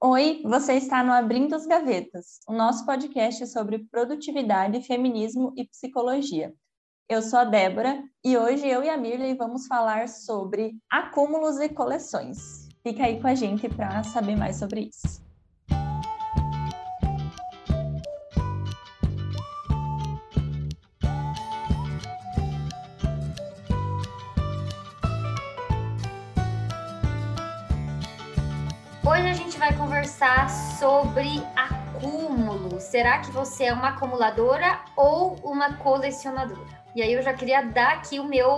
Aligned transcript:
Oi, 0.00 0.42
você 0.44 0.74
está 0.74 1.02
no 1.02 1.10
Abrindo 1.10 1.56
as 1.56 1.66
Gavetas, 1.66 2.38
o 2.46 2.52
nosso 2.52 2.86
podcast 2.86 3.44
sobre 3.48 3.80
produtividade, 3.90 4.80
feminismo 4.82 5.52
e 5.56 5.66
psicologia. 5.66 6.54
Eu 7.08 7.20
sou 7.20 7.40
a 7.40 7.44
Débora 7.44 8.00
e 8.24 8.38
hoje 8.38 8.64
eu 8.68 8.84
e 8.84 8.88
a 8.88 8.96
Mirley 8.96 9.34
vamos 9.34 9.66
falar 9.66 10.06
sobre 10.06 10.76
acúmulos 10.88 11.58
e 11.58 11.68
coleções. 11.68 12.68
Fica 12.80 13.06
aí 13.06 13.20
com 13.20 13.26
a 13.26 13.34
gente 13.34 13.68
para 13.68 14.04
saber 14.04 14.36
mais 14.36 14.56
sobre 14.56 14.82
isso. 14.82 15.27
Conversar 30.08 30.48
sobre 30.78 31.42
acúmulo. 31.54 32.80
Será 32.80 33.18
que 33.18 33.30
você 33.30 33.64
é 33.64 33.72
uma 33.74 33.90
acumuladora 33.90 34.80
ou 34.96 35.34
uma 35.44 35.74
colecionadora? 35.74 36.78
E 36.96 37.02
aí 37.02 37.12
eu 37.12 37.20
já 37.20 37.34
queria 37.34 37.60
dar 37.60 37.96
aqui 37.96 38.18
o 38.18 38.24
meu 38.24 38.48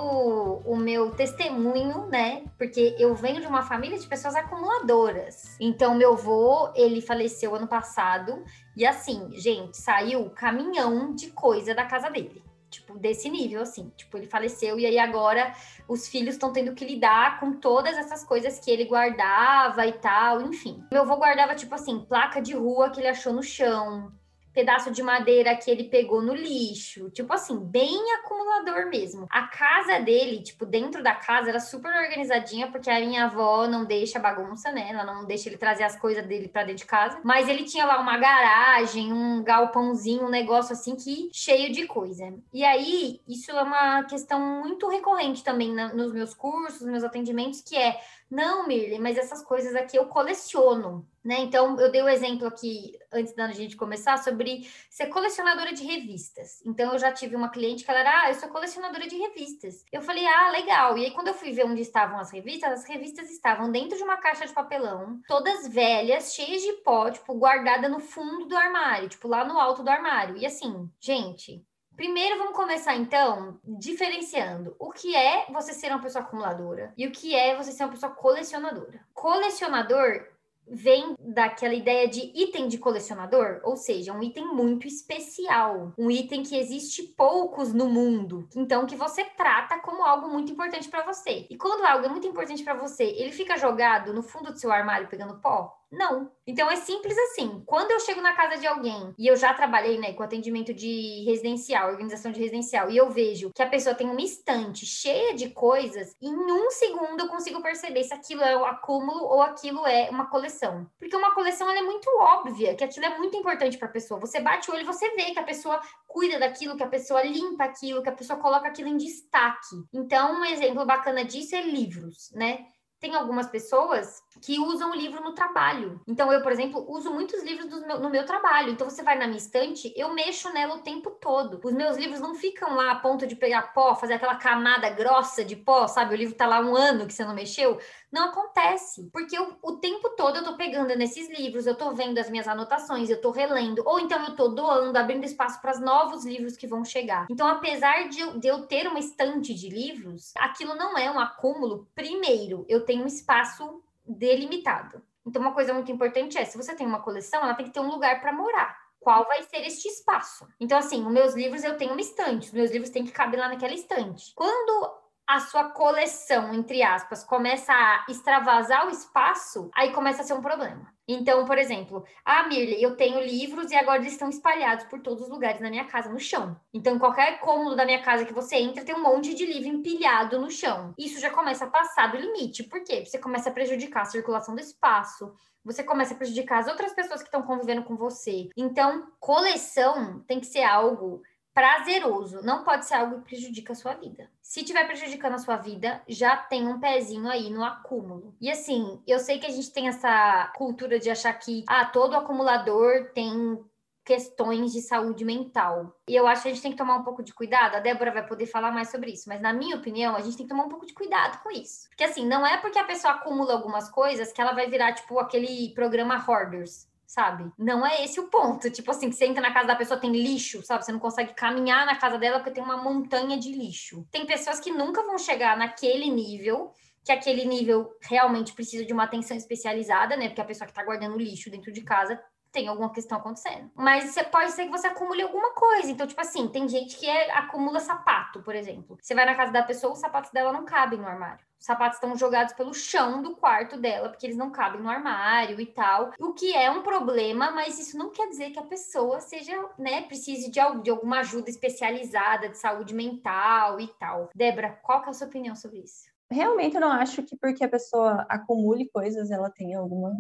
o 0.65 0.77
meu 0.77 1.11
testemunho, 1.11 2.07
né? 2.07 2.45
Porque 2.57 2.95
eu 2.99 3.17
venho 3.17 3.41
de 3.41 3.49
uma 3.49 3.63
família 3.63 3.99
de 3.99 4.07
pessoas 4.07 4.37
acumuladoras. 4.37 5.57
Então 5.59 5.97
meu 5.97 6.13
avô, 6.13 6.71
ele 6.77 7.01
faleceu 7.01 7.57
ano 7.57 7.67
passado 7.67 8.45
e 8.77 8.87
assim, 8.87 9.31
gente, 9.33 9.77
saiu 9.77 10.31
caminhão 10.31 11.13
de 11.17 11.33
coisa 11.33 11.75
da 11.75 11.85
casa 11.85 12.09
dele 12.09 12.50
tipo, 12.71 12.99
desse 12.99 13.29
nível, 13.29 13.61
assim. 13.63 13.93
Tipo, 13.97 14.17
ele 14.17 14.27
faleceu 14.27 14.79
e 14.79 14.87
aí 14.87 14.99
agora 14.99 15.53
os 15.89 16.09
filhos 16.09 16.35
estão 16.35 16.53
tendo 16.53 16.75
que 16.75 16.85
lidar 16.85 17.41
com 17.41 17.53
todas 17.55 17.97
essas 17.97 18.25
coisas 18.25 18.59
que 18.59 18.71
ele 18.71 18.85
guardava 18.85 19.87
e 19.87 19.93
tal, 19.93 20.43
enfim. 20.43 20.83
Meu 20.93 21.03
avô 21.03 21.17
guardava, 21.17 21.55
tipo 21.55 21.75
assim, 21.75 22.01
placa 22.01 22.41
de 22.41 22.55
rua 22.55 22.91
que 22.91 23.01
ele 23.01 23.09
achou 23.09 23.33
no 23.33 23.43
chão, 23.43 24.13
pedaço 24.53 24.91
de 24.91 25.03
madeira 25.03 25.57
que 25.57 25.71
ele 25.71 25.85
pegou 25.85 26.23
no 26.23 26.35
lixo, 26.35 27.11
tipo 27.11 27.33
assim, 27.33 27.59
bem 27.59 28.13
acumulador 28.15 28.89
mesmo. 28.89 29.27
A 29.31 29.47
casa 29.47 30.01
dele, 30.01 30.43
tipo, 30.43 30.67
dentro 30.67 31.03
da 31.03 31.15
casa 31.15 31.51
era 31.51 31.61
super 31.61 31.93
organizadinha, 31.93 32.71
porque 32.71 32.91
a 32.91 33.01
minha 33.01 33.25
avó 33.25 33.67
não 33.67 33.85
deixa 33.85 34.19
bagunça, 34.19 34.73
né? 34.73 34.89
Ela 34.91 35.05
não 35.05 35.25
deixa 35.25 35.49
ele 35.49 35.57
trazer 35.57 35.85
as 35.85 35.99
coisas 35.99 36.27
dele 36.27 36.49
para 36.49 36.65
dentro 36.65 36.83
de 36.83 36.87
casa. 36.87 37.21
Mas 37.23 37.49
ele 37.49 37.65
tinha 37.65 37.87
lá 37.87 38.01
uma 38.01 38.19
garagem, 38.19 39.13
um 39.13 39.43
galpãozinho, 39.43 40.25
um 40.25 40.31
negócio 40.31 40.73
assim 40.73 40.97
que 40.97 41.31
cheio 41.33 41.73
de 41.73 41.87
coisa. 41.87 42.33
E 42.53 42.65
aí, 42.65 43.21
isso 43.29 43.51
é 43.51 43.63
uma 43.63 44.03
questão 44.05 44.41
muito 44.41 44.89
recorrente 44.89 45.45
também 45.45 45.73
na, 45.73 45.93
nos 45.95 46.13
meus 46.13 46.35
cursos, 46.35 46.81
nos 46.81 46.91
meus 46.91 47.05
atendimentos, 47.05 47.61
que 47.61 47.77
é 47.77 47.99
não, 48.31 48.65
Mirley, 48.65 49.01
mas 49.01 49.19
essas 49.19 49.43
coisas 49.43 49.75
aqui 49.75 49.97
eu 49.97 50.07
coleciono, 50.07 51.05
né? 51.23 51.41
Então, 51.41 51.79
eu 51.81 51.91
dei 51.91 52.01
o 52.01 52.05
um 52.05 52.09
exemplo 52.09 52.47
aqui, 52.47 52.97
antes 53.13 53.35
da 53.35 53.51
gente 53.51 53.77
começar, 53.77 54.19
sobre 54.19 54.71
ser 54.89 55.07
colecionadora 55.07 55.73
de 55.73 55.83
revistas. 55.83 56.63
Então, 56.65 56.93
eu 56.93 56.99
já 56.99 57.11
tive 57.11 57.35
uma 57.35 57.49
cliente 57.49 57.85
que 57.85 57.91
ela 57.91 57.99
era, 57.99 58.23
ah, 58.23 58.29
eu 58.31 58.37
sou 58.37 58.49
colecionadora 58.49 59.09
de 59.09 59.17
revistas. 59.17 59.85
Eu 59.91 60.01
falei, 60.01 60.25
ah, 60.27 60.51
legal. 60.51 60.97
E 60.97 61.07
aí, 61.07 61.11
quando 61.11 61.27
eu 61.27 61.35
fui 61.35 61.51
ver 61.51 61.67
onde 61.67 61.83
estavam 61.83 62.21
as 62.21 62.31
revistas, 62.31 62.71
as 62.71 62.85
revistas 62.85 63.29
estavam 63.31 63.73
dentro 63.73 63.99
de 63.99 64.05
uma 64.05 64.19
caixa 64.19 64.47
de 64.47 64.53
papelão, 64.53 65.21
todas 65.27 65.67
velhas, 65.67 66.33
cheias 66.33 66.63
de 66.63 66.73
pó, 66.85 67.11
tipo, 67.11 67.35
guardada 67.35 67.89
no 67.89 67.99
fundo 67.99 68.47
do 68.47 68.57
armário, 68.57 69.09
tipo, 69.09 69.27
lá 69.27 69.45
no 69.45 69.59
alto 69.59 69.83
do 69.83 69.91
armário. 69.91 70.37
E 70.37 70.47
assim, 70.47 70.89
gente, 71.01 71.67
Primeiro, 71.97 72.39
vamos 72.39 72.57
começar 72.57 72.97
então 72.97 73.61
diferenciando 73.65 74.75
o 74.79 74.91
que 74.91 75.15
é 75.15 75.47
você 75.53 75.73
ser 75.73 75.91
uma 75.91 76.01
pessoa 76.01 76.25
acumuladora 76.25 76.95
e 76.97 77.07
o 77.07 77.11
que 77.11 77.35
é 77.35 77.55
você 77.57 77.73
ser 77.73 77.85
uma 77.85 77.93
pessoa 77.93 78.13
colecionadora. 78.13 79.05
Colecionador 79.13 80.27
vem 80.71 81.17
daquela 81.19 81.75
ideia 81.75 82.07
de 82.09 82.21
item 82.35 82.69
de 82.69 82.79
colecionador, 82.79 83.61
ou 83.65 83.77
seja, 83.77 84.13
um 84.13 84.23
item 84.23 84.47
muito 84.47 84.87
especial, 84.87 85.93
um 85.99 86.11
item 86.11 86.43
que 86.45 86.57
existe 86.57 87.03
poucos 87.03 87.73
no 87.73 87.89
mundo, 87.89 88.49
então 88.55 88.87
que 88.87 88.95
você 88.95 89.25
trata 89.25 89.81
como 89.81 90.05
algo 90.05 90.29
muito 90.29 90.53
importante 90.53 90.89
para 90.89 91.05
você. 91.05 91.47
E 91.51 91.57
quando 91.57 91.85
algo 91.85 92.07
é 92.07 92.09
muito 92.09 92.29
importante 92.29 92.63
para 92.63 92.75
você, 92.75 93.05
ele 93.05 93.33
fica 93.33 93.59
jogado 93.59 94.15
no 94.15 94.23
fundo 94.23 94.53
do 94.53 94.59
seu 94.59 94.71
armário 94.71 95.09
pegando 95.09 95.41
pó? 95.41 95.80
Não. 95.91 96.31
Então 96.47 96.71
é 96.71 96.77
simples 96.77 97.17
assim. 97.19 97.63
Quando 97.67 97.91
eu 97.91 98.01
chego 98.01 98.21
na 98.21 98.35
casa 98.35 98.61
de 98.61 98.67
alguém 98.67 99.13
e 99.19 99.27
eu 99.27 99.37
já 99.37 99.53
trabalhei, 99.53 99.99
né, 99.99 100.13
com 100.13 100.23
atendimento 100.23 100.73
de 100.73 101.25
residencial, 101.25 101.91
organização 101.91 102.31
de 102.31 102.39
residencial, 102.39 102.91
e 102.91 102.97
eu 102.97 103.11
vejo 103.11 103.51
que 103.55 103.63
a 103.63 103.69
pessoa 103.69 103.95
tem 103.95 104.09
uma 104.09 104.21
estante 104.21 104.87
cheia 104.87 105.35
de 105.35 105.51
coisas, 105.51 106.15
em 106.21 106.35
um 106.35 106.71
segundo 106.71 107.21
eu 107.21 107.29
consigo 107.29 107.61
perceber 107.61 108.05
se 108.05 108.15
aquilo 108.15 108.43
é 108.43 108.57
um 108.57 108.65
acúmulo 108.65 109.25
ou 109.25 109.43
aquilo 109.43 109.87
é 109.87 110.09
uma 110.11 110.27
coleção. 110.27 110.89
Porque 110.99 111.17
uma 111.17 111.35
coleção 111.35 111.69
ela 111.69 111.81
é 111.81 111.83
muito 111.83 112.09
óbvia, 112.19 112.75
que 112.75 112.85
aquilo 112.85 113.07
é 113.07 113.19
muito 113.19 113.37
importante 113.37 113.77
para 113.77 113.89
a 113.89 113.93
pessoa. 113.93 114.21
Você 114.21 114.41
bate 114.41 114.71
o 114.71 114.75
olho 114.75 114.83
e 114.83 114.87
você 114.87 115.11
vê 115.11 115.33
que 115.33 115.39
a 115.39 115.45
pessoa 115.45 115.81
cuida 116.07 116.39
daquilo, 116.39 116.77
que 116.77 116.83
a 116.83 116.89
pessoa 116.89 117.23
limpa 117.23 117.65
aquilo, 117.65 118.03
que 118.03 118.09
a 118.09 118.15
pessoa 118.15 118.39
coloca 118.39 118.69
aquilo 118.69 118.89
em 118.89 118.97
destaque. 118.97 119.77
Então, 119.93 120.41
um 120.41 120.45
exemplo 120.45 120.85
bacana 120.85 121.25
disso 121.25 121.55
é 121.55 121.63
livros, 121.63 122.31
né? 122.33 122.67
Tem 123.01 123.15
algumas 123.15 123.49
pessoas 123.49 124.23
que 124.43 124.59
usam 124.61 124.91
o 124.91 124.95
livro 124.95 125.23
no 125.25 125.33
trabalho. 125.33 126.01
Então, 126.07 126.31
eu, 126.31 126.43
por 126.43 126.53
exemplo, 126.53 126.85
uso 126.87 127.11
muitos 127.11 127.43
livros 127.43 127.69
meu, 127.87 127.99
no 127.99 128.11
meu 128.11 128.27
trabalho. 128.27 128.71
Então, 128.71 128.89
você 128.89 129.03
vai 129.03 129.19
na 129.19 129.27
minha 129.27 129.39
estante, 129.39 129.93
eu 129.97 130.13
mexo 130.13 130.53
nela 130.53 130.75
o 130.75 130.83
tempo 130.83 131.11
todo. 131.11 131.59
Os 131.65 131.73
meus 131.73 131.97
livros 131.97 132.21
não 132.21 132.35
ficam 132.35 132.77
lá 132.77 132.93
a 132.93 132.97
ponto 132.97 133.27
de 133.27 133.35
pegar 133.35 133.73
pó, 133.73 133.95
fazer 133.95 134.15
aquela 134.15 134.37
camada 134.37 134.91
grossa 134.91 135.43
de 135.43 135.57
pó, 135.57 135.87
sabe? 135.89 136.15
O 136.15 136.17
livro 136.17 136.35
tá 136.35 136.47
lá 136.47 136.61
um 136.61 136.77
ano 136.77 137.07
que 137.07 137.15
você 137.15 137.25
não 137.25 137.35
mexeu. 137.35 137.79
Não 138.11 138.25
acontece, 138.25 139.09
porque 139.13 139.39
eu, 139.39 139.57
o 139.63 139.77
tempo 139.77 140.11
todo 140.11 140.39
eu 140.39 140.45
tô 140.45 140.57
pegando 140.57 140.97
nesses 140.97 141.29
livros, 141.31 141.67
eu 141.67 141.77
tô 141.77 141.93
vendo 141.93 142.19
as 142.19 142.29
minhas 142.29 142.49
anotações, 142.49 143.09
eu 143.09 143.21
tô 143.21 143.31
relendo, 143.31 143.83
ou 143.87 144.01
então 144.01 144.25
eu 144.27 144.35
tô 144.35 144.49
doando, 144.49 144.99
abrindo 144.99 145.25
espaço 145.25 145.61
para 145.61 145.71
os 145.71 145.81
novos 145.81 146.25
livros 146.25 146.57
que 146.57 146.67
vão 146.67 146.85
chegar. 146.85 147.27
Então, 147.31 147.47
apesar 147.47 148.09
de, 148.09 148.39
de 148.41 148.49
eu 148.49 148.67
ter 148.67 148.89
uma 148.89 148.99
estante 148.99 149.55
de 149.55 149.69
livros, 149.69 150.33
aquilo 150.37 150.75
não 150.75 150.99
é 150.99 151.11
um 151.11 151.21
acúmulo. 151.21 151.89
Primeiro, 151.95 152.65
eu 152.69 152.85
tenho 152.85 153.05
um 153.05 153.07
espaço 153.07 153.81
delimitado. 154.05 155.01
Então, 155.25 155.41
uma 155.41 155.55
coisa 155.55 155.73
muito 155.73 155.93
importante 155.93 156.37
é: 156.37 156.45
se 156.45 156.57
você 156.57 156.75
tem 156.75 156.87
uma 156.87 157.03
coleção, 157.03 157.43
ela 157.43 157.55
tem 157.55 157.67
que 157.67 157.73
ter 157.73 157.81
um 157.81 157.91
lugar 157.91 158.21
para 158.21 158.33
morar 158.33 158.77
qual 158.99 159.25
vai 159.27 159.43
ser 159.45 159.59
este 159.67 159.89
espaço. 159.89 160.47
Então, 160.61 160.77
assim, 160.77 161.05
os 161.05 161.13
meus 161.13 161.35
livros 161.35 161.65
eu 161.65 161.77
tenho 161.77 161.93
uma 161.93 162.01
estante, 162.01 162.49
os 162.49 162.53
meus 162.53 162.71
livros 162.71 162.91
têm 162.91 163.05
que 163.05 163.13
caber 163.13 163.41
lá 163.41 163.49
naquela 163.49 163.73
estante. 163.73 164.33
Quando 164.35 165.00
a 165.31 165.39
sua 165.39 165.71
coleção, 165.71 166.53
entre 166.53 166.83
aspas, 166.83 167.23
começa 167.23 167.73
a 167.73 168.05
extravasar 168.09 168.89
o 168.89 168.91
espaço, 168.91 169.71
aí 169.73 169.93
começa 169.93 170.23
a 170.23 170.25
ser 170.25 170.35
um 170.35 170.43
problema. 170.43 170.93
Então, 171.07 171.45
por 171.45 171.57
exemplo, 171.57 172.05
ah, 172.25 172.49
Mirley, 172.49 172.83
eu 172.83 172.97
tenho 172.97 173.21
livros 173.21 173.71
e 173.71 173.77
agora 173.77 173.99
eles 173.99 174.13
estão 174.13 174.29
espalhados 174.29 174.87
por 174.87 175.01
todos 175.01 175.23
os 175.23 175.29
lugares 175.29 175.61
na 175.61 175.71
minha 175.71 175.85
casa, 175.85 176.09
no 176.09 176.19
chão. 176.19 176.57
Então, 176.75 176.99
qualquer 176.99 177.39
cômodo 177.39 177.77
da 177.77 177.85
minha 177.85 178.03
casa 178.03 178.25
que 178.25 178.35
você 178.35 178.57
entra, 178.57 178.85
tem 178.85 178.95
um 178.95 179.03
monte 179.05 179.33
de 179.33 179.47
livro 179.47 179.69
empilhado 179.69 180.41
no 180.41 180.51
chão. 180.51 180.95
Isso 180.99 181.21
já 181.21 181.31
começa 181.31 181.65
a 181.65 181.71
passar 181.71 182.11
do 182.11 182.19
limite. 182.19 182.65
Por 182.65 182.83
quê? 182.83 183.05
Você 183.05 183.19
começa 183.19 183.51
a 183.51 183.53
prejudicar 183.53 184.03
a 184.03 184.07
circulação 184.07 184.55
do 184.57 184.61
espaço, 184.61 185.33
você 185.65 185.85
começa 185.85 186.15
a 186.15 186.17
prejudicar 186.17 186.59
as 186.59 186.69
outras 186.69 186.93
pessoas 186.93 187.21
que 187.21 187.29
estão 187.29 187.43
convivendo 187.43 187.85
com 187.85 187.95
você. 187.95 188.49
Então, 188.57 189.07
coleção 189.21 190.25
tem 190.27 190.41
que 190.41 190.47
ser 190.47 190.63
algo 190.63 191.23
prazeroso, 191.55 192.43
não 192.43 192.65
pode 192.65 192.87
ser 192.87 192.95
algo 192.95 193.19
que 193.19 193.31
prejudica 193.31 193.73
a 193.73 193.77
sua 193.77 193.95
vida. 193.95 194.31
Se 194.41 194.63
tiver 194.63 194.87
prejudicando 194.87 195.35
a 195.35 195.39
sua 195.39 195.57
vida, 195.57 196.03
já 196.09 196.37
tem 196.37 196.67
um 196.67 196.81
pezinho 196.81 197.29
aí 197.29 197.51
no 197.51 197.65
acúmulo. 197.65 198.35
E 198.41 198.51
assim, 198.51 199.03
eu 199.07 199.19
sei 199.19 199.39
que 199.39 199.47
a 199.47 199.51
gente 199.51 199.73
tem 199.73 199.89
essa 199.89 200.51
cultura 200.57 200.99
de 200.99 201.11
achar 201.11 201.33
que 201.35 201.65
ah, 201.69 201.85
todo 201.85 202.17
acumulador 202.17 203.11
tem 203.15 203.59
questões 204.05 204.73
de 204.73 204.81
saúde 204.81 205.25
mental. 205.25 205.95
E 206.09 206.17
eu 206.17 206.27
acho 206.27 206.43
que 206.43 206.49
a 206.49 206.51
gente 206.53 206.63
tem 206.63 206.73
que 206.73 206.79
tomar 206.79 206.97
um 206.97 207.05
pouco 207.05 207.23
de 207.23 207.33
cuidado. 207.33 207.77
A 207.77 207.81
Débora 207.81 208.11
vai 208.11 208.27
poder 208.27 208.47
falar 208.47 208.73
mais 208.73 208.91
sobre 208.91 209.13
isso, 209.13 209.29
mas 209.29 209.41
na 209.41 209.53
minha 209.53 209.77
opinião, 209.77 210.17
a 210.17 210.21
gente 210.21 210.37
tem 210.37 210.47
que 210.47 210.51
tomar 210.51 210.65
um 210.65 210.69
pouco 210.69 210.87
de 210.87 210.95
cuidado 210.95 211.41
com 211.43 211.51
isso. 211.51 211.89
Porque 211.89 212.05
assim, 212.05 212.27
não 212.27 212.45
é 212.45 212.57
porque 212.57 212.79
a 212.79 212.85
pessoa 212.85 213.15
acumula 213.15 213.53
algumas 213.53 213.89
coisas 213.89 214.33
que 214.33 214.41
ela 214.41 214.53
vai 214.53 214.69
virar 214.69 214.95
tipo 214.95 215.19
aquele 215.19 215.73
programa 215.75 216.17
Hoarders 216.27 216.90
sabe? 217.11 217.51
Não 217.59 217.85
é 217.85 218.05
esse 218.05 218.21
o 218.21 218.29
ponto. 218.29 218.71
Tipo 218.71 218.93
assim, 218.93 219.11
que 219.11 219.17
você 219.17 219.27
entra 219.27 219.43
na 219.43 219.53
casa 219.53 219.67
da 219.67 219.75
pessoa, 219.75 219.99
tem 219.99 220.13
lixo, 220.13 220.63
sabe? 220.63 220.85
Você 220.85 220.93
não 220.93 221.01
consegue 221.01 221.35
caminhar 221.35 221.85
na 221.85 221.97
casa 221.97 222.17
dela 222.17 222.39
porque 222.39 222.53
tem 222.53 222.63
uma 222.63 222.77
montanha 222.77 223.37
de 223.37 223.51
lixo. 223.51 224.07
Tem 224.13 224.25
pessoas 224.25 224.61
que 224.61 224.71
nunca 224.71 225.03
vão 225.03 225.19
chegar 225.19 225.57
naquele 225.57 226.09
nível 226.09 226.73
que 227.05 227.11
aquele 227.11 227.45
nível 227.45 227.91
realmente 228.03 228.53
precisa 228.53 228.85
de 228.85 228.93
uma 228.93 229.05
atenção 229.05 229.37
especializada, 229.37 230.17
né? 230.17 230.29
Porque 230.29 230.41
a 230.41 230.45
pessoa 230.45 230.69
que 230.69 230.73
tá 230.73 230.85
guardando 230.85 231.19
lixo 231.19 231.51
dentro 231.51 231.73
de 231.73 231.81
casa 231.81 232.21
tem 232.53 232.69
alguma 232.69 232.93
questão 232.93 233.19
acontecendo. 233.19 233.71
Mas 233.75 234.05
você 234.05 234.25
pode 234.25 234.53
ser 234.53 234.65
que 234.65 234.71
você 234.71 234.87
acumule 234.87 235.23
alguma 235.23 235.53
coisa. 235.53 235.91
Então, 235.91 236.07
tipo 236.07 236.21
assim, 236.21 236.49
tem 236.49 236.69
gente 236.69 236.97
que 236.97 237.07
é, 237.07 237.31
acumula 237.33 237.81
sapato, 237.81 238.43
por 238.43 238.55
exemplo. 238.55 238.99
Você 239.01 239.15
vai 239.15 239.25
na 239.25 239.35
casa 239.35 239.53
da 239.53 239.63
pessoa, 239.63 239.93
os 239.93 239.99
sapatos 239.99 240.31
dela 240.31 240.53
não 240.53 240.65
cabem 240.65 240.99
no 240.99 241.07
armário. 241.07 241.45
Os 241.59 241.67
sapatos 241.67 241.97
estão 241.97 242.17
jogados 242.17 242.55
pelo 242.55 242.73
chão 242.73 243.23
do 243.23 243.37
quarto 243.37 243.77
dela, 243.79 244.09
porque 244.09 244.27
eles 244.27 244.37
não 244.37 244.51
cabem 244.51 244.81
no 244.81 244.89
armário 244.89 245.61
e 245.61 245.67
tal. 245.67 246.11
O 246.19 246.33
que 246.33 246.55
é 246.57 246.71
um 246.71 246.83
problema, 246.83 247.51
mas 247.51 247.79
isso 247.79 247.99
não 247.99 248.11
quer 248.11 248.29
dizer 248.29 248.51
que 248.51 248.59
a 248.59 248.65
pessoa 248.65 249.21
seja, 249.21 249.53
né, 249.79 250.03
precise 250.03 250.51
de, 250.51 250.59
de 250.83 250.91
alguma 250.91 251.21
ajuda 251.21 251.51
especializada 251.51 252.49
de 252.49 252.57
saúde 252.57 252.95
mental 252.95 253.79
e 253.79 253.87
tal. 253.99 254.31
Débora, 254.35 254.79
qual 254.83 255.03
que 255.03 255.09
é 255.09 255.11
a 255.11 255.13
sua 255.13 255.27
opinião 255.27 255.55
sobre 255.55 255.81
isso? 255.81 256.09
Realmente 256.31 256.77
eu 256.77 256.81
não 256.81 256.93
acho 256.93 257.23
que 257.25 257.37
porque 257.37 257.65
a 257.65 257.69
pessoa 257.69 258.25
acumule 258.29 258.89
coisas, 258.89 259.31
ela 259.31 259.51
tenha 259.51 259.79
alguma 259.79 260.17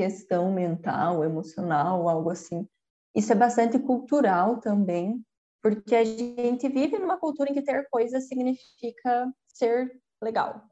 questão 0.00 0.50
mental, 0.50 1.22
emocional, 1.22 2.08
algo 2.08 2.30
assim. 2.30 2.66
Isso 3.14 3.32
é 3.32 3.34
bastante 3.34 3.78
cultural 3.78 4.58
também, 4.58 5.22
porque 5.62 5.94
a 5.94 6.02
gente 6.02 6.66
vive 6.70 6.98
numa 6.98 7.18
cultura 7.18 7.50
em 7.50 7.52
que 7.52 7.60
ter 7.60 7.86
coisas 7.90 8.26
significa 8.26 9.30
ser 9.46 9.92
legal. 10.22 10.62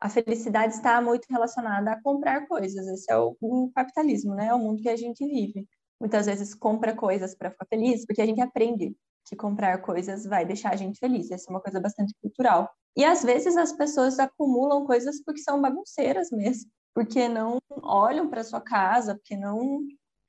A 0.00 0.08
felicidade 0.08 0.72
está 0.72 0.98
muito 1.02 1.26
relacionada 1.28 1.92
a 1.92 2.02
comprar 2.02 2.48
coisas. 2.48 2.86
Esse 2.86 3.12
é 3.12 3.18
o, 3.18 3.36
o 3.38 3.70
capitalismo, 3.74 4.34
né? 4.34 4.46
É 4.46 4.54
o 4.54 4.58
mundo 4.58 4.80
que 4.80 4.88
a 4.88 4.96
gente 4.96 5.26
vive. 5.26 5.68
Muitas 6.00 6.24
vezes 6.24 6.54
compra 6.54 6.96
coisas 6.96 7.34
para 7.34 7.50
ficar 7.50 7.66
feliz, 7.66 8.06
porque 8.06 8.22
a 8.22 8.26
gente 8.26 8.40
aprende 8.40 8.96
que 9.26 9.36
comprar 9.36 9.76
coisas 9.82 10.24
vai 10.24 10.46
deixar 10.46 10.72
a 10.72 10.76
gente 10.76 10.98
feliz. 10.98 11.30
Essa 11.30 11.50
é 11.50 11.52
uma 11.52 11.60
coisa 11.60 11.78
bastante 11.78 12.14
cultural. 12.22 12.70
E 12.96 13.04
às 13.04 13.22
vezes 13.22 13.58
as 13.58 13.74
pessoas 13.74 14.18
acumulam 14.18 14.86
coisas 14.86 15.22
porque 15.22 15.42
são 15.42 15.60
bagunceiras 15.60 16.30
mesmo, 16.30 16.70
porque 16.94 17.28
não 17.28 17.58
olham 17.82 18.28
para 18.28 18.44
sua 18.44 18.60
casa, 18.60 19.14
porque 19.14 19.36
não 19.36 19.80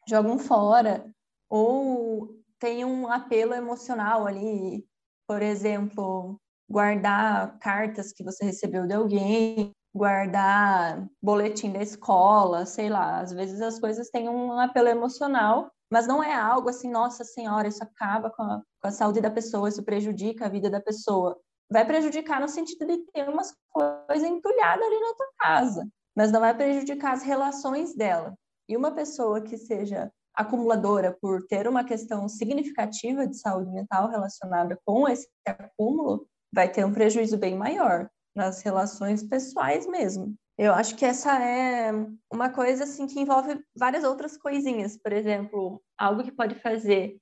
jogam 0.08 0.38
fora, 0.38 1.06
ou 1.50 2.30
tem 2.60 2.86
um 2.86 3.08
apelo 3.12 3.54
emocional 3.54 4.28
ali, 4.28 4.86
por 5.28 5.42
exemplo, 5.42 6.40
guardar 6.70 7.58
cartas 7.60 8.14
que 8.14 8.24
você 8.24 8.46
recebeu 8.46 8.88
de 8.88 8.94
alguém, 8.94 9.72
guardar 9.94 11.08
boletim 11.22 11.72
da 11.72 11.82
escola, 11.82 12.66
sei 12.66 12.90
lá. 12.90 13.20
Às 13.20 13.34
vezes 13.34 13.62
as 13.62 13.80
coisas 13.80 14.10
têm 14.10 14.30
um 14.30 14.58
apelo 14.60 14.88
emocional, 14.88 15.72
mas 15.92 16.08
não 16.08 16.24
é 16.24 16.34
algo 16.34 16.70
assim, 16.70 16.90
nossa 16.90 17.24
senhora, 17.24 17.68
isso 17.68 17.84
acaba 17.84 18.30
com 18.30 18.44
a, 18.44 18.62
com 18.82 18.88
a 18.88 18.92
saúde 18.92 19.20
da 19.20 19.30
pessoa, 19.30 19.68
isso 19.68 19.84
prejudica 19.84 20.46
a 20.46 20.50
vida 20.50 20.70
da 20.70 20.80
pessoa. 20.80 21.38
Vai 21.70 21.86
prejudicar 21.86 22.40
no 22.40 22.48
sentido 22.48 22.86
de 22.86 22.98
ter 23.12 23.28
umas 23.28 23.54
coisas 23.70 24.28
entulhadas 24.28 24.86
ali 24.86 25.00
na 25.00 25.14
tua 25.14 25.28
casa, 25.40 25.88
mas 26.16 26.32
não 26.32 26.40
vai 26.40 26.56
prejudicar 26.56 27.14
as 27.14 27.24
relações 27.24 27.96
dela. 27.96 28.36
E 28.68 28.78
uma 28.78 28.92
pessoa 28.92 29.42
que 29.42 29.58
seja 29.58 30.12
acumuladora 30.34 31.18
por 31.22 31.46
ter 31.46 31.68
uma 31.68 31.84
questão 31.84 32.28
significativa 32.28 33.28
de 33.28 33.38
saúde 33.38 33.70
mental 33.72 34.10
relacionada 34.10 34.80
com 34.86 35.08
esse 35.08 35.28
acúmulo, 35.46 36.26
vai 36.54 36.70
ter 36.70 36.86
um 36.86 36.94
prejuízo 36.94 37.38
bem 37.38 37.56
maior 37.56 38.10
nas 38.36 38.62
relações 38.62 39.24
pessoais 39.24 39.86
mesmo. 39.88 40.34
Eu 40.58 40.74
acho 40.74 40.96
que 40.96 41.06
essa 41.06 41.42
é 41.42 41.92
uma 42.32 42.50
coisa 42.50 42.84
assim 42.84 43.08
que 43.08 43.20
envolve 43.20 43.60
várias 43.76 44.04
outras 44.04 44.38
coisinhas, 44.38 44.98
por 44.98 45.12
exemplo, 45.12 45.82
algo 45.98 46.24
que 46.24 46.32
pode 46.32 46.56
fazer 46.56 47.18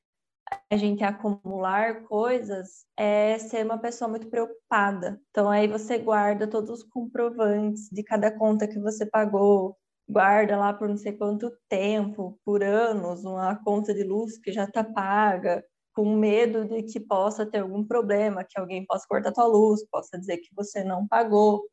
a 0.70 0.78
gente 0.78 1.04
acumular 1.04 2.04
coisas 2.04 2.86
é 2.98 3.38
ser 3.40 3.66
uma 3.66 3.78
pessoa 3.78 4.08
muito 4.10 4.30
preocupada. 4.30 5.20
Então 5.30 5.50
aí 5.50 5.68
você 5.68 5.98
guarda 5.98 6.48
todos 6.48 6.70
os 6.70 6.84
comprovantes 6.84 7.90
de 7.92 8.04
cada 8.04 8.32
conta 8.32 8.68
que 8.68 8.80
você 8.80 9.06
pagou, 9.06 9.76
guarda 10.08 10.58
lá 10.58 10.74
por 10.74 10.88
não 10.90 10.98
sei 10.98 11.14
quanto 11.14 11.52
tempo, 11.68 12.40
por 12.46 12.64
anos, 12.64 13.24
uma 13.24 13.56
conta 13.64 13.94
de 13.94 14.04
luz 14.04 14.40
que 14.40 14.52
já 14.52 14.66
está 14.66 14.84
paga, 14.84 15.64
com 15.94 16.16
medo 16.16 16.66
de 16.66 16.84
que 16.84 17.00
possa 17.00 17.46
ter 17.46 17.60
algum 17.60 17.84
problema, 17.84 18.44
que 18.44 18.60
alguém 18.60 18.86
possa 18.86 19.06
cortar 19.08 19.32
tua 19.32 19.46
luz, 19.46 19.86
possa 19.90 20.18
dizer 20.18 20.38
que 20.38 20.50
você 20.56 20.84
não 20.84 21.08
pagou. 21.08 21.64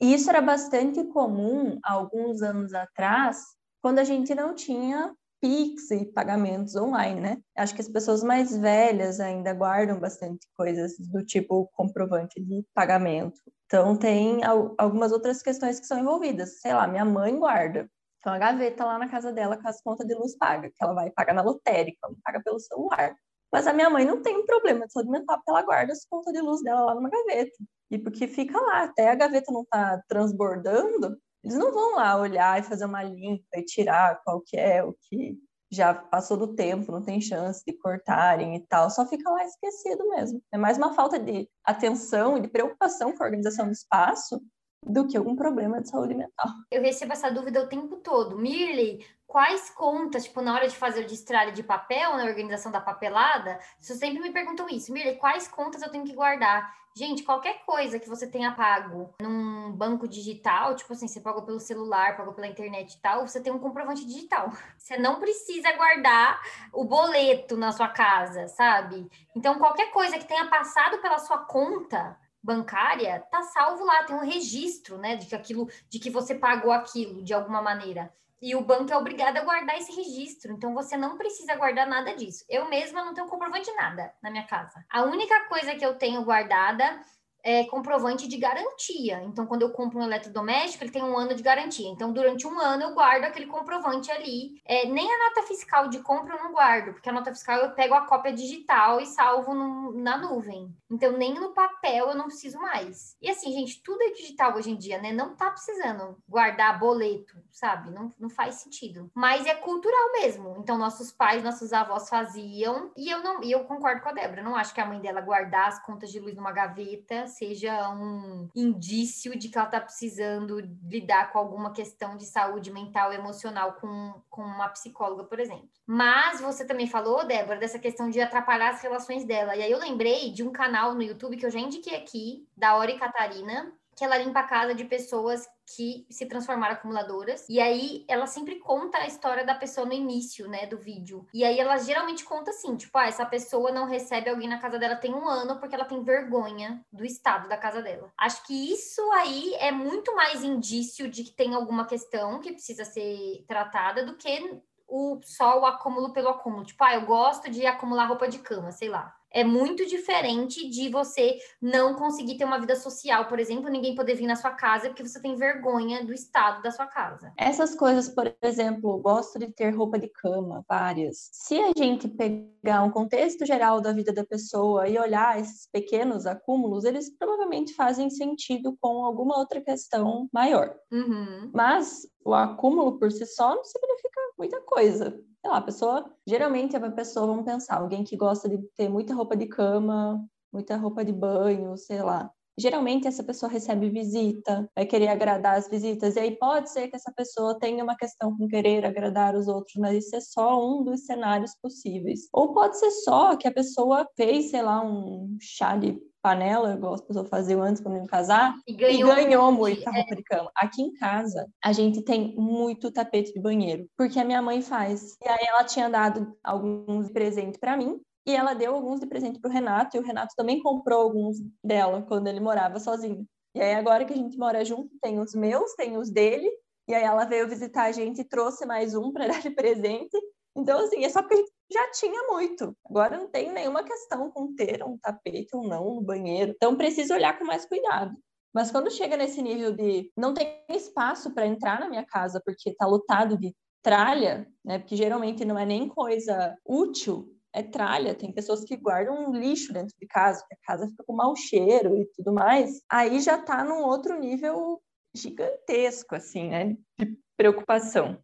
E 0.00 0.14
isso 0.14 0.30
era 0.30 0.40
bastante 0.40 1.04
comum 1.04 1.78
alguns 1.82 2.42
anos 2.42 2.74
atrás, 2.74 3.38
quando 3.82 3.98
a 3.98 4.04
gente 4.04 4.34
não 4.34 4.54
tinha 4.54 5.14
Pix 5.44 5.90
e 5.90 6.06
pagamentos 6.06 6.74
online, 6.74 7.20
né? 7.20 7.36
Acho 7.54 7.74
que 7.74 7.82
as 7.82 7.88
pessoas 7.90 8.24
mais 8.24 8.56
velhas 8.56 9.20
ainda 9.20 9.52
guardam 9.52 10.00
bastante 10.00 10.48
coisas 10.56 10.96
do 10.98 11.22
tipo 11.22 11.68
comprovante 11.74 12.40
de 12.40 12.64
pagamento. 12.72 13.38
Então, 13.66 13.94
tem 13.94 14.40
algumas 14.78 15.12
outras 15.12 15.42
questões 15.42 15.78
que 15.78 15.86
são 15.86 15.98
envolvidas. 15.98 16.62
Sei 16.62 16.72
lá, 16.72 16.86
minha 16.86 17.04
mãe 17.04 17.38
guarda. 17.38 17.86
Então, 18.16 18.32
a 18.32 18.38
gaveta 18.38 18.86
lá 18.86 18.98
na 18.98 19.06
casa 19.06 19.34
dela 19.34 19.60
com 19.60 19.68
as 19.68 19.82
contas 19.82 20.06
de 20.06 20.14
luz 20.14 20.34
paga, 20.34 20.70
que 20.70 20.82
ela 20.82 20.94
vai 20.94 21.10
pagar 21.10 21.34
na 21.34 21.42
lotérica, 21.42 22.08
não 22.08 22.16
paga 22.24 22.40
pelo 22.42 22.58
celular. 22.58 23.14
Mas 23.52 23.66
a 23.66 23.74
minha 23.74 23.90
mãe 23.90 24.06
não 24.06 24.22
tem 24.22 24.46
problema 24.46 24.86
de 24.86 24.94
saúde 24.94 25.10
mental, 25.10 25.36
porque 25.36 25.50
ela 25.50 25.62
guarda 25.62 25.92
as 25.92 26.06
contas 26.06 26.32
de 26.32 26.40
luz 26.40 26.62
dela 26.62 26.86
lá 26.86 26.94
numa 26.94 27.10
gaveta. 27.10 27.52
E 27.90 27.98
porque 27.98 28.26
fica 28.26 28.58
lá, 28.58 28.84
até 28.84 29.10
a 29.10 29.14
gaveta 29.14 29.52
não 29.52 29.66
tá 29.66 30.02
transbordando, 30.08 31.18
eles 31.44 31.56
não 31.58 31.72
vão 31.72 31.96
lá 31.96 32.16
olhar 32.16 32.58
e 32.58 32.62
fazer 32.62 32.86
uma 32.86 33.02
limpa 33.02 33.58
e 33.58 33.64
tirar 33.64 34.20
qual 34.24 34.40
que 34.40 34.56
é 34.56 34.82
o 34.82 34.94
que 35.08 35.38
já 35.70 35.92
passou 35.92 36.36
do 36.36 36.54
tempo, 36.54 36.92
não 36.92 37.02
tem 37.02 37.20
chance 37.20 37.62
de 37.66 37.76
cortarem 37.76 38.56
e 38.56 38.60
tal, 38.66 38.88
só 38.88 39.06
fica 39.06 39.28
lá 39.28 39.44
esquecido 39.44 40.08
mesmo. 40.08 40.42
É 40.52 40.56
mais 40.56 40.78
uma 40.78 40.94
falta 40.94 41.18
de 41.18 41.48
atenção 41.64 42.38
e 42.38 42.40
de 42.40 42.48
preocupação 42.48 43.12
com 43.12 43.22
a 43.22 43.26
organização 43.26 43.66
do 43.66 43.72
espaço 43.72 44.40
do 44.86 45.06
que 45.06 45.16
algum 45.16 45.34
problema 45.34 45.80
de 45.80 45.88
saúde 45.88 46.14
mental. 46.14 46.46
Eu 46.70 46.82
recebo 46.82 47.12
essa 47.12 47.30
dúvida 47.30 47.62
o 47.62 47.68
tempo 47.68 47.96
todo. 47.96 48.38
Mirley, 48.38 49.04
quais 49.26 49.70
contas, 49.70 50.24
tipo, 50.24 50.40
na 50.40 50.54
hora 50.54 50.68
de 50.68 50.76
fazer 50.76 51.04
o 51.04 51.06
destralhe 51.06 51.52
de 51.52 51.62
papel, 51.62 52.16
na 52.16 52.24
organização 52.24 52.70
da 52.70 52.80
papelada, 52.80 53.58
vocês 53.80 53.98
sempre 53.98 54.22
me 54.22 54.30
perguntam 54.30 54.68
isso. 54.68 54.92
Mirley, 54.92 55.16
quais 55.16 55.48
contas 55.48 55.82
eu 55.82 55.90
tenho 55.90 56.04
que 56.04 56.14
guardar? 56.14 56.72
Gente, 56.96 57.24
qualquer 57.24 57.64
coisa 57.64 57.98
que 57.98 58.08
você 58.08 58.24
tenha 58.24 58.52
pago 58.52 59.12
num 59.20 59.72
banco 59.72 60.06
digital, 60.06 60.76
tipo 60.76 60.92
assim, 60.92 61.08
você 61.08 61.20
pagou 61.20 61.42
pelo 61.42 61.58
celular, 61.58 62.16
pagou 62.16 62.32
pela 62.32 62.46
internet 62.46 62.94
e 62.94 63.00
tal, 63.00 63.26
você 63.26 63.40
tem 63.40 63.52
um 63.52 63.58
comprovante 63.58 64.06
digital. 64.06 64.52
Você 64.78 64.96
não 64.98 65.18
precisa 65.18 65.72
guardar 65.72 66.40
o 66.72 66.84
boleto 66.84 67.56
na 67.56 67.72
sua 67.72 67.88
casa, 67.88 68.46
sabe? 68.48 69.10
Então, 69.34 69.58
qualquer 69.58 69.90
coisa 69.90 70.18
que 70.18 70.26
tenha 70.26 70.46
passado 70.46 70.98
pela 70.98 71.18
sua 71.18 71.38
conta, 71.38 72.16
bancária, 72.44 73.20
tá 73.30 73.42
salvo 73.42 73.84
lá, 73.84 74.04
tem 74.04 74.14
um 74.14 74.20
registro, 74.20 74.98
né, 74.98 75.16
de 75.16 75.24
que 75.24 75.34
aquilo, 75.34 75.66
de 75.88 75.98
que 75.98 76.10
você 76.10 76.34
pagou 76.34 76.70
aquilo 76.70 77.24
de 77.24 77.32
alguma 77.32 77.62
maneira. 77.62 78.12
E 78.42 78.54
o 78.54 78.60
banco 78.60 78.92
é 78.92 78.96
obrigado 78.98 79.38
a 79.38 79.42
guardar 79.42 79.78
esse 79.78 79.90
registro, 79.90 80.52
então 80.52 80.74
você 80.74 80.94
não 80.94 81.16
precisa 81.16 81.56
guardar 81.56 81.86
nada 81.86 82.14
disso. 82.14 82.44
Eu 82.46 82.68
mesma 82.68 83.02
não 83.02 83.14
tenho 83.14 83.26
comprovante 83.26 83.70
de 83.70 83.76
nada 83.76 84.12
na 84.22 84.30
minha 84.30 84.46
casa. 84.46 84.84
A 84.90 85.02
única 85.04 85.48
coisa 85.48 85.74
que 85.74 85.86
eu 85.86 85.94
tenho 85.94 86.22
guardada 86.22 87.00
é, 87.44 87.62
comprovante 87.64 88.26
de 88.26 88.38
garantia. 88.38 89.22
Então, 89.24 89.46
quando 89.46 89.62
eu 89.62 89.70
compro 89.70 89.98
um 89.98 90.02
eletrodoméstico, 90.02 90.82
ele 90.82 90.90
tem 90.90 91.04
um 91.04 91.16
ano 91.16 91.34
de 91.34 91.42
garantia. 91.42 91.88
Então, 91.88 92.10
durante 92.10 92.46
um 92.46 92.58
ano, 92.58 92.84
eu 92.84 92.94
guardo 92.94 93.24
aquele 93.24 93.46
comprovante 93.46 94.10
ali. 94.10 94.62
É, 94.64 94.86
nem 94.86 95.06
a 95.06 95.28
nota 95.28 95.46
fiscal 95.46 95.88
de 95.88 95.98
compra 95.98 96.36
eu 96.36 96.42
não 96.42 96.52
guardo, 96.52 96.94
porque 96.94 97.08
a 97.08 97.12
nota 97.12 97.30
fiscal 97.30 97.58
eu 97.58 97.72
pego 97.72 97.92
a 97.92 98.06
cópia 98.06 98.32
digital 98.32 98.98
e 98.98 99.04
salvo 99.06 99.54
no, 99.54 99.92
na 99.92 100.16
nuvem. 100.16 100.74
Então, 100.90 101.12
nem 101.12 101.34
no 101.34 101.52
papel 101.52 102.08
eu 102.08 102.14
não 102.14 102.26
preciso 102.26 102.58
mais. 102.58 103.14
E 103.20 103.28
assim, 103.28 103.52
gente, 103.52 103.82
tudo 103.82 104.02
é 104.02 104.10
digital 104.10 104.56
hoje 104.56 104.70
em 104.70 104.76
dia, 104.76 104.98
né? 104.98 105.12
Não 105.12 105.36
tá 105.36 105.50
precisando 105.50 106.16
guardar 106.26 106.78
boleto, 106.78 107.36
sabe? 107.50 107.90
Não, 107.90 108.10
não 108.18 108.30
faz 108.30 108.54
sentido. 108.56 109.10
Mas 109.14 109.44
é 109.44 109.54
cultural 109.54 110.12
mesmo. 110.12 110.56
Então, 110.58 110.78
nossos 110.78 111.12
pais, 111.12 111.44
nossos 111.44 111.74
avós 111.74 112.08
faziam. 112.08 112.90
E 112.96 113.10
eu 113.10 113.22
não, 113.22 113.42
e 113.42 113.52
eu 113.52 113.64
concordo 113.64 114.00
com 114.00 114.08
a 114.08 114.12
Débora. 114.12 114.42
Não 114.42 114.56
acho 114.56 114.72
que 114.72 114.80
a 114.80 114.86
mãe 114.86 115.00
dela 115.00 115.20
guardar 115.20 115.68
as 115.68 115.78
contas 115.84 116.10
de 116.10 116.18
luz 116.18 116.34
numa 116.34 116.52
gaveta 116.52 117.26
seja 117.36 117.90
um 117.90 118.48
indício 118.54 119.38
de 119.38 119.48
que 119.48 119.58
ela 119.58 119.66
está 119.66 119.80
precisando 119.80 120.60
lidar 120.88 121.32
com 121.32 121.38
alguma 121.38 121.72
questão 121.72 122.16
de 122.16 122.24
saúde 122.24 122.70
mental 122.70 123.12
e 123.12 123.16
emocional 123.16 123.74
com, 123.74 124.14
com 124.30 124.42
uma 124.42 124.68
psicóloga, 124.68 125.24
por 125.24 125.40
exemplo. 125.40 125.68
Mas 125.86 126.40
você 126.40 126.64
também 126.64 126.86
falou, 126.86 127.26
Débora, 127.26 127.58
dessa 127.58 127.78
questão 127.78 128.08
de 128.10 128.20
atrapalhar 128.20 128.70
as 128.70 128.82
relações 128.82 129.24
dela. 129.24 129.56
E 129.56 129.62
aí 129.62 129.70
eu 129.70 129.78
lembrei 129.78 130.30
de 130.30 130.42
um 130.42 130.52
canal 130.52 130.94
no 130.94 131.02
YouTube 131.02 131.36
que 131.36 131.46
eu 131.46 131.50
já 131.50 131.58
indiquei 131.58 131.96
aqui, 131.96 132.46
da 132.56 132.76
Ori 132.76 132.98
Catarina, 132.98 133.72
que 133.96 134.04
ela 134.04 134.18
limpa 134.18 134.40
a 134.40 134.44
casa 134.44 134.74
de 134.74 134.84
pessoas 134.84 135.46
que 135.66 136.06
se 136.10 136.26
transformaram 136.26 136.74
acumuladoras. 136.74 137.46
E 137.48 137.60
aí 137.60 138.04
ela 138.08 138.26
sempre 138.26 138.56
conta 138.56 138.98
a 138.98 139.06
história 139.06 139.44
da 139.44 139.54
pessoa 139.54 139.86
no 139.86 139.92
início, 139.92 140.48
né, 140.48 140.66
do 140.66 140.78
vídeo. 140.78 141.26
E 141.32 141.44
aí 141.44 141.58
ela 141.58 141.76
geralmente 141.78 142.24
conta 142.24 142.50
assim, 142.50 142.76
tipo, 142.76 142.96
ah, 142.98 143.06
essa 143.06 143.26
pessoa 143.26 143.72
não 143.72 143.86
recebe 143.86 144.28
alguém 144.28 144.48
na 144.48 144.58
casa 144.58 144.78
dela 144.78 144.96
tem 144.96 145.14
um 145.14 145.28
ano 145.28 145.58
porque 145.58 145.74
ela 145.74 145.84
tem 145.84 146.02
vergonha 146.02 146.84
do 146.92 147.04
estado 147.04 147.48
da 147.48 147.56
casa 147.56 147.82
dela. 147.82 148.12
Acho 148.18 148.44
que 148.46 148.72
isso 148.72 149.02
aí 149.12 149.54
é 149.54 149.70
muito 149.70 150.14
mais 150.14 150.42
indício 150.42 151.08
de 151.08 151.24
que 151.24 151.32
tem 151.32 151.54
alguma 151.54 151.86
questão 151.86 152.40
que 152.40 152.52
precisa 152.52 152.84
ser 152.84 153.44
tratada 153.46 154.04
do 154.04 154.16
que 154.16 154.60
o 154.86 155.18
só 155.24 155.60
o 155.60 155.66
acúmulo 155.66 156.12
pelo 156.12 156.28
acúmulo. 156.28 156.64
Tipo, 156.64 156.84
ah, 156.84 156.94
eu 156.94 157.06
gosto 157.06 157.50
de 157.50 157.66
acumular 157.66 158.06
roupa 158.06 158.28
de 158.28 158.38
cama, 158.38 158.70
sei 158.70 158.88
lá 158.88 159.14
é 159.34 159.42
muito 159.42 159.84
diferente 159.84 160.68
de 160.70 160.88
você 160.88 161.36
não 161.60 161.94
conseguir 161.96 162.36
ter 162.36 162.44
uma 162.44 162.60
vida 162.60 162.76
social, 162.76 163.26
por 163.26 163.40
exemplo, 163.40 163.68
ninguém 163.68 163.94
poder 163.94 164.14
vir 164.14 164.26
na 164.26 164.36
sua 164.36 164.52
casa 164.52 164.88
porque 164.88 165.06
você 165.06 165.20
tem 165.20 165.34
vergonha 165.34 166.04
do 166.04 166.14
estado 166.14 166.62
da 166.62 166.70
sua 166.70 166.86
casa. 166.86 167.32
Essas 167.36 167.74
coisas, 167.74 168.08
por 168.08 168.32
exemplo, 168.40 168.96
gosto 168.98 169.38
de 169.38 169.48
ter 169.48 169.70
roupa 169.70 169.98
de 169.98 170.08
cama, 170.08 170.64
várias. 170.68 171.28
Se 171.32 171.58
a 171.58 171.72
gente 171.76 172.06
pegar 172.06 172.84
um 172.84 172.90
contexto 172.90 173.44
geral 173.44 173.80
da 173.80 173.92
vida 173.92 174.12
da 174.12 174.24
pessoa 174.24 174.88
e 174.88 174.96
olhar 174.96 175.40
esses 175.40 175.68
pequenos 175.70 176.26
acúmulos, 176.26 176.84
eles 176.84 177.10
provavelmente 177.10 177.74
fazem 177.74 178.08
sentido 178.08 178.76
com 178.80 179.04
alguma 179.04 179.36
outra 179.36 179.60
questão 179.60 180.28
maior. 180.32 180.76
Uhum. 180.92 181.50
Mas 181.52 182.06
o 182.24 182.34
acúmulo 182.34 182.98
por 182.98 183.12
si 183.12 183.26
só 183.26 183.54
não 183.54 183.64
significa 183.64 184.20
muita 184.38 184.60
coisa 184.62 185.18
sei 185.44 185.50
lá, 185.50 185.58
a 185.58 185.62
pessoa, 185.62 186.10
geralmente 186.26 186.74
é 186.74 186.78
uma 186.78 186.90
pessoa, 186.90 187.26
vamos 187.26 187.44
pensar, 187.44 187.76
alguém 187.76 188.02
que 188.02 188.16
gosta 188.16 188.48
de 188.48 188.58
ter 188.74 188.88
muita 188.88 189.14
roupa 189.14 189.36
de 189.36 189.46
cama, 189.46 190.26
muita 190.50 190.74
roupa 190.76 191.04
de 191.04 191.12
banho, 191.12 191.76
sei 191.76 192.02
lá. 192.02 192.30
Geralmente 192.58 193.06
essa 193.06 193.22
pessoa 193.22 193.50
recebe 193.50 193.90
visita, 193.90 194.68
vai 194.74 194.86
querer 194.86 195.08
agradar 195.08 195.56
as 195.56 195.68
visitas, 195.68 196.16
e 196.16 196.20
aí 196.20 196.36
pode 196.36 196.70
ser 196.70 196.88
que 196.88 196.96
essa 196.96 197.12
pessoa 197.12 197.58
tenha 197.58 197.82
uma 197.82 197.96
questão 197.96 198.36
com 198.36 198.48
querer 198.48 198.84
agradar 198.84 199.34
os 199.34 199.48
outros, 199.48 199.74
mas 199.76 200.04
isso 200.04 200.16
é 200.16 200.20
só 200.20 200.64
um 200.64 200.84
dos 200.84 201.04
cenários 201.04 201.52
possíveis. 201.60 202.28
Ou 202.32 202.52
pode 202.52 202.78
ser 202.78 202.90
só 202.90 203.36
que 203.36 203.48
a 203.48 203.52
pessoa 203.52 204.06
fez, 204.16 204.50
sei 204.50 204.62
lá, 204.62 204.84
um 204.84 205.36
chá 205.40 205.76
de 205.76 205.98
panela, 206.24 206.72
igual 206.72 206.94
as 206.94 207.02
pessoas 207.02 207.28
faziam 207.28 207.62
antes 207.62 207.82
quando 207.82 207.96
iam 207.96 208.06
casar, 208.06 208.54
e 208.66 208.72
ganhou, 208.72 209.12
e 209.12 209.24
ganhou 209.24 209.52
muita 209.52 209.90
roupa 209.90 210.14
é. 210.14 210.16
de 210.16 210.22
cama. 210.22 210.50
Aqui 210.56 210.80
em 210.80 210.94
casa, 210.94 211.46
a 211.62 211.70
gente 211.70 212.00
tem 212.02 212.34
muito 212.34 212.90
tapete 212.90 213.34
de 213.34 213.40
banheiro, 213.40 213.86
porque 213.94 214.18
a 214.18 214.24
minha 214.24 214.40
mãe 214.40 214.62
faz. 214.62 215.18
E 215.22 215.28
aí 215.28 215.44
ela 215.46 215.64
tinha 215.64 215.90
dado 215.90 216.34
alguns 216.42 217.10
presentes 217.10 217.60
para 217.60 217.76
mim, 217.76 218.00
e 218.26 218.34
ela 218.34 218.54
deu 218.54 218.74
alguns 218.74 219.00
de 219.00 219.06
presente 219.06 219.40
pro 219.40 219.50
Renato, 219.50 219.96
e 219.96 220.00
o 220.00 220.02
Renato 220.02 220.34
também 220.36 220.62
comprou 220.62 221.02
alguns 221.02 221.36
dela 221.62 222.02
quando 222.02 222.26
ele 222.26 222.40
morava 222.40 222.80
sozinho. 222.80 223.26
E 223.54 223.60
aí 223.60 223.74
agora 223.74 224.04
que 224.04 224.12
a 224.12 224.16
gente 224.16 224.38
mora 224.38 224.64
junto, 224.64 224.90
tem 225.00 225.20
os 225.20 225.34
meus, 225.34 225.74
tem 225.74 225.96
os 225.96 226.10
dele, 226.10 226.50
e 226.88 226.94
aí 226.94 227.04
ela 227.04 227.24
veio 227.24 227.48
visitar 227.48 227.84
a 227.84 227.92
gente 227.92 228.20
e 228.20 228.28
trouxe 228.28 228.66
mais 228.66 228.94
um 228.94 229.12
para 229.12 229.28
dar 229.28 229.40
de 229.40 229.50
presente. 229.50 230.16
Então, 230.56 230.78
assim, 230.84 231.04
é 231.04 231.08
só 231.08 231.20
porque 231.20 231.34
a 231.34 231.38
gente 231.38 231.52
já 231.72 231.90
tinha 231.92 232.22
muito. 232.28 232.76
Agora 232.88 233.16
não 233.16 233.28
tem 233.28 233.52
nenhuma 233.52 233.82
questão 233.82 234.30
com 234.30 234.54
ter 234.54 234.84
um 234.84 234.96
tapete 234.98 235.54
ou 235.54 235.66
não 235.66 235.96
no 235.96 236.02
banheiro. 236.02 236.52
Então, 236.54 236.76
precisa 236.76 237.14
olhar 237.14 237.38
com 237.38 237.44
mais 237.44 237.66
cuidado. 237.66 238.16
Mas 238.54 238.70
quando 238.70 238.90
chega 238.90 239.16
nesse 239.16 239.42
nível 239.42 239.72
de 239.72 240.12
não 240.16 240.32
tem 240.32 240.64
espaço 240.68 241.34
para 241.34 241.46
entrar 241.46 241.80
na 241.80 241.88
minha 241.88 242.06
casa 242.06 242.40
porque 242.44 242.70
está 242.70 242.86
lotado 242.86 243.36
de 243.36 243.52
tralha, 243.82 244.46
né? 244.64 244.78
Porque 244.78 244.94
geralmente 244.94 245.44
não 245.44 245.58
é 245.58 245.66
nem 245.66 245.88
coisa 245.88 246.56
útil, 246.64 247.28
é 247.54 247.62
tralha. 247.62 248.14
Tem 248.14 248.32
pessoas 248.32 248.64
que 248.64 248.76
guardam 248.76 249.32
lixo 249.32 249.72
dentro 249.72 249.94
de 250.00 250.06
casa, 250.06 250.44
que 250.46 250.54
a 250.54 250.58
casa 250.66 250.88
fica 250.88 251.04
com 251.06 251.14
mau 251.14 251.34
cheiro 251.36 251.96
e 251.96 252.06
tudo 252.16 252.32
mais. 252.32 252.82
Aí 252.90 253.20
já 253.20 253.38
está 253.38 253.64
num 253.64 253.82
outro 253.84 254.18
nível 254.18 254.82
gigantesco, 255.14 256.16
assim, 256.16 256.48
né? 256.48 256.76
De 256.98 257.16
preocupação. 257.36 258.18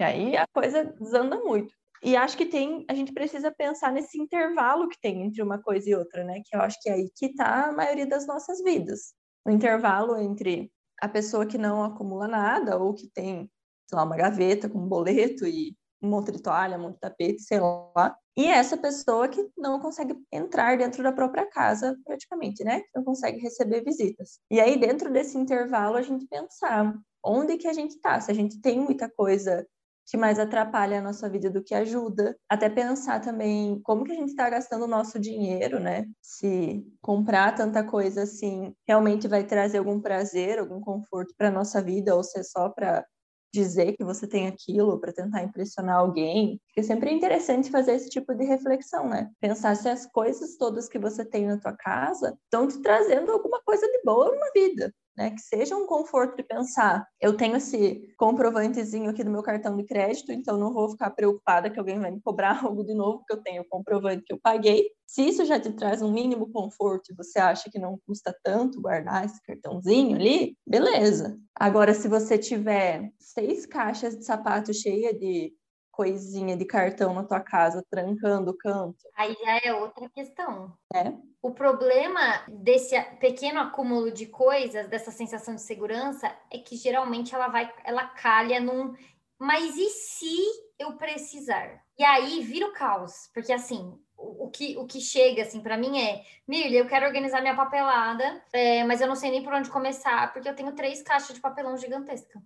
E 0.00 0.04
aí 0.04 0.36
a 0.36 0.46
coisa 0.54 0.84
desanda 0.84 1.38
muito. 1.40 1.74
E 2.02 2.16
acho 2.16 2.36
que 2.36 2.46
tem, 2.46 2.84
a 2.88 2.94
gente 2.94 3.12
precisa 3.12 3.50
pensar 3.50 3.92
nesse 3.92 4.20
intervalo 4.20 4.88
que 4.88 5.00
tem 5.00 5.22
entre 5.24 5.42
uma 5.42 5.60
coisa 5.60 5.90
e 5.90 5.94
outra, 5.96 6.22
né? 6.22 6.40
Que 6.44 6.56
eu 6.56 6.60
acho 6.60 6.78
que 6.80 6.88
é 6.88 6.92
aí 6.92 7.10
que 7.16 7.26
está 7.26 7.66
a 7.66 7.72
maioria 7.72 8.06
das 8.06 8.24
nossas 8.26 8.62
vidas. 8.62 9.12
O 9.44 9.50
intervalo 9.50 10.16
entre 10.16 10.70
a 11.00 11.08
pessoa 11.08 11.46
que 11.46 11.58
não 11.58 11.82
acumula 11.82 12.28
nada 12.28 12.78
ou 12.78 12.94
que 12.94 13.08
tem, 13.08 13.50
sei 13.88 13.96
lá, 13.96 14.04
uma 14.04 14.16
gaveta 14.16 14.68
com 14.68 14.78
um 14.78 14.88
boleto 14.88 15.44
e 15.44 15.76
um 16.00 16.08
monte 16.08 16.30
de 16.30 16.40
toalha, 16.40 16.78
um 16.78 16.82
monte 16.82 16.94
de 16.94 17.00
tapete, 17.00 17.42
sei 17.42 17.58
lá. 17.58 18.16
E 18.38 18.46
essa 18.46 18.76
pessoa 18.76 19.26
que 19.26 19.50
não 19.58 19.80
consegue 19.80 20.14
entrar 20.30 20.78
dentro 20.78 21.02
da 21.02 21.10
própria 21.10 21.44
casa, 21.50 21.98
praticamente, 22.04 22.62
né? 22.62 22.82
Não 22.94 23.02
consegue 23.02 23.40
receber 23.40 23.82
visitas. 23.82 24.38
E 24.48 24.60
aí, 24.60 24.78
dentro 24.78 25.12
desse 25.12 25.36
intervalo, 25.36 25.96
a 25.96 26.02
gente 26.02 26.24
pensar 26.28 26.94
onde 27.20 27.56
que 27.56 27.66
a 27.66 27.72
gente 27.72 27.96
está. 27.96 28.20
Se 28.20 28.30
a 28.30 28.34
gente 28.34 28.60
tem 28.60 28.78
muita 28.78 29.10
coisa 29.10 29.66
que 30.06 30.16
mais 30.16 30.38
atrapalha 30.38 31.00
a 31.00 31.02
nossa 31.02 31.28
vida 31.28 31.50
do 31.50 31.64
que 31.64 31.74
ajuda. 31.74 32.38
Até 32.48 32.70
pensar 32.70 33.20
também 33.20 33.80
como 33.82 34.04
que 34.04 34.12
a 34.12 34.14
gente 34.14 34.30
está 34.30 34.48
gastando 34.48 34.84
o 34.84 34.88
nosso 34.88 35.18
dinheiro, 35.18 35.80
né? 35.80 36.06
Se 36.22 36.86
comprar 37.02 37.56
tanta 37.56 37.82
coisa 37.82 38.22
assim 38.22 38.72
realmente 38.86 39.26
vai 39.26 39.44
trazer 39.44 39.78
algum 39.78 40.00
prazer, 40.00 40.60
algum 40.60 40.80
conforto 40.80 41.34
para 41.36 41.50
nossa 41.50 41.82
vida 41.82 42.14
ou 42.14 42.22
se 42.22 42.38
é 42.38 42.42
só 42.44 42.68
para 42.68 43.04
dizer 43.52 43.96
que 43.96 44.04
você 44.04 44.26
tem 44.26 44.46
aquilo 44.46 44.98
para 45.00 45.12
tentar 45.12 45.42
impressionar 45.42 45.96
alguém. 45.96 46.60
Porque 46.66 46.82
sempre 46.82 47.10
é 47.10 47.12
interessante 47.12 47.70
fazer 47.70 47.92
esse 47.92 48.08
tipo 48.08 48.34
de 48.34 48.44
reflexão, 48.44 49.08
né? 49.08 49.30
Pensar 49.40 49.74
se 49.76 49.88
as 49.88 50.06
coisas 50.06 50.56
todas 50.56 50.88
que 50.88 50.98
você 50.98 51.24
tem 51.24 51.46
na 51.46 51.58
tua 51.58 51.76
casa 51.76 52.38
estão 52.44 52.68
te 52.68 52.80
trazendo 52.80 53.32
alguma 53.32 53.60
coisa 53.62 53.86
de 53.86 54.02
boa 54.04 54.34
na 54.36 54.50
vida 54.54 54.92
né? 55.18 55.32
Que 55.32 55.40
seja 55.40 55.76
um 55.76 55.84
conforto 55.84 56.36
de 56.36 56.44
pensar, 56.44 57.04
eu 57.20 57.36
tenho 57.36 57.56
esse 57.56 58.14
comprovantezinho 58.16 59.10
aqui 59.10 59.24
do 59.24 59.30
meu 59.30 59.42
cartão 59.42 59.76
de 59.76 59.82
crédito, 59.82 60.30
então 60.30 60.56
não 60.56 60.72
vou 60.72 60.88
ficar 60.90 61.10
preocupada 61.10 61.68
que 61.68 61.78
alguém 61.78 61.98
vai 61.98 62.12
me 62.12 62.20
cobrar 62.20 62.60
algo 62.64 62.84
de 62.84 62.94
novo, 62.94 63.18
porque 63.18 63.32
eu 63.32 63.42
tenho 63.42 63.62
o 63.62 63.68
comprovante 63.68 64.22
que 64.24 64.32
eu 64.32 64.38
paguei. 64.40 64.86
Se 65.04 65.22
isso 65.22 65.44
já 65.44 65.58
te 65.58 65.72
traz 65.72 66.00
um 66.02 66.12
mínimo 66.12 66.50
conforto 66.52 67.10
e 67.10 67.16
você 67.16 67.40
acha 67.40 67.68
que 67.70 67.78
não 67.78 67.98
custa 68.06 68.32
tanto 68.44 68.80
guardar 68.80 69.24
esse 69.24 69.42
cartãozinho 69.42 70.14
ali, 70.14 70.56
beleza. 70.64 71.36
Agora, 71.54 71.92
se 71.94 72.06
você 72.06 72.38
tiver 72.38 73.10
seis 73.18 73.66
caixas 73.66 74.16
de 74.16 74.24
sapato 74.24 74.72
cheia 74.72 75.12
de 75.12 75.52
coisinha 75.98 76.56
de 76.56 76.64
cartão 76.64 77.12
na 77.12 77.24
tua 77.24 77.40
casa 77.40 77.84
trancando 77.90 78.52
o 78.52 78.56
canto. 78.56 79.04
Aí 79.16 79.36
já 79.44 79.58
é 79.64 79.74
outra 79.74 80.08
questão. 80.08 80.72
É. 80.94 81.12
O 81.42 81.50
problema 81.50 82.44
desse 82.46 83.00
pequeno 83.18 83.58
acúmulo 83.58 84.12
de 84.12 84.26
coisas, 84.26 84.86
dessa 84.86 85.10
sensação 85.10 85.56
de 85.56 85.62
segurança, 85.62 86.32
é 86.52 86.58
que 86.58 86.76
geralmente 86.76 87.34
ela 87.34 87.48
vai, 87.48 87.74
ela 87.82 88.06
calha 88.06 88.60
num. 88.60 88.94
Mas 89.40 89.76
e 89.76 89.90
se 89.90 90.36
eu 90.78 90.92
precisar? 90.92 91.82
E 91.98 92.04
aí 92.04 92.42
vira 92.42 92.68
o 92.68 92.72
caos, 92.72 93.28
porque 93.34 93.52
assim, 93.52 93.92
o, 94.16 94.48
que, 94.50 94.76
o 94.76 94.86
que 94.86 95.00
chega 95.00 95.42
assim 95.42 95.60
para 95.60 95.76
mim 95.76 96.00
é, 96.00 96.22
Mirlia, 96.46 96.78
eu 96.78 96.86
quero 96.86 97.06
organizar 97.06 97.40
minha 97.40 97.56
papelada, 97.56 98.40
é, 98.52 98.84
mas 98.84 99.00
eu 99.00 99.08
não 99.08 99.16
sei 99.16 99.32
nem 99.32 99.42
por 99.42 99.52
onde 99.52 99.68
começar, 99.68 100.32
porque 100.32 100.48
eu 100.48 100.54
tenho 100.54 100.76
três 100.76 101.02
caixas 101.02 101.34
de 101.34 101.40
papelão 101.40 101.76
gigantesca, 101.76 102.40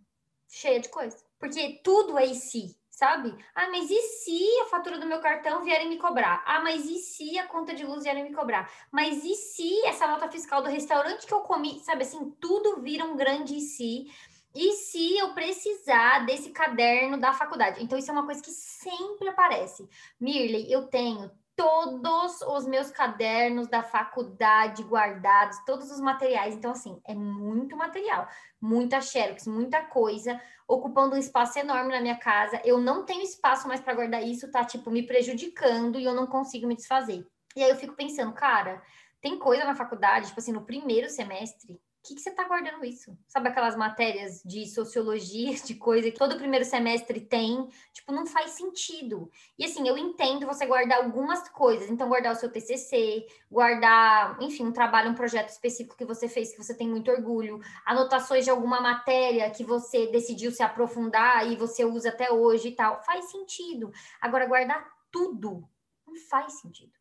cheia 0.48 0.80
de 0.80 0.88
coisa. 0.88 1.18
Porque 1.38 1.82
tudo 1.84 2.18
é 2.18 2.24
e 2.24 2.34
se 2.34 2.80
sabe? 2.92 3.34
Ah, 3.54 3.68
mas 3.70 3.90
e 3.90 4.00
se 4.00 4.60
a 4.60 4.66
fatura 4.66 4.98
do 4.98 5.06
meu 5.06 5.18
cartão 5.20 5.64
vierem 5.64 5.88
me 5.88 5.96
cobrar? 5.96 6.44
Ah, 6.46 6.60
mas 6.60 6.84
e 6.84 6.98
se 6.98 7.38
a 7.38 7.46
conta 7.46 7.74
de 7.74 7.84
luz 7.84 8.04
vierem 8.04 8.22
me 8.22 8.34
cobrar? 8.34 8.70
Mas 8.92 9.24
e 9.24 9.34
se 9.34 9.84
essa 9.86 10.06
nota 10.06 10.30
fiscal 10.30 10.62
do 10.62 10.68
restaurante 10.68 11.26
que 11.26 11.34
eu 11.34 11.40
comi, 11.40 11.80
sabe 11.80 12.02
assim, 12.02 12.30
tudo 12.38 12.80
vira 12.82 13.04
um 13.04 13.16
grande 13.16 13.56
e 13.56 13.60
se. 13.60 14.06
E 14.54 14.72
se 14.74 15.16
eu 15.16 15.32
precisar 15.32 16.26
desse 16.26 16.50
caderno 16.50 17.18
da 17.18 17.32
faculdade? 17.32 17.82
Então, 17.82 17.98
isso 17.98 18.10
é 18.10 18.12
uma 18.12 18.26
coisa 18.26 18.42
que 18.42 18.50
sempre 18.50 19.26
aparece. 19.28 19.88
Mirley, 20.20 20.70
eu 20.70 20.88
tenho 20.88 21.30
todos 21.56 22.40
os 22.42 22.66
meus 22.66 22.90
cadernos 22.90 23.68
da 23.68 23.82
faculdade 23.82 24.82
guardados, 24.82 25.58
todos 25.64 25.90
os 25.90 26.00
materiais. 26.00 26.54
Então, 26.54 26.72
assim, 26.72 27.00
é 27.06 27.14
muito 27.14 27.76
material, 27.76 28.26
muita 28.60 29.00
xerox, 29.00 29.46
muita 29.46 29.82
coisa, 29.82 30.40
ocupando 30.66 31.14
um 31.14 31.18
espaço 31.18 31.58
enorme 31.58 31.92
na 31.92 32.00
minha 32.00 32.18
casa. 32.18 32.60
Eu 32.64 32.80
não 32.80 33.04
tenho 33.04 33.22
espaço 33.22 33.68
mais 33.68 33.80
para 33.80 33.94
guardar 33.94 34.22
isso, 34.22 34.50
tá, 34.50 34.64
tipo, 34.64 34.90
me 34.90 35.06
prejudicando 35.06 35.98
e 35.98 36.04
eu 36.04 36.14
não 36.14 36.26
consigo 36.26 36.66
me 36.66 36.76
desfazer. 36.76 37.26
E 37.54 37.62
aí 37.62 37.70
eu 37.70 37.76
fico 37.76 37.94
pensando, 37.94 38.32
cara, 38.32 38.82
tem 39.20 39.38
coisa 39.38 39.64
na 39.64 39.74
faculdade, 39.74 40.28
tipo 40.28 40.40
assim, 40.40 40.52
no 40.52 40.64
primeiro 40.64 41.08
semestre, 41.08 41.80
que, 42.02 42.14
que 42.16 42.20
você 42.20 42.30
está 42.30 42.48
guardando 42.48 42.84
isso? 42.84 43.16
Sabe 43.28 43.48
aquelas 43.48 43.76
matérias 43.76 44.42
de 44.44 44.66
sociologia, 44.66 45.54
de 45.64 45.74
coisa 45.76 46.10
que 46.10 46.18
todo 46.18 46.36
primeiro 46.36 46.64
semestre 46.64 47.20
tem? 47.20 47.68
Tipo, 47.92 48.12
não 48.12 48.26
faz 48.26 48.52
sentido. 48.52 49.30
E 49.56 49.64
assim, 49.64 49.86
eu 49.86 49.96
entendo 49.96 50.46
você 50.46 50.66
guardar 50.66 50.98
algumas 50.98 51.48
coisas. 51.48 51.88
Então, 51.88 52.08
guardar 52.08 52.32
o 52.32 52.36
seu 52.36 52.50
TCC, 52.50 53.26
guardar, 53.50 54.36
enfim, 54.42 54.66
um 54.66 54.72
trabalho, 54.72 55.10
um 55.10 55.14
projeto 55.14 55.50
específico 55.50 55.96
que 55.96 56.04
você 56.04 56.28
fez, 56.28 56.52
que 56.52 56.62
você 56.62 56.74
tem 56.74 56.88
muito 56.88 57.10
orgulho, 57.10 57.60
anotações 57.86 58.44
de 58.44 58.50
alguma 58.50 58.80
matéria 58.80 59.50
que 59.50 59.62
você 59.62 60.08
decidiu 60.08 60.50
se 60.50 60.62
aprofundar 60.62 61.50
e 61.50 61.56
você 61.56 61.84
usa 61.84 62.08
até 62.08 62.32
hoje 62.32 62.68
e 62.68 62.72
tal. 62.74 63.00
Faz 63.04 63.30
sentido. 63.30 63.92
Agora, 64.20 64.46
guardar 64.46 64.84
tudo 65.10 65.68
não 66.06 66.16
faz 66.28 66.54
sentido. 66.60 66.92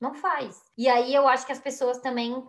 Não 0.00 0.14
faz. 0.14 0.62
E 0.76 0.88
aí 0.88 1.14
eu 1.14 1.26
acho 1.26 1.46
que 1.46 1.52
as 1.52 1.60
pessoas 1.60 1.98
também 1.98 2.46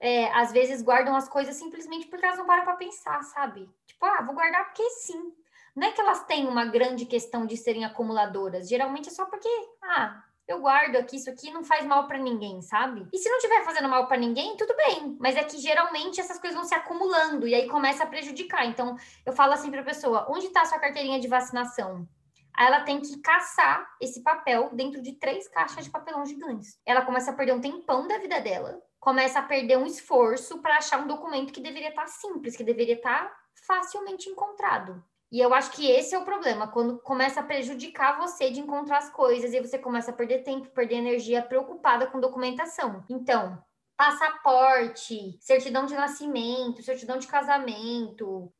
é, 0.00 0.30
às 0.32 0.52
vezes 0.52 0.82
guardam 0.82 1.16
as 1.16 1.28
coisas 1.28 1.56
simplesmente 1.56 2.06
porque 2.06 2.24
elas 2.24 2.38
não 2.38 2.46
param 2.46 2.64
para 2.64 2.76
pensar, 2.76 3.22
sabe? 3.22 3.68
Tipo, 3.86 4.04
ah, 4.06 4.22
vou 4.22 4.34
guardar 4.34 4.64
porque 4.66 4.88
sim. 4.90 5.32
Não 5.74 5.86
é 5.86 5.92
que 5.92 6.00
elas 6.00 6.24
têm 6.24 6.46
uma 6.46 6.64
grande 6.64 7.04
questão 7.04 7.44
de 7.44 7.56
serem 7.56 7.84
acumuladoras. 7.84 8.68
Geralmente 8.68 9.08
é 9.08 9.12
só 9.12 9.26
porque, 9.26 9.48
ah, 9.82 10.22
eu 10.48 10.60
guardo 10.60 10.96
aqui, 10.96 11.16
isso 11.16 11.28
aqui 11.28 11.50
não 11.50 11.64
faz 11.64 11.84
mal 11.84 12.06
para 12.06 12.18
ninguém, 12.18 12.62
sabe? 12.62 13.06
E 13.12 13.18
se 13.18 13.28
não 13.28 13.36
estiver 13.36 13.64
fazendo 13.64 13.88
mal 13.88 14.06
para 14.06 14.16
ninguém, 14.16 14.56
tudo 14.56 14.74
bem. 14.76 15.16
Mas 15.20 15.36
é 15.36 15.44
que 15.44 15.58
geralmente 15.58 16.20
essas 16.20 16.38
coisas 16.38 16.56
vão 16.56 16.66
se 16.66 16.74
acumulando 16.74 17.46
e 17.46 17.54
aí 17.54 17.68
começa 17.68 18.04
a 18.04 18.06
prejudicar. 18.06 18.64
Então, 18.64 18.96
eu 19.24 19.32
falo 19.32 19.52
assim 19.52 19.70
para 19.70 19.80
a 19.80 19.84
pessoa: 19.84 20.26
onde 20.30 20.46
está 20.46 20.62
a 20.62 20.64
sua 20.64 20.78
carteirinha 20.78 21.20
de 21.20 21.28
vacinação? 21.28 22.08
Aí 22.54 22.66
ela 22.66 22.80
tem 22.80 23.00
que 23.00 23.20
caçar 23.20 23.86
esse 24.00 24.22
papel 24.22 24.70
dentro 24.72 25.02
de 25.02 25.12
três 25.12 25.46
caixas 25.46 25.84
de 25.84 25.90
papelão 25.90 26.24
gigantes. 26.24 26.80
Ela 26.86 27.02
começa 27.02 27.30
a 27.30 27.34
perder 27.34 27.52
um 27.52 27.60
tempão 27.60 28.08
da 28.08 28.16
vida 28.16 28.40
dela 28.40 28.80
começa 29.06 29.38
a 29.38 29.42
perder 29.42 29.78
um 29.78 29.86
esforço 29.86 30.58
para 30.58 30.78
achar 30.78 31.00
um 31.00 31.06
documento 31.06 31.52
que 31.52 31.60
deveria 31.60 31.90
estar 31.90 32.02
tá 32.02 32.08
simples, 32.08 32.56
que 32.56 32.64
deveria 32.64 32.96
estar 32.96 33.26
tá 33.26 33.36
facilmente 33.64 34.28
encontrado. 34.28 35.00
E 35.30 35.38
eu 35.38 35.54
acho 35.54 35.70
que 35.70 35.88
esse 35.88 36.12
é 36.12 36.18
o 36.18 36.24
problema, 36.24 36.66
quando 36.66 36.98
começa 36.98 37.38
a 37.38 37.44
prejudicar 37.44 38.18
você 38.18 38.50
de 38.50 38.58
encontrar 38.58 38.98
as 38.98 39.08
coisas 39.08 39.54
e 39.54 39.60
você 39.60 39.78
começa 39.78 40.10
a 40.10 40.14
perder 40.14 40.42
tempo, 40.42 40.68
perder 40.70 40.96
energia 40.96 41.40
preocupada 41.40 42.08
com 42.08 42.18
documentação. 42.18 43.04
Então, 43.08 43.56
passaporte, 43.96 45.38
certidão 45.40 45.86
de 45.86 45.94
nascimento, 45.94 46.82
certidão 46.82 47.18
de 47.18 47.26
casamento, 47.26 48.52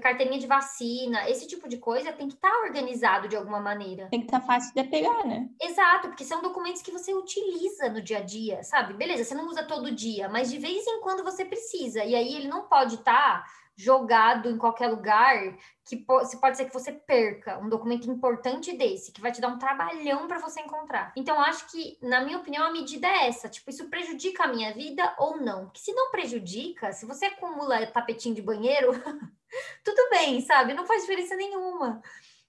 carteirinha 0.00 0.38
de 0.38 0.46
vacina, 0.46 1.28
esse 1.28 1.46
tipo 1.46 1.68
de 1.68 1.76
coisa 1.76 2.12
tem 2.12 2.28
que 2.28 2.34
estar 2.34 2.50
tá 2.50 2.62
organizado 2.62 3.28
de 3.28 3.36
alguma 3.36 3.60
maneira. 3.60 4.08
Tem 4.10 4.20
que 4.20 4.26
estar 4.26 4.40
tá 4.40 4.46
fácil 4.46 4.72
de 4.74 4.84
pegar, 4.84 5.24
né? 5.24 5.48
Exato, 5.60 6.08
porque 6.08 6.24
são 6.24 6.40
documentos 6.40 6.82
que 6.82 6.90
você 6.90 7.12
utiliza 7.12 7.88
no 7.90 8.00
dia 8.00 8.18
a 8.18 8.22
dia, 8.22 8.62
sabe? 8.62 8.94
Beleza, 8.94 9.24
você 9.24 9.34
não 9.34 9.46
usa 9.46 9.62
todo 9.62 9.94
dia, 9.94 10.28
mas 10.28 10.50
de 10.50 10.58
vez 10.58 10.86
em 10.86 11.00
quando 11.00 11.22
você 11.22 11.44
precisa. 11.44 12.04
E 12.04 12.14
aí 12.14 12.34
ele 12.34 12.48
não 12.48 12.68
pode 12.68 12.94
estar 12.94 13.42
tá 13.42 13.46
jogado 13.78 14.50
em 14.50 14.58
qualquer 14.58 14.88
lugar 14.88 15.56
que 15.84 15.96
pode 15.96 16.56
ser 16.56 16.64
que 16.64 16.74
você 16.74 16.90
perca 16.90 17.58
um 17.58 17.68
documento 17.68 18.10
importante 18.10 18.76
desse, 18.76 19.12
que 19.12 19.20
vai 19.20 19.30
te 19.30 19.40
dar 19.40 19.48
um 19.48 19.58
trabalhão 19.58 20.26
para 20.26 20.40
você 20.40 20.60
encontrar. 20.60 21.12
Então, 21.16 21.40
acho 21.40 21.70
que, 21.70 21.96
na 22.02 22.20
minha 22.20 22.38
opinião, 22.38 22.66
a 22.66 22.72
medida 22.72 23.06
é 23.06 23.28
essa. 23.28 23.48
Tipo, 23.48 23.70
isso 23.70 23.88
prejudica 23.88 24.44
a 24.44 24.48
minha 24.48 24.74
vida 24.74 25.14
ou 25.16 25.36
não? 25.36 25.66
Porque 25.66 25.78
se 25.78 25.92
não 25.92 26.10
prejudica, 26.10 26.92
se 26.92 27.06
você 27.06 27.26
acumula 27.26 27.86
tapetinho 27.86 28.34
de 28.34 28.42
banheiro, 28.42 28.90
tudo 29.84 30.10
bem, 30.10 30.40
sabe? 30.40 30.74
Não 30.74 30.84
faz 30.84 31.02
diferença 31.02 31.36
nenhuma. 31.36 32.02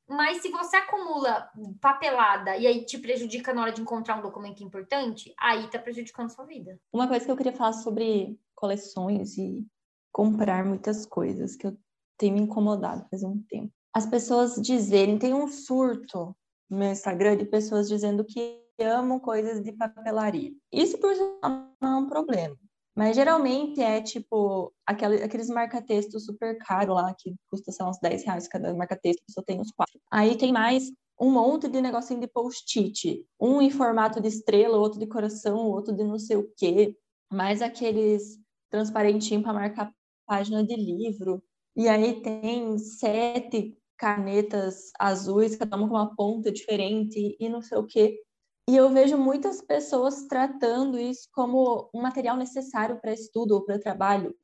Mas 0.08 0.42
se 0.42 0.50
você 0.50 0.78
acumula 0.78 1.48
papelada 1.80 2.58
e 2.58 2.66
aí 2.66 2.84
te 2.84 2.98
prejudica 2.98 3.54
na 3.54 3.62
hora 3.62 3.72
de 3.72 3.82
encontrar 3.82 4.18
um 4.18 4.24
documento 4.24 4.64
importante, 4.64 5.32
aí 5.38 5.70
tá 5.70 5.78
prejudicando 5.78 6.32
sua 6.32 6.46
vida. 6.46 6.80
Uma 6.92 7.08
coisa 7.08 7.24
que 7.24 7.32
eu 7.32 7.38
queria 7.38 7.54
falar 7.54 7.74
sobre 7.74 8.36
coleções 8.56 9.38
e 9.38 9.64
comprar 10.12 10.66
muitas 10.66 11.06
coisas, 11.06 11.56
que 11.56 11.68
eu 11.68 11.78
tenho 12.18 12.36
me 12.36 12.42
incomodado 12.42 13.06
faz 13.10 13.24
um 13.24 13.42
tempo. 13.50 13.72
As 13.94 14.06
pessoas 14.06 14.56
dizerem, 14.56 15.18
tem 15.18 15.34
um 15.34 15.48
surto 15.48 16.36
no 16.70 16.78
meu 16.78 16.92
Instagram 16.92 17.38
de 17.38 17.46
pessoas 17.46 17.88
dizendo 17.88 18.24
que 18.24 18.62
amam 18.80 19.20
coisas 19.20 19.64
de 19.64 19.72
papelaria. 19.72 20.52
Isso 20.72 20.98
por 21.00 21.14
si 21.16 21.22
não 21.42 21.74
é 21.82 21.96
um 21.96 22.08
problema. 22.08 22.56
Mas 22.96 23.16
geralmente 23.16 23.82
é 23.82 24.02
tipo 24.02 24.74
aquele, 24.86 25.24
aqueles 25.24 25.50
marca-textos 25.50 26.26
super 26.26 26.58
caros 26.60 26.96
lá, 26.96 27.14
que 27.18 27.34
custa, 27.50 27.72
lá, 27.80 27.90
uns 27.90 28.00
10 28.00 28.26
reais 28.26 28.48
cada 28.48 28.74
marca-texto, 28.74 29.24
só 29.30 29.42
tem 29.42 29.60
uns 29.60 29.72
quatro. 29.72 30.00
Aí 30.12 30.38
tem 30.38 30.52
mais 30.52 30.92
um 31.20 31.32
monte 31.32 31.68
de 31.68 31.82
negocinho 31.82 32.20
de 32.20 32.28
post-it. 32.28 33.26
Um 33.40 33.62
em 33.62 33.70
formato 33.70 34.22
de 34.22 34.28
estrela, 34.28 34.78
outro 34.78 35.00
de 35.00 35.08
coração, 35.08 35.58
outro 35.68 35.96
de 35.96 36.04
não 36.04 36.20
sei 36.20 36.38
o 36.38 36.52
quê. 36.58 36.96
Mais 37.32 37.62
aqueles 37.62 38.38
transparentinho 38.70 39.42
para 39.42 39.54
marcar 39.54 39.94
página 40.30 40.64
de 40.64 40.76
livro, 40.76 41.42
e 41.76 41.88
aí 41.90 42.22
tem 42.22 42.78
sete 42.78 43.76
canetas 43.98 44.92
azuis, 45.00 45.56
cada 45.56 45.76
uma 45.76 45.90
com 45.90 45.96
uma 45.96 46.16
ponta 46.16 46.52
diferente 46.52 47.36
e 47.40 47.50
não 47.50 47.64
sei 47.64 47.80
o 47.80 47.86
quê. 47.86 48.22
E 48.70 48.76
eu 48.76 48.90
vejo 48.92 49.18
muitas 49.18 49.60
pessoas 49.62 50.28
tratando 50.28 51.00
isso 51.00 51.28
como 51.34 51.90
um 51.94 52.02
material 52.02 52.38
necessário 52.38 53.02
para 53.02 53.12
estudo 53.12 53.56
ou 53.56 53.66
para 53.66 53.80
trabalho. 53.80 54.36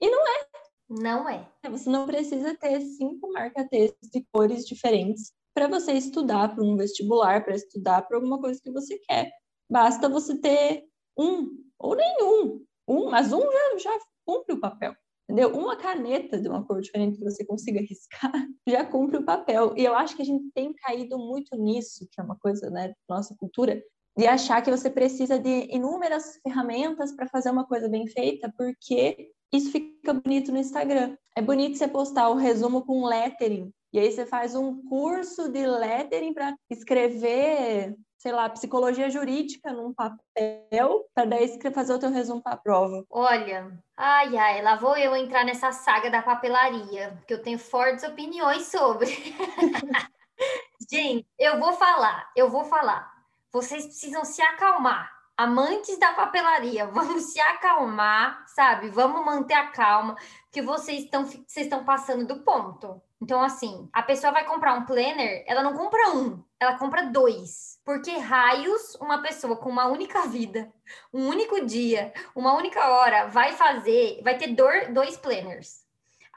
E 0.00 0.10
não 0.10 0.22
é. 0.26 0.46
Não 0.88 1.28
é. 1.28 1.50
Você 1.70 1.90
não 1.90 2.06
precisa 2.06 2.56
ter 2.56 2.80
cinco 2.80 3.30
marca-textos 3.30 4.08
de 4.08 4.26
cores 4.32 4.66
diferentes 4.66 5.32
para 5.54 5.68
você 5.68 5.92
estudar 5.92 6.54
para 6.54 6.64
um 6.64 6.76
vestibular, 6.76 7.44
para 7.44 7.54
estudar 7.54 8.02
para 8.02 8.16
alguma 8.16 8.40
coisa 8.40 8.60
que 8.62 8.70
você 8.70 8.98
quer. 8.98 9.30
Basta 9.70 10.08
você 10.08 10.38
ter 10.40 10.84
um 11.18 11.50
ou 11.78 11.94
nenhum. 11.94 12.64
Um, 12.88 13.10
mas 13.10 13.32
um 13.32 13.40
já, 13.40 13.78
já 13.78 13.98
cumpre 14.26 14.54
o 14.54 14.60
papel 14.60 14.94
entendeu? 15.24 15.50
Uma 15.56 15.76
caneta 15.76 16.40
de 16.40 16.48
uma 16.48 16.64
cor 16.64 16.80
diferente 16.80 17.18
que 17.18 17.24
você 17.24 17.44
consiga 17.44 17.80
riscar 17.80 18.32
já 18.68 18.84
cumpre 18.84 19.18
o 19.18 19.24
papel. 19.24 19.74
E 19.76 19.84
eu 19.84 19.94
acho 19.94 20.16
que 20.16 20.22
a 20.22 20.26
gente 20.26 20.50
tem 20.54 20.72
caído 20.74 21.18
muito 21.18 21.56
nisso, 21.56 22.06
que 22.10 22.20
é 22.20 22.24
uma 22.24 22.36
coisa, 22.36 22.70
né, 22.70 22.88
da 23.08 23.16
nossa 23.16 23.34
cultura, 23.38 23.82
de 24.16 24.26
achar 24.26 24.62
que 24.62 24.70
você 24.70 24.88
precisa 24.88 25.38
de 25.38 25.68
inúmeras 25.74 26.38
ferramentas 26.42 27.14
para 27.14 27.28
fazer 27.28 27.50
uma 27.50 27.66
coisa 27.66 27.88
bem 27.88 28.06
feita, 28.06 28.52
porque 28.56 29.30
isso 29.52 29.72
fica 29.72 30.14
bonito 30.14 30.52
no 30.52 30.58
Instagram. 30.58 31.16
É 31.36 31.42
bonito 31.42 31.76
você 31.76 31.88
postar 31.88 32.28
o 32.28 32.36
resumo 32.36 32.84
com 32.84 33.04
lettering, 33.04 33.72
e 33.92 33.98
aí 33.98 34.10
você 34.10 34.26
faz 34.26 34.54
um 34.54 34.82
curso 34.88 35.48
de 35.48 35.66
lettering 35.66 36.34
para 36.34 36.54
escrever 36.70 37.94
sei 38.24 38.32
lá, 38.32 38.48
psicologia 38.48 39.10
jurídica 39.10 39.70
num 39.70 39.92
papel, 39.92 41.06
para 41.14 41.26
daí 41.26 41.60
fazer 41.74 41.92
o 41.92 41.98
teu 41.98 42.10
resumo 42.10 42.42
para 42.42 42.54
a 42.54 42.56
prova. 42.56 43.04
Olha, 43.10 43.78
ai, 43.94 44.34
ai, 44.34 44.62
lá 44.62 44.76
vou 44.76 44.96
eu 44.96 45.14
entrar 45.14 45.44
nessa 45.44 45.72
saga 45.72 46.10
da 46.10 46.22
papelaria, 46.22 47.16
porque 47.18 47.34
eu 47.34 47.42
tenho 47.42 47.58
fortes 47.58 48.02
opiniões 48.02 48.62
sobre. 48.68 49.10
Gente, 50.90 51.28
eu 51.38 51.60
vou 51.60 51.74
falar, 51.74 52.30
eu 52.34 52.48
vou 52.48 52.64
falar. 52.64 53.12
Vocês 53.52 53.84
precisam 53.84 54.24
se 54.24 54.40
acalmar. 54.40 55.12
Amantes 55.36 55.98
da 55.98 56.14
papelaria, 56.14 56.86
vamos 56.88 57.24
se 57.24 57.38
acalmar, 57.38 58.42
sabe? 58.46 58.88
Vamos 58.88 59.22
manter 59.22 59.52
a 59.52 59.66
calma, 59.66 60.16
porque 60.44 60.62
vocês 60.62 61.04
estão 61.04 61.26
vocês 61.26 61.66
estão 61.66 61.84
passando 61.84 62.26
do 62.26 62.42
ponto. 62.42 63.02
Então, 63.20 63.42
assim, 63.42 63.86
a 63.92 64.02
pessoa 64.02 64.32
vai 64.32 64.46
comprar 64.46 64.72
um 64.72 64.86
planner, 64.86 65.44
ela 65.46 65.62
não 65.62 65.74
compra 65.74 66.10
um, 66.14 66.42
ela 66.58 66.78
compra 66.78 67.10
dois. 67.10 67.73
Porque 67.84 68.10
raios 68.12 68.94
uma 68.96 69.20
pessoa 69.20 69.56
com 69.56 69.68
uma 69.68 69.86
única 69.86 70.26
vida, 70.26 70.72
um 71.12 71.28
único 71.28 71.64
dia, 71.66 72.12
uma 72.34 72.56
única 72.56 72.88
hora, 72.88 73.26
vai 73.26 73.52
fazer, 73.52 74.20
vai 74.22 74.38
ter 74.38 74.56
dois 74.92 75.16
planners. 75.16 75.84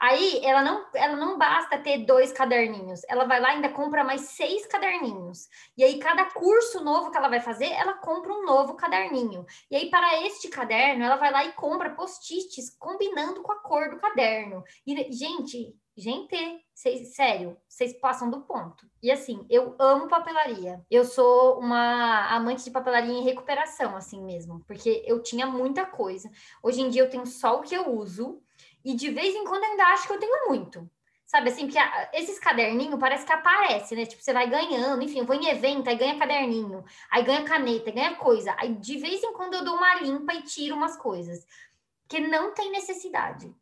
Aí 0.00 0.40
ela 0.44 0.62
não, 0.62 0.86
ela 0.94 1.16
não 1.16 1.36
basta 1.36 1.76
ter 1.76 2.04
dois 2.04 2.30
caderninhos, 2.30 3.00
ela 3.08 3.24
vai 3.24 3.40
lá 3.40 3.50
e 3.50 3.56
ainda 3.56 3.68
compra 3.68 4.04
mais 4.04 4.20
seis 4.20 4.64
caderninhos. 4.66 5.48
E 5.76 5.82
aí, 5.82 5.98
cada 5.98 6.26
curso 6.26 6.84
novo 6.84 7.10
que 7.10 7.16
ela 7.16 7.28
vai 7.28 7.40
fazer, 7.40 7.66
ela 7.72 7.94
compra 7.94 8.32
um 8.32 8.44
novo 8.44 8.74
caderninho. 8.74 9.44
E 9.68 9.74
aí, 9.74 9.90
para 9.90 10.22
este 10.24 10.48
caderno, 10.48 11.04
ela 11.04 11.16
vai 11.16 11.32
lá 11.32 11.44
e 11.44 11.52
compra 11.52 11.90
post-its 11.90 12.76
combinando 12.78 13.42
com 13.42 13.50
a 13.50 13.60
cor 13.60 13.90
do 13.90 13.98
caderno. 13.98 14.62
E, 14.86 15.12
gente, 15.12 15.74
Gente, 15.98 16.36
cês, 16.72 17.16
sério, 17.16 17.56
vocês 17.68 17.92
passam 17.92 18.30
do 18.30 18.42
ponto. 18.42 18.88
E 19.02 19.10
assim, 19.10 19.44
eu 19.50 19.74
amo 19.80 20.06
papelaria. 20.06 20.80
Eu 20.88 21.04
sou 21.04 21.58
uma 21.58 22.28
amante 22.28 22.62
de 22.62 22.70
papelaria 22.70 23.12
em 23.12 23.24
recuperação, 23.24 23.96
assim 23.96 24.22
mesmo, 24.22 24.62
porque 24.64 25.02
eu 25.04 25.20
tinha 25.20 25.44
muita 25.44 25.84
coisa. 25.84 26.30
Hoje 26.62 26.82
em 26.82 26.88
dia 26.88 27.02
eu 27.02 27.10
tenho 27.10 27.26
só 27.26 27.58
o 27.58 27.62
que 27.62 27.74
eu 27.74 27.92
uso 27.92 28.40
e 28.84 28.94
de 28.94 29.10
vez 29.10 29.34
em 29.34 29.44
quando 29.44 29.64
eu 29.64 29.70
ainda 29.70 29.86
acho 29.86 30.06
que 30.06 30.12
eu 30.12 30.20
tenho 30.20 30.46
muito. 30.46 30.88
Sabe 31.26 31.50
assim, 31.50 31.66
porque 31.66 31.80
esses 32.12 32.38
caderninhos 32.38 33.00
parece 33.00 33.26
que 33.26 33.32
aparece, 33.32 33.96
né? 33.96 34.06
Tipo, 34.06 34.22
você 34.22 34.32
vai 34.32 34.48
ganhando, 34.48 35.02
enfim, 35.02 35.18
eu 35.18 35.26
vou 35.26 35.34
em 35.34 35.48
evento, 35.48 35.88
aí 35.88 35.96
ganha 35.96 36.16
caderninho, 36.16 36.84
aí 37.10 37.24
ganha 37.24 37.42
caneta, 37.42 37.90
ganha 37.90 38.14
coisa. 38.14 38.54
Aí 38.56 38.72
de 38.72 38.98
vez 38.98 39.20
em 39.24 39.32
quando 39.32 39.54
eu 39.54 39.64
dou 39.64 39.74
uma 39.74 39.96
limpa 39.96 40.32
e 40.32 40.42
tiro 40.42 40.76
umas 40.76 40.96
coisas. 40.96 41.44
Que 42.06 42.20
não 42.20 42.54
tem 42.54 42.70
necessidade. 42.70 43.52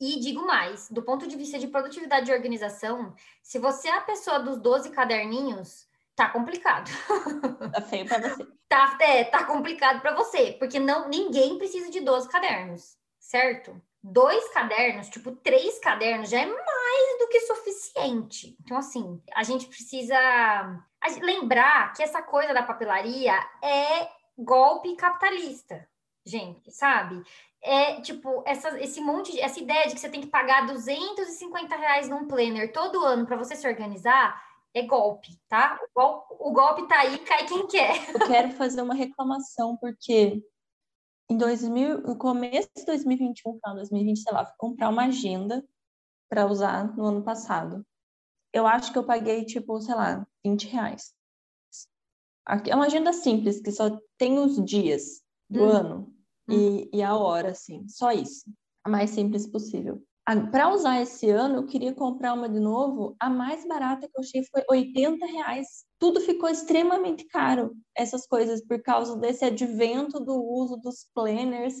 E 0.00 0.18
digo 0.18 0.44
mais, 0.44 0.88
do 0.90 1.02
ponto 1.02 1.26
de 1.26 1.36
vista 1.36 1.58
de 1.58 1.68
produtividade 1.68 2.26
de 2.26 2.32
organização, 2.32 3.14
se 3.42 3.58
você 3.58 3.88
é 3.88 3.96
a 3.96 4.00
pessoa 4.00 4.40
dos 4.40 4.58
12 4.58 4.90
caderninhos, 4.90 5.86
tá 6.16 6.28
complicado. 6.28 6.90
Tá 7.72 7.80
feio 7.80 8.06
para 8.06 8.28
você. 8.28 8.46
tá, 8.68 8.98
é, 9.00 9.24
tá 9.24 9.44
complicado 9.44 10.00
para 10.00 10.14
você, 10.14 10.52
porque 10.58 10.78
não 10.78 11.08
ninguém 11.08 11.58
precisa 11.58 11.90
de 11.90 12.00
12 12.00 12.28
cadernos, 12.28 12.96
certo? 13.18 13.80
Dois 14.02 14.48
cadernos, 14.52 15.08
tipo 15.08 15.32
três 15.32 15.78
cadernos, 15.78 16.28
já 16.28 16.40
é 16.40 16.46
mais 16.46 17.18
do 17.18 17.28
que 17.28 17.40
suficiente. 17.40 18.56
Então, 18.60 18.76
assim, 18.76 19.20
a 19.34 19.42
gente 19.42 19.66
precisa 19.66 20.16
lembrar 21.20 21.92
que 21.94 22.02
essa 22.02 22.22
coisa 22.22 22.52
da 22.52 22.62
papelaria 22.62 23.34
é 23.62 24.08
golpe 24.36 24.94
capitalista 24.96 25.88
gente, 26.24 26.70
sabe? 26.70 27.22
é 27.64 27.98
tipo 28.02 28.42
essa, 28.46 28.78
esse 28.78 29.00
monte, 29.00 29.40
essa 29.40 29.58
ideia 29.58 29.88
de 29.88 29.94
que 29.94 30.00
você 30.00 30.10
tem 30.10 30.20
que 30.20 30.26
pagar 30.26 30.66
250 30.66 31.74
reais 31.74 32.08
num 32.08 32.28
planner 32.28 32.70
todo 32.72 33.02
ano 33.02 33.26
para 33.26 33.38
você 33.38 33.56
se 33.56 33.66
organizar 33.66 34.38
é 34.74 34.82
golpe, 34.82 35.40
tá? 35.48 35.80
O 35.82 35.88
golpe, 35.94 36.34
o 36.40 36.52
golpe 36.52 36.88
tá 36.88 37.00
aí, 37.00 37.18
cai 37.20 37.46
quem 37.46 37.66
quer. 37.66 38.10
Eu 38.12 38.26
quero 38.26 38.52
fazer 38.52 38.82
uma 38.82 38.94
reclamação 38.94 39.76
porque 39.78 40.44
em 41.30 41.38
2000, 41.38 42.02
no 42.02 42.18
começo 42.18 42.68
de 42.76 42.84
2021, 42.84 43.54
final 43.54 43.74
de 43.76 43.80
2020, 43.82 44.18
sei 44.18 44.32
lá, 44.32 44.44
fui 44.44 44.54
comprar 44.58 44.90
uma 44.90 45.06
agenda 45.06 45.64
para 46.28 46.44
usar 46.44 46.94
no 46.96 47.06
ano 47.06 47.22
passado. 47.22 47.86
Eu 48.52 48.66
acho 48.66 48.92
que 48.92 48.98
eu 48.98 49.06
paguei, 49.06 49.44
tipo, 49.44 49.80
sei 49.80 49.94
lá, 49.94 50.26
20 50.44 50.68
reais. 50.68 51.14
É 52.68 52.74
uma 52.74 52.86
agenda 52.86 53.12
simples, 53.12 53.60
que 53.60 53.72
só 53.72 53.98
tem 54.18 54.38
os 54.38 54.62
dias 54.62 55.22
do 55.48 55.62
hum. 55.62 55.70
ano 55.70 56.13
e, 56.48 56.90
e 56.92 57.02
a 57.02 57.16
hora, 57.16 57.50
assim, 57.50 57.86
só 57.88 58.12
isso. 58.12 58.44
A 58.84 58.88
mais 58.90 59.10
simples 59.10 59.46
possível. 59.46 60.02
Para 60.50 60.72
usar 60.72 61.02
esse 61.02 61.28
ano, 61.28 61.56
eu 61.56 61.66
queria 61.66 61.92
comprar 61.92 62.32
uma 62.32 62.48
de 62.48 62.58
novo. 62.58 63.14
A 63.20 63.28
mais 63.28 63.66
barata 63.66 64.08
que 64.08 64.18
eu 64.18 64.22
achei 64.22 64.42
foi 64.44 64.62
80 64.70 65.26
reais. 65.26 65.84
Tudo 65.98 66.20
ficou 66.20 66.48
extremamente 66.48 67.26
caro, 67.26 67.74
essas 67.94 68.26
coisas, 68.26 68.64
por 68.64 68.80
causa 68.82 69.16
desse 69.16 69.44
advento 69.44 70.18
do 70.20 70.34
uso 70.34 70.76
dos 70.78 71.06
planners. 71.14 71.74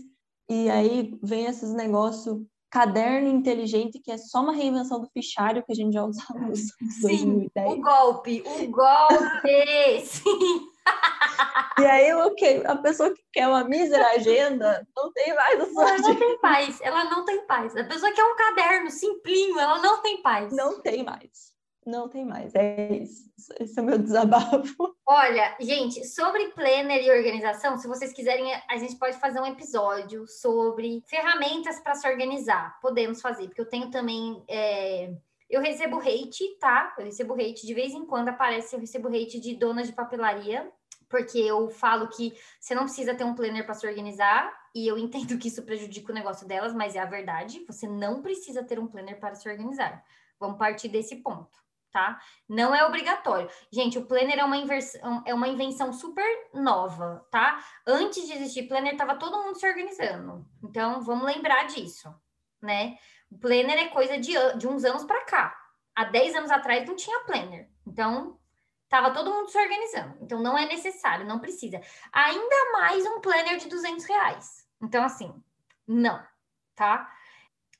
E 0.48 0.68
aí 0.68 1.18
vem 1.22 1.46
esses 1.46 1.72
negócios, 1.72 2.38
caderno 2.70 3.28
inteligente, 3.28 3.98
que 3.98 4.10
é 4.10 4.18
só 4.18 4.42
uma 4.42 4.52
reinvenção 4.52 5.00
do 5.00 5.08
fichário 5.08 5.64
que 5.64 5.72
a 5.72 5.74
gente 5.74 5.94
já 5.94 6.04
usava 6.04 6.40
nos 6.40 6.60
anos 6.60 6.94
Sim, 7.00 7.48
2010. 7.54 7.72
O 7.72 7.80
golpe, 7.80 8.42
o 8.44 8.70
golpe! 8.70 10.04
Sim! 10.04 10.68
E 11.78 11.84
aí, 11.84 12.14
ok, 12.14 12.62
a 12.66 12.76
pessoa 12.76 13.12
que 13.12 13.22
quer 13.32 13.48
uma 13.48 13.64
mísera 13.64 14.06
agenda 14.14 14.86
não 14.96 15.12
tem 15.12 15.34
mais 15.34 15.60
a 15.60 15.66
sua 15.66 15.88
Ela 15.88 15.98
não 15.98 16.16
tem 16.16 16.38
paz, 16.38 16.80
ela 16.80 17.04
não 17.04 17.24
tem 17.24 17.46
paz. 17.46 17.76
A 17.76 17.84
pessoa 17.84 18.10
que 18.10 18.16
quer 18.16 18.24
um 18.24 18.36
caderno 18.36 18.90
simplinho, 18.90 19.58
ela 19.58 19.80
não 19.80 20.00
tem 20.00 20.22
paz. 20.22 20.52
Não 20.52 20.80
tem 20.80 21.02
mais. 21.02 21.52
Não 21.86 22.08
tem 22.08 22.24
mais. 22.24 22.54
É 22.54 22.92
isso. 22.92 23.28
Esse 23.60 23.78
é 23.78 23.82
o 23.82 23.84
meu 23.84 23.98
desabafo. 23.98 24.96
Olha, 25.06 25.54
gente, 25.60 26.04
sobre 26.06 26.48
planner 26.52 27.04
e 27.04 27.10
organização, 27.10 27.76
se 27.76 27.86
vocês 27.86 28.12
quiserem, 28.12 28.50
a 28.70 28.76
gente 28.78 28.96
pode 28.96 29.18
fazer 29.18 29.40
um 29.40 29.46
episódio 29.46 30.26
sobre 30.26 31.02
ferramentas 31.06 31.80
para 31.80 31.94
se 31.94 32.08
organizar. 32.08 32.78
Podemos 32.80 33.20
fazer, 33.20 33.48
porque 33.48 33.60
eu 33.60 33.68
tenho 33.68 33.90
também. 33.90 34.42
É... 34.48 35.12
Eu 35.48 35.60
recebo 35.60 35.98
hate, 35.98 36.56
tá? 36.58 36.94
Eu 36.98 37.04
recebo 37.04 37.34
hate 37.34 37.66
de 37.66 37.74
vez 37.74 37.92
em 37.92 38.04
quando 38.04 38.28
aparece, 38.28 38.74
eu 38.74 38.80
recebo 38.80 39.08
hate 39.08 39.38
de 39.38 39.54
donas 39.54 39.86
de 39.86 39.92
papelaria 39.92 40.72
porque 41.14 41.38
eu 41.38 41.70
falo 41.70 42.08
que 42.08 42.34
você 42.58 42.74
não 42.74 42.84
precisa 42.84 43.14
ter 43.14 43.22
um 43.22 43.36
planner 43.36 43.64
para 43.64 43.74
se 43.74 43.86
organizar, 43.86 44.52
e 44.74 44.84
eu 44.84 44.98
entendo 44.98 45.38
que 45.38 45.46
isso 45.46 45.62
prejudica 45.62 46.10
o 46.10 46.14
negócio 46.14 46.44
delas, 46.44 46.74
mas 46.74 46.96
é 46.96 46.98
a 46.98 47.04
verdade, 47.04 47.64
você 47.66 47.86
não 47.86 48.20
precisa 48.20 48.64
ter 48.64 48.80
um 48.80 48.88
planner 48.88 49.20
para 49.20 49.36
se 49.36 49.48
organizar. 49.48 50.04
Vamos 50.40 50.58
partir 50.58 50.88
desse 50.88 51.14
ponto, 51.16 51.56
tá? 51.92 52.20
Não 52.48 52.74
é 52.74 52.84
obrigatório. 52.84 53.48
Gente, 53.70 53.96
o 53.96 54.06
planner 54.06 54.40
é 54.40 54.44
uma, 54.44 54.56
inversão, 54.56 55.22
é 55.24 55.32
uma 55.32 55.46
invenção 55.46 55.92
super 55.92 56.26
nova, 56.52 57.24
tá? 57.30 57.64
Antes 57.86 58.26
de 58.26 58.32
existir 58.32 58.64
planner, 58.64 58.94
estava 58.94 59.14
todo 59.14 59.40
mundo 59.40 59.56
se 59.56 59.68
organizando. 59.68 60.44
Então, 60.64 61.00
vamos 61.00 61.26
lembrar 61.26 61.68
disso, 61.68 62.12
né? 62.60 62.98
Planner 63.40 63.78
é 63.78 63.88
coisa 63.88 64.18
de, 64.18 64.32
de 64.56 64.66
uns 64.66 64.84
anos 64.84 65.04
para 65.04 65.24
cá. 65.24 65.56
Há 65.94 66.04
10 66.04 66.34
anos 66.34 66.50
atrás 66.50 66.86
não 66.86 66.96
tinha 66.96 67.20
planner. 67.20 67.68
Então, 67.86 68.38
Tava 68.94 69.10
todo 69.10 69.28
mundo 69.28 69.50
se 69.50 69.58
organizando. 69.58 70.16
Então, 70.20 70.40
não 70.40 70.56
é 70.56 70.66
necessário, 70.66 71.26
não 71.26 71.40
precisa. 71.40 71.80
Ainda 72.12 72.72
mais 72.74 73.04
um 73.04 73.20
planner 73.20 73.56
de 73.56 73.68
200 73.68 74.04
reais. 74.04 74.64
Então, 74.80 75.02
assim, 75.02 75.34
não, 75.84 76.22
tá? 76.76 77.10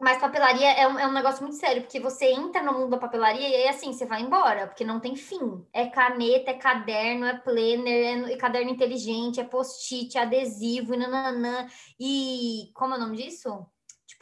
Mas 0.00 0.18
papelaria 0.18 0.72
é 0.72 0.88
um, 0.88 0.98
é 0.98 1.06
um 1.06 1.12
negócio 1.12 1.40
muito 1.40 1.56
sério, 1.56 1.82
porque 1.82 2.00
você 2.00 2.32
entra 2.32 2.62
no 2.62 2.72
mundo 2.72 2.90
da 2.90 2.98
papelaria 2.98 3.48
e 3.48 3.54
aí, 3.54 3.68
assim, 3.68 3.92
você 3.92 4.04
vai 4.04 4.22
embora, 4.22 4.66
porque 4.66 4.84
não 4.84 4.98
tem 4.98 5.14
fim. 5.14 5.64
É 5.72 5.86
caneta, 5.86 6.50
é 6.50 6.54
caderno, 6.54 7.26
é 7.26 7.38
planner, 7.38 8.32
é 8.32 8.36
caderno 8.36 8.70
inteligente, 8.70 9.38
é 9.38 9.44
post-it, 9.44 10.18
é 10.18 10.22
adesivo, 10.22 10.94
e 10.94 10.96
nananã. 10.96 11.68
E 12.00 12.72
como 12.74 12.94
é 12.94 12.96
o 12.96 13.00
nome 13.00 13.18
disso? 13.18 13.64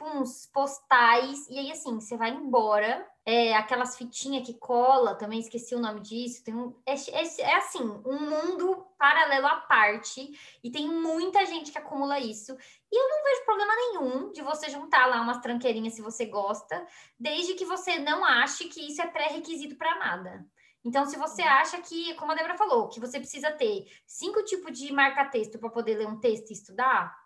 Tipo, 0.02 0.18
uns 0.18 0.46
postais. 0.46 1.48
E 1.48 1.58
aí, 1.58 1.70
assim, 1.70 1.94
você 1.94 2.16
vai 2.16 2.30
embora 2.30 3.06
é, 3.24 3.54
aquelas 3.54 3.96
fitinhas 3.96 4.44
que 4.44 4.54
cola, 4.54 5.14
também 5.14 5.38
esqueci 5.38 5.74
o 5.74 5.80
nome 5.80 6.00
disso. 6.00 6.44
Tem 6.44 6.54
um, 6.54 6.74
é, 6.84 6.94
é, 6.94 7.40
é, 7.40 7.56
assim, 7.56 7.80
um 7.80 8.18
mundo 8.18 8.84
paralelo 8.98 9.46
à 9.46 9.56
parte, 9.56 10.28
e 10.62 10.70
tem 10.70 10.88
muita 10.88 11.44
gente 11.46 11.70
que 11.70 11.78
acumula 11.78 12.18
isso. 12.18 12.56
E 12.90 12.96
eu 12.96 13.08
não 13.08 13.24
vejo 13.24 13.44
problema 13.44 13.74
nenhum 13.76 14.32
de 14.32 14.42
você 14.42 14.68
juntar 14.68 15.06
lá 15.06 15.20
umas 15.20 15.38
tranqueirinhas 15.38 15.94
se 15.94 16.02
você 16.02 16.26
gosta, 16.26 16.86
desde 17.18 17.54
que 17.54 17.64
você 17.64 17.98
não 17.98 18.24
ache 18.24 18.64
que 18.64 18.80
isso 18.86 19.00
é 19.00 19.06
pré-requisito 19.06 19.76
para 19.76 19.98
nada. 19.98 20.46
Então, 20.84 21.06
se 21.06 21.16
você 21.16 21.42
acha 21.42 21.80
que, 21.80 22.12
como 22.14 22.32
a 22.32 22.34
Débora 22.34 22.56
falou, 22.56 22.88
que 22.88 22.98
você 22.98 23.20
precisa 23.20 23.52
ter 23.52 23.86
cinco 24.04 24.42
tipos 24.44 24.76
de 24.76 24.92
marca-texto 24.92 25.58
para 25.60 25.70
poder 25.70 25.96
ler 25.96 26.08
um 26.08 26.18
texto 26.18 26.50
e 26.50 26.54
estudar, 26.54 27.16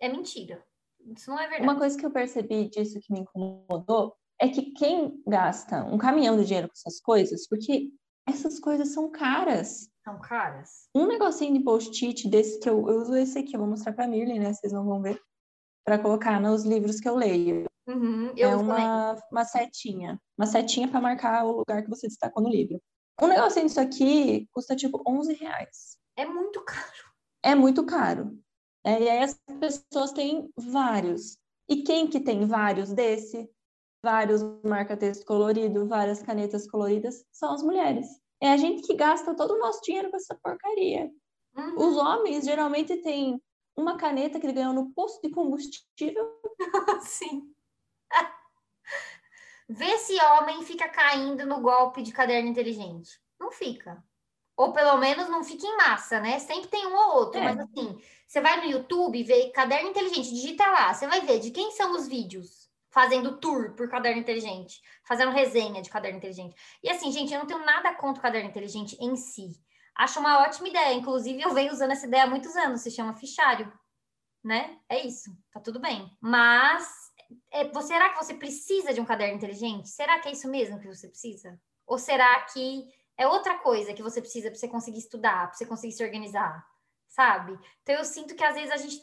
é 0.00 0.08
mentira. 0.08 0.65
Isso 1.14 1.30
não 1.30 1.38
é 1.38 1.48
verdade. 1.48 1.62
Uma 1.62 1.78
coisa 1.78 1.96
que 1.96 2.04
eu 2.04 2.10
percebi 2.10 2.68
disso 2.68 3.00
que 3.00 3.12
me 3.12 3.20
incomodou 3.20 4.14
é 4.40 4.48
que 4.48 4.72
quem 4.72 5.22
gasta 5.26 5.84
um 5.84 5.98
caminhão 5.98 6.36
de 6.36 6.44
dinheiro 6.44 6.68
com 6.68 6.74
essas 6.74 7.00
coisas, 7.00 7.46
porque 7.48 7.90
essas 8.28 8.58
coisas 8.58 8.88
são 8.88 9.10
caras. 9.10 9.88
São 10.04 10.20
caras. 10.20 10.88
Um 10.94 11.06
negocinho 11.06 11.54
de 11.54 11.64
post-it 11.64 12.28
desse 12.28 12.58
que 12.60 12.68
eu, 12.68 12.88
eu 12.88 13.00
uso 13.00 13.16
esse 13.16 13.38
aqui, 13.38 13.54
eu 13.54 13.60
vou 13.60 13.68
mostrar 13.68 13.92
para 13.92 14.06
Mirley, 14.06 14.38
né? 14.38 14.52
Vocês 14.52 14.72
não 14.72 14.84
vão 14.84 15.00
ver, 15.00 15.20
para 15.84 15.98
colocar 15.98 16.40
nos 16.40 16.64
livros 16.64 17.00
que 17.00 17.08
eu 17.08 17.16
leio. 17.16 17.64
Uhum, 17.88 18.32
eu 18.36 18.50
é 18.50 18.56
uma, 18.56 19.16
uma 19.30 19.44
setinha, 19.44 20.20
uma 20.36 20.46
setinha 20.46 20.88
para 20.88 21.00
marcar 21.00 21.44
o 21.44 21.58
lugar 21.58 21.82
que 21.84 21.88
você 21.88 22.08
destacou 22.08 22.42
no 22.42 22.50
livro. 22.50 22.80
Um 23.22 23.28
negocinho 23.28 23.66
disso 23.66 23.80
aqui 23.80 24.48
custa 24.52 24.74
tipo 24.76 25.02
11 25.06 25.32
reais. 25.34 25.96
É 26.16 26.26
muito 26.26 26.62
caro. 26.64 27.06
É 27.42 27.54
muito 27.54 27.86
caro. 27.86 28.36
É, 28.86 29.02
e 29.02 29.10
aí 29.10 29.24
as 29.24 29.36
pessoas 29.58 30.12
têm 30.12 30.48
vários. 30.56 31.36
E 31.68 31.82
quem 31.82 32.06
que 32.06 32.20
tem 32.20 32.46
vários 32.46 32.92
desse 32.92 33.50
vários 34.00 34.40
marca-texto 34.62 35.26
colorido, 35.26 35.88
várias 35.88 36.22
canetas 36.22 36.70
coloridas, 36.70 37.24
são 37.32 37.52
as 37.52 37.60
mulheres. 37.60 38.06
É 38.40 38.52
a 38.52 38.56
gente 38.56 38.86
que 38.86 38.94
gasta 38.94 39.34
todo 39.34 39.54
o 39.54 39.58
nosso 39.58 39.82
dinheiro 39.82 40.08
com 40.10 40.16
essa 40.16 40.38
porcaria. 40.40 41.10
Uhum. 41.56 41.74
Os 41.76 41.96
homens 41.96 42.44
geralmente 42.44 42.96
têm 42.98 43.42
uma 43.76 43.96
caneta 43.96 44.38
que 44.38 44.46
ele 44.46 44.52
ganhou 44.52 44.72
no 44.72 44.92
posto 44.92 45.20
de 45.26 45.34
combustível. 45.34 46.40
Sim. 47.02 47.52
Vê 49.68 49.98
se 49.98 50.14
homem 50.22 50.62
fica 50.62 50.88
caindo 50.88 51.44
no 51.44 51.60
golpe 51.60 52.02
de 52.02 52.12
caderno 52.12 52.48
inteligente. 52.48 53.20
Não 53.40 53.50
fica. 53.50 54.00
Ou 54.56 54.72
pelo 54.72 54.96
menos 54.96 55.28
não 55.28 55.44
fica 55.44 55.66
em 55.66 55.76
massa, 55.76 56.18
né? 56.18 56.38
Sempre 56.38 56.68
tem 56.68 56.86
um 56.86 56.96
ou 56.96 57.16
outro, 57.16 57.38
é. 57.40 57.44
mas 57.44 57.58
assim, 57.58 57.98
você 58.26 58.40
vai 58.40 58.60
no 58.60 58.70
YouTube 58.70 59.22
vê 59.22 59.50
caderno 59.50 59.90
inteligente, 59.90 60.32
digita 60.32 60.64
lá, 60.64 60.94
você 60.94 61.06
vai 61.06 61.20
ver 61.20 61.40
de 61.40 61.50
quem 61.50 61.70
são 61.72 61.92
os 61.92 62.08
vídeos 62.08 62.66
fazendo 62.90 63.36
tour 63.36 63.74
por 63.74 63.90
caderno 63.90 64.22
inteligente, 64.22 64.80
fazendo 65.04 65.30
resenha 65.30 65.82
de 65.82 65.90
caderno 65.90 66.16
inteligente. 66.16 66.56
E 66.82 66.88
assim, 66.88 67.12
gente, 67.12 67.30
eu 67.30 67.38
não 67.38 67.46
tenho 67.46 67.62
nada 67.62 67.94
contra 67.94 68.20
o 68.20 68.22
caderno 68.22 68.48
inteligente 68.48 68.96
em 68.98 69.14
si. 69.16 69.50
Acho 69.94 70.18
uma 70.18 70.40
ótima 70.40 70.68
ideia. 70.68 70.94
Inclusive, 70.94 71.42
eu 71.42 71.52
venho 71.52 71.72
usando 71.72 71.90
essa 71.90 72.06
ideia 72.06 72.24
há 72.24 72.26
muitos 72.26 72.56
anos. 72.56 72.80
Se 72.80 72.90
chama 72.90 73.14
fichário, 73.14 73.70
né? 74.42 74.78
É 74.88 75.06
isso. 75.06 75.30
Tá 75.52 75.60
tudo 75.60 75.78
bem. 75.78 76.10
Mas, 76.20 76.86
é, 77.52 77.70
será 77.82 78.10
que 78.10 78.24
você 78.24 78.32
precisa 78.32 78.94
de 78.94 79.00
um 79.00 79.04
caderno 79.04 79.36
inteligente? 79.36 79.90
Será 79.90 80.18
que 80.18 80.28
é 80.28 80.32
isso 80.32 80.48
mesmo 80.48 80.78
que 80.80 80.88
você 80.88 81.06
precisa? 81.06 81.60
Ou 81.86 81.98
será 81.98 82.40
que 82.44 82.88
é 83.18 83.26
outra 83.26 83.58
coisa 83.58 83.94
que 83.94 84.02
você 84.02 84.20
precisa 84.20 84.50
para 84.50 84.58
você 84.58 84.68
conseguir 84.68 84.98
estudar, 84.98 85.48
para 85.48 85.56
você 85.56 85.66
conseguir 85.66 85.92
se 85.92 86.04
organizar? 86.04 86.64
Sabe? 87.08 87.58
Então, 87.82 87.94
eu 87.94 88.04
sinto 88.04 88.34
que 88.34 88.44
às 88.44 88.54
vezes 88.54 88.70
a 88.70 88.76
gente 88.76 89.00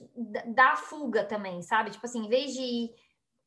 dá 0.48 0.76
fuga 0.76 1.24
também, 1.24 1.62
sabe? 1.62 1.90
Tipo 1.90 2.06
assim, 2.06 2.26
em 2.26 2.30
vez 2.30 2.54
de 2.54 2.92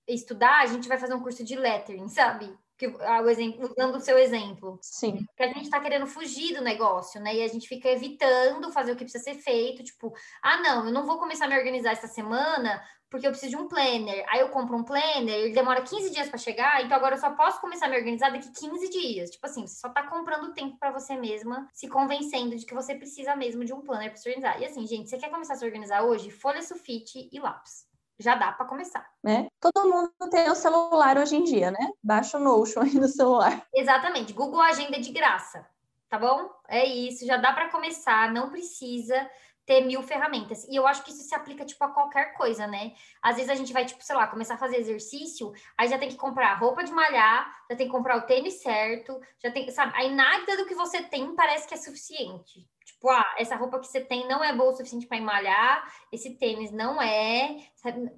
estudar, 0.08 0.60
a 0.60 0.66
gente 0.66 0.88
vai 0.88 0.98
fazer 0.98 1.14
um 1.14 1.22
curso 1.22 1.44
de 1.44 1.54
lettering, 1.54 2.08
sabe? 2.08 2.56
Que, 2.76 2.86
ah, 3.00 3.22
o 3.22 3.28
exemplo, 3.28 3.70
usando 3.70 3.96
o 3.96 4.00
seu 4.00 4.18
exemplo. 4.18 4.78
Sim. 4.82 5.24
Que 5.36 5.42
a 5.42 5.48
gente 5.48 5.62
está 5.62 5.80
querendo 5.80 6.06
fugir 6.06 6.54
do 6.54 6.62
negócio, 6.62 7.20
né? 7.20 7.34
E 7.34 7.42
a 7.42 7.48
gente 7.48 7.68
fica 7.68 7.88
evitando 7.88 8.70
fazer 8.72 8.92
o 8.92 8.96
que 8.96 9.04
precisa 9.04 9.24
ser 9.24 9.34
feito. 9.34 9.82
Tipo, 9.82 10.12
ah, 10.42 10.58
não, 10.58 10.86
eu 10.86 10.92
não 10.92 11.06
vou 11.06 11.18
começar 11.18 11.46
a 11.46 11.48
me 11.48 11.56
organizar 11.56 11.92
essa 11.92 12.08
semana 12.08 12.82
porque 13.10 13.26
eu 13.26 13.30
preciso 13.30 13.56
de 13.56 13.56
um 13.56 13.68
planner. 13.68 14.24
Aí 14.28 14.40
eu 14.40 14.48
compro 14.48 14.76
um 14.76 14.84
planner, 14.84 15.34
ele 15.34 15.54
demora 15.54 15.82
15 15.82 16.10
dias 16.10 16.28
para 16.28 16.38
chegar, 16.38 16.84
então 16.84 16.96
agora 16.96 17.14
eu 17.14 17.20
só 17.20 17.30
posso 17.30 17.60
começar 17.60 17.86
a 17.86 17.88
me 17.88 17.96
organizar 17.96 18.30
daqui 18.30 18.50
15 18.50 18.88
dias. 18.90 19.30
Tipo 19.30 19.46
assim, 19.46 19.66
você 19.66 19.78
só 19.80 19.88
tá 19.88 20.02
comprando 20.04 20.52
tempo 20.52 20.76
para 20.78 20.90
você 20.90 21.16
mesma, 21.16 21.68
se 21.72 21.88
convencendo 21.88 22.56
de 22.56 22.66
que 22.66 22.74
você 22.74 22.94
precisa 22.94 23.36
mesmo 23.36 23.64
de 23.64 23.72
um 23.72 23.80
planner 23.80 24.10
para 24.10 24.16
se 24.16 24.28
organizar. 24.28 24.60
E 24.60 24.64
assim, 24.64 24.86
gente, 24.86 25.08
você 25.08 25.18
quer 25.18 25.30
começar 25.30 25.54
a 25.54 25.56
se 25.56 25.64
organizar 25.64 26.02
hoje? 26.02 26.30
Folha 26.30 26.62
sulfite 26.62 27.28
e 27.32 27.38
lápis 27.38 27.86
já 28.18 28.34
dá 28.34 28.52
para 28.52 28.66
começar. 28.66 29.06
Né? 29.22 29.48
Todo 29.60 29.88
mundo 29.88 30.12
tem 30.30 30.50
o 30.50 30.54
celular 30.54 31.18
hoje 31.18 31.36
em 31.36 31.44
dia, 31.44 31.70
né? 31.70 31.90
Baixa 32.02 32.38
o 32.38 32.40
Notion 32.40 32.80
aí 32.80 32.94
no 32.94 33.08
celular. 33.08 33.66
Exatamente. 33.74 34.32
Google 34.32 34.60
Agenda 34.60 34.98
de 34.98 35.12
graça, 35.12 35.66
tá 36.08 36.18
bom? 36.18 36.50
É 36.68 36.84
isso, 36.84 37.26
já 37.26 37.36
dá 37.36 37.52
para 37.52 37.70
começar, 37.70 38.32
não 38.32 38.50
precisa 38.50 39.28
ter 39.66 39.80
mil 39.80 40.00
ferramentas. 40.02 40.64
E 40.68 40.76
eu 40.76 40.86
acho 40.86 41.02
que 41.02 41.10
isso 41.10 41.24
se 41.24 41.34
aplica, 41.34 41.64
tipo, 41.64 41.82
a 41.84 41.88
qualquer 41.88 42.34
coisa, 42.34 42.66
né? 42.66 42.94
Às 43.20 43.36
vezes 43.36 43.50
a 43.50 43.54
gente 43.56 43.72
vai, 43.72 43.84
tipo, 43.84 44.02
sei 44.02 44.14
lá, 44.14 44.26
começar 44.28 44.54
a 44.54 44.58
fazer 44.58 44.76
exercício, 44.76 45.52
aí 45.76 45.88
já 45.88 45.98
tem 45.98 46.08
que 46.08 46.16
comprar 46.16 46.54
roupa 46.54 46.84
de 46.84 46.92
malhar, 46.92 47.52
já 47.68 47.76
tem 47.76 47.86
que 47.86 47.92
comprar 47.92 48.16
o 48.16 48.22
tênis 48.22 48.62
certo, 48.62 49.20
já 49.42 49.50
tem, 49.50 49.68
sabe? 49.70 49.92
Aí 49.96 50.14
nada 50.14 50.56
do 50.56 50.66
que 50.66 50.74
você 50.74 51.02
tem 51.02 51.34
parece 51.34 51.66
que 51.66 51.74
é 51.74 51.76
suficiente. 51.76 52.66
Tipo, 52.84 53.10
ah, 53.10 53.34
essa 53.36 53.56
roupa 53.56 53.80
que 53.80 53.88
você 53.88 54.00
tem 54.00 54.28
não 54.28 54.42
é 54.42 54.54
boa 54.54 54.70
o 54.70 54.76
suficiente 54.76 55.06
para 55.06 55.20
malhar, 55.20 55.92
esse 56.12 56.38
tênis 56.38 56.70
não 56.70 57.02
é. 57.02 57.56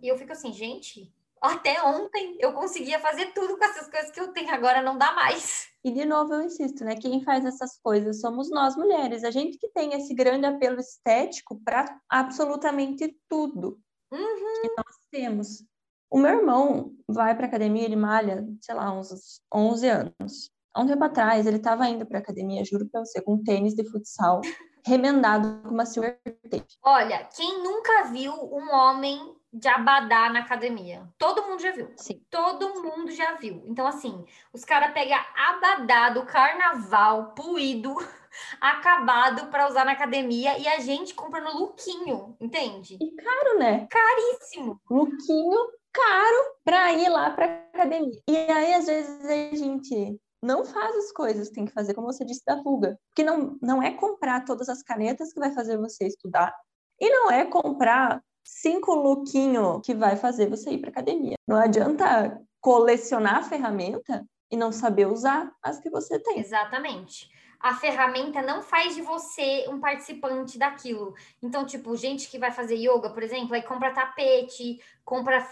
E 0.02 0.08
eu 0.08 0.18
fico 0.18 0.32
assim, 0.32 0.52
gente, 0.52 1.10
até 1.42 1.82
ontem 1.82 2.36
eu 2.40 2.52
conseguia 2.52 2.98
fazer 3.00 3.32
tudo 3.32 3.56
com 3.56 3.64
essas 3.64 3.88
coisas 3.88 4.10
que 4.10 4.20
eu 4.20 4.32
tenho, 4.32 4.52
agora 4.52 4.82
não 4.82 4.96
dá 4.96 5.12
mais. 5.12 5.68
E 5.84 5.90
de 5.90 6.04
novo 6.04 6.34
eu 6.34 6.42
insisto, 6.42 6.84
né? 6.84 6.96
Quem 6.96 7.22
faz 7.22 7.44
essas 7.44 7.78
coisas 7.80 8.20
somos 8.20 8.50
nós 8.50 8.76
mulheres, 8.76 9.24
a 9.24 9.30
gente 9.30 9.58
que 9.58 9.68
tem 9.68 9.94
esse 9.94 10.14
grande 10.14 10.46
apelo 10.46 10.80
estético 10.80 11.60
para 11.64 12.00
absolutamente 12.08 13.16
tudo 13.28 13.80
uhum. 14.12 14.62
que 14.62 14.68
nós 14.76 14.96
temos. 15.10 15.64
O 16.10 16.18
meu 16.18 16.38
irmão 16.38 16.94
vai 17.06 17.36
para 17.36 17.46
academia, 17.46 17.84
ele 17.84 17.96
malha, 17.96 18.46
sei 18.62 18.74
lá, 18.74 18.90
uns 18.92 19.40
11 19.54 19.88
anos. 19.88 20.50
Há 20.74 20.82
um 20.82 20.86
tempo 20.86 21.04
atrás, 21.04 21.46
ele 21.46 21.56
estava 21.56 21.88
indo 21.88 22.06
para 22.06 22.18
academia, 22.18 22.64
juro 22.64 22.88
para 22.88 23.04
você, 23.04 23.20
com 23.20 23.34
um 23.34 23.42
tênis 23.42 23.74
de 23.74 23.84
futsal 23.90 24.40
remendado 24.86 25.60
com 25.62 25.74
uma 25.74 25.84
silver 25.84 26.18
tape. 26.50 26.78
Olha, 26.82 27.24
quem 27.24 27.62
nunca 27.62 28.04
viu 28.04 28.32
um 28.32 28.72
homem 28.72 29.36
de 29.52 29.68
abadá 29.68 30.30
na 30.30 30.40
academia. 30.40 31.08
Todo 31.18 31.46
mundo 31.46 31.60
já 31.60 31.72
viu. 31.72 31.92
Sim. 31.96 32.22
Todo 32.30 32.82
mundo 32.82 33.10
já 33.10 33.34
viu. 33.34 33.62
Então, 33.66 33.86
assim, 33.86 34.24
os 34.52 34.64
caras 34.64 34.92
pegam 34.92 35.18
abadá 35.36 36.10
do 36.10 36.24
carnaval, 36.26 37.34
puído, 37.34 37.94
acabado 38.60 39.46
para 39.50 39.68
usar 39.68 39.84
na 39.84 39.92
academia 39.92 40.58
e 40.58 40.68
a 40.68 40.80
gente 40.80 41.14
compra 41.14 41.40
no 41.40 41.58
lookinho, 41.58 42.36
entende? 42.40 42.98
E 43.00 43.16
caro, 43.16 43.58
né? 43.58 43.86
Caríssimo. 43.90 44.80
Lookinho 44.90 45.78
caro 45.92 46.56
para 46.64 46.92
ir 46.92 47.08
lá 47.08 47.30
para 47.30 47.46
academia. 47.74 48.20
E 48.28 48.36
aí 48.36 48.74
às 48.74 48.86
vezes 48.86 49.24
a 49.24 49.56
gente 49.56 50.20
não 50.42 50.64
faz 50.64 50.94
as 50.96 51.12
coisas 51.12 51.48
que 51.48 51.54
tem 51.54 51.64
que 51.64 51.72
fazer, 51.72 51.94
como 51.94 52.06
você 52.06 52.24
disse 52.24 52.44
da 52.44 52.62
fuga, 52.62 52.98
porque 53.08 53.24
não 53.24 53.58
não 53.60 53.82
é 53.82 53.92
comprar 53.92 54.44
todas 54.44 54.68
as 54.68 54.82
canetas 54.82 55.32
que 55.32 55.40
vai 55.40 55.52
fazer 55.52 55.76
você 55.76 56.06
estudar 56.06 56.54
e 57.00 57.10
não 57.10 57.30
é 57.30 57.44
comprar 57.44 58.22
cinco 58.48 58.94
lookinho 58.94 59.80
que 59.80 59.94
vai 59.94 60.16
fazer 60.16 60.48
você 60.48 60.70
ir 60.70 60.78
para 60.78 60.90
academia. 60.90 61.36
Não 61.46 61.56
adianta 61.56 62.40
colecionar 62.60 63.36
a 63.36 63.42
ferramenta 63.42 64.26
e 64.50 64.56
não 64.56 64.72
saber 64.72 65.06
usar 65.06 65.52
as 65.62 65.78
que 65.78 65.90
você 65.90 66.18
tem. 66.18 66.38
Exatamente. 66.38 67.30
A 67.60 67.74
ferramenta 67.74 68.40
não 68.40 68.62
faz 68.62 68.94
de 68.94 69.02
você 69.02 69.66
um 69.68 69.80
participante 69.80 70.58
daquilo. 70.58 71.14
Então, 71.42 71.66
tipo, 71.66 71.94
gente 71.96 72.30
que 72.30 72.38
vai 72.38 72.52
fazer 72.52 72.76
yoga, 72.76 73.10
por 73.10 73.22
exemplo, 73.22 73.54
aí 73.54 73.62
compra 73.62 73.92
tapete, 73.92 74.80
compra 75.04 75.46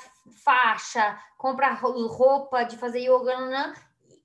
faixa, 0.44 1.18
compra 1.36 1.74
roupa 1.74 2.62
de 2.62 2.78
fazer 2.78 3.00
yoga, 3.00 3.38
nanã. 3.38 3.74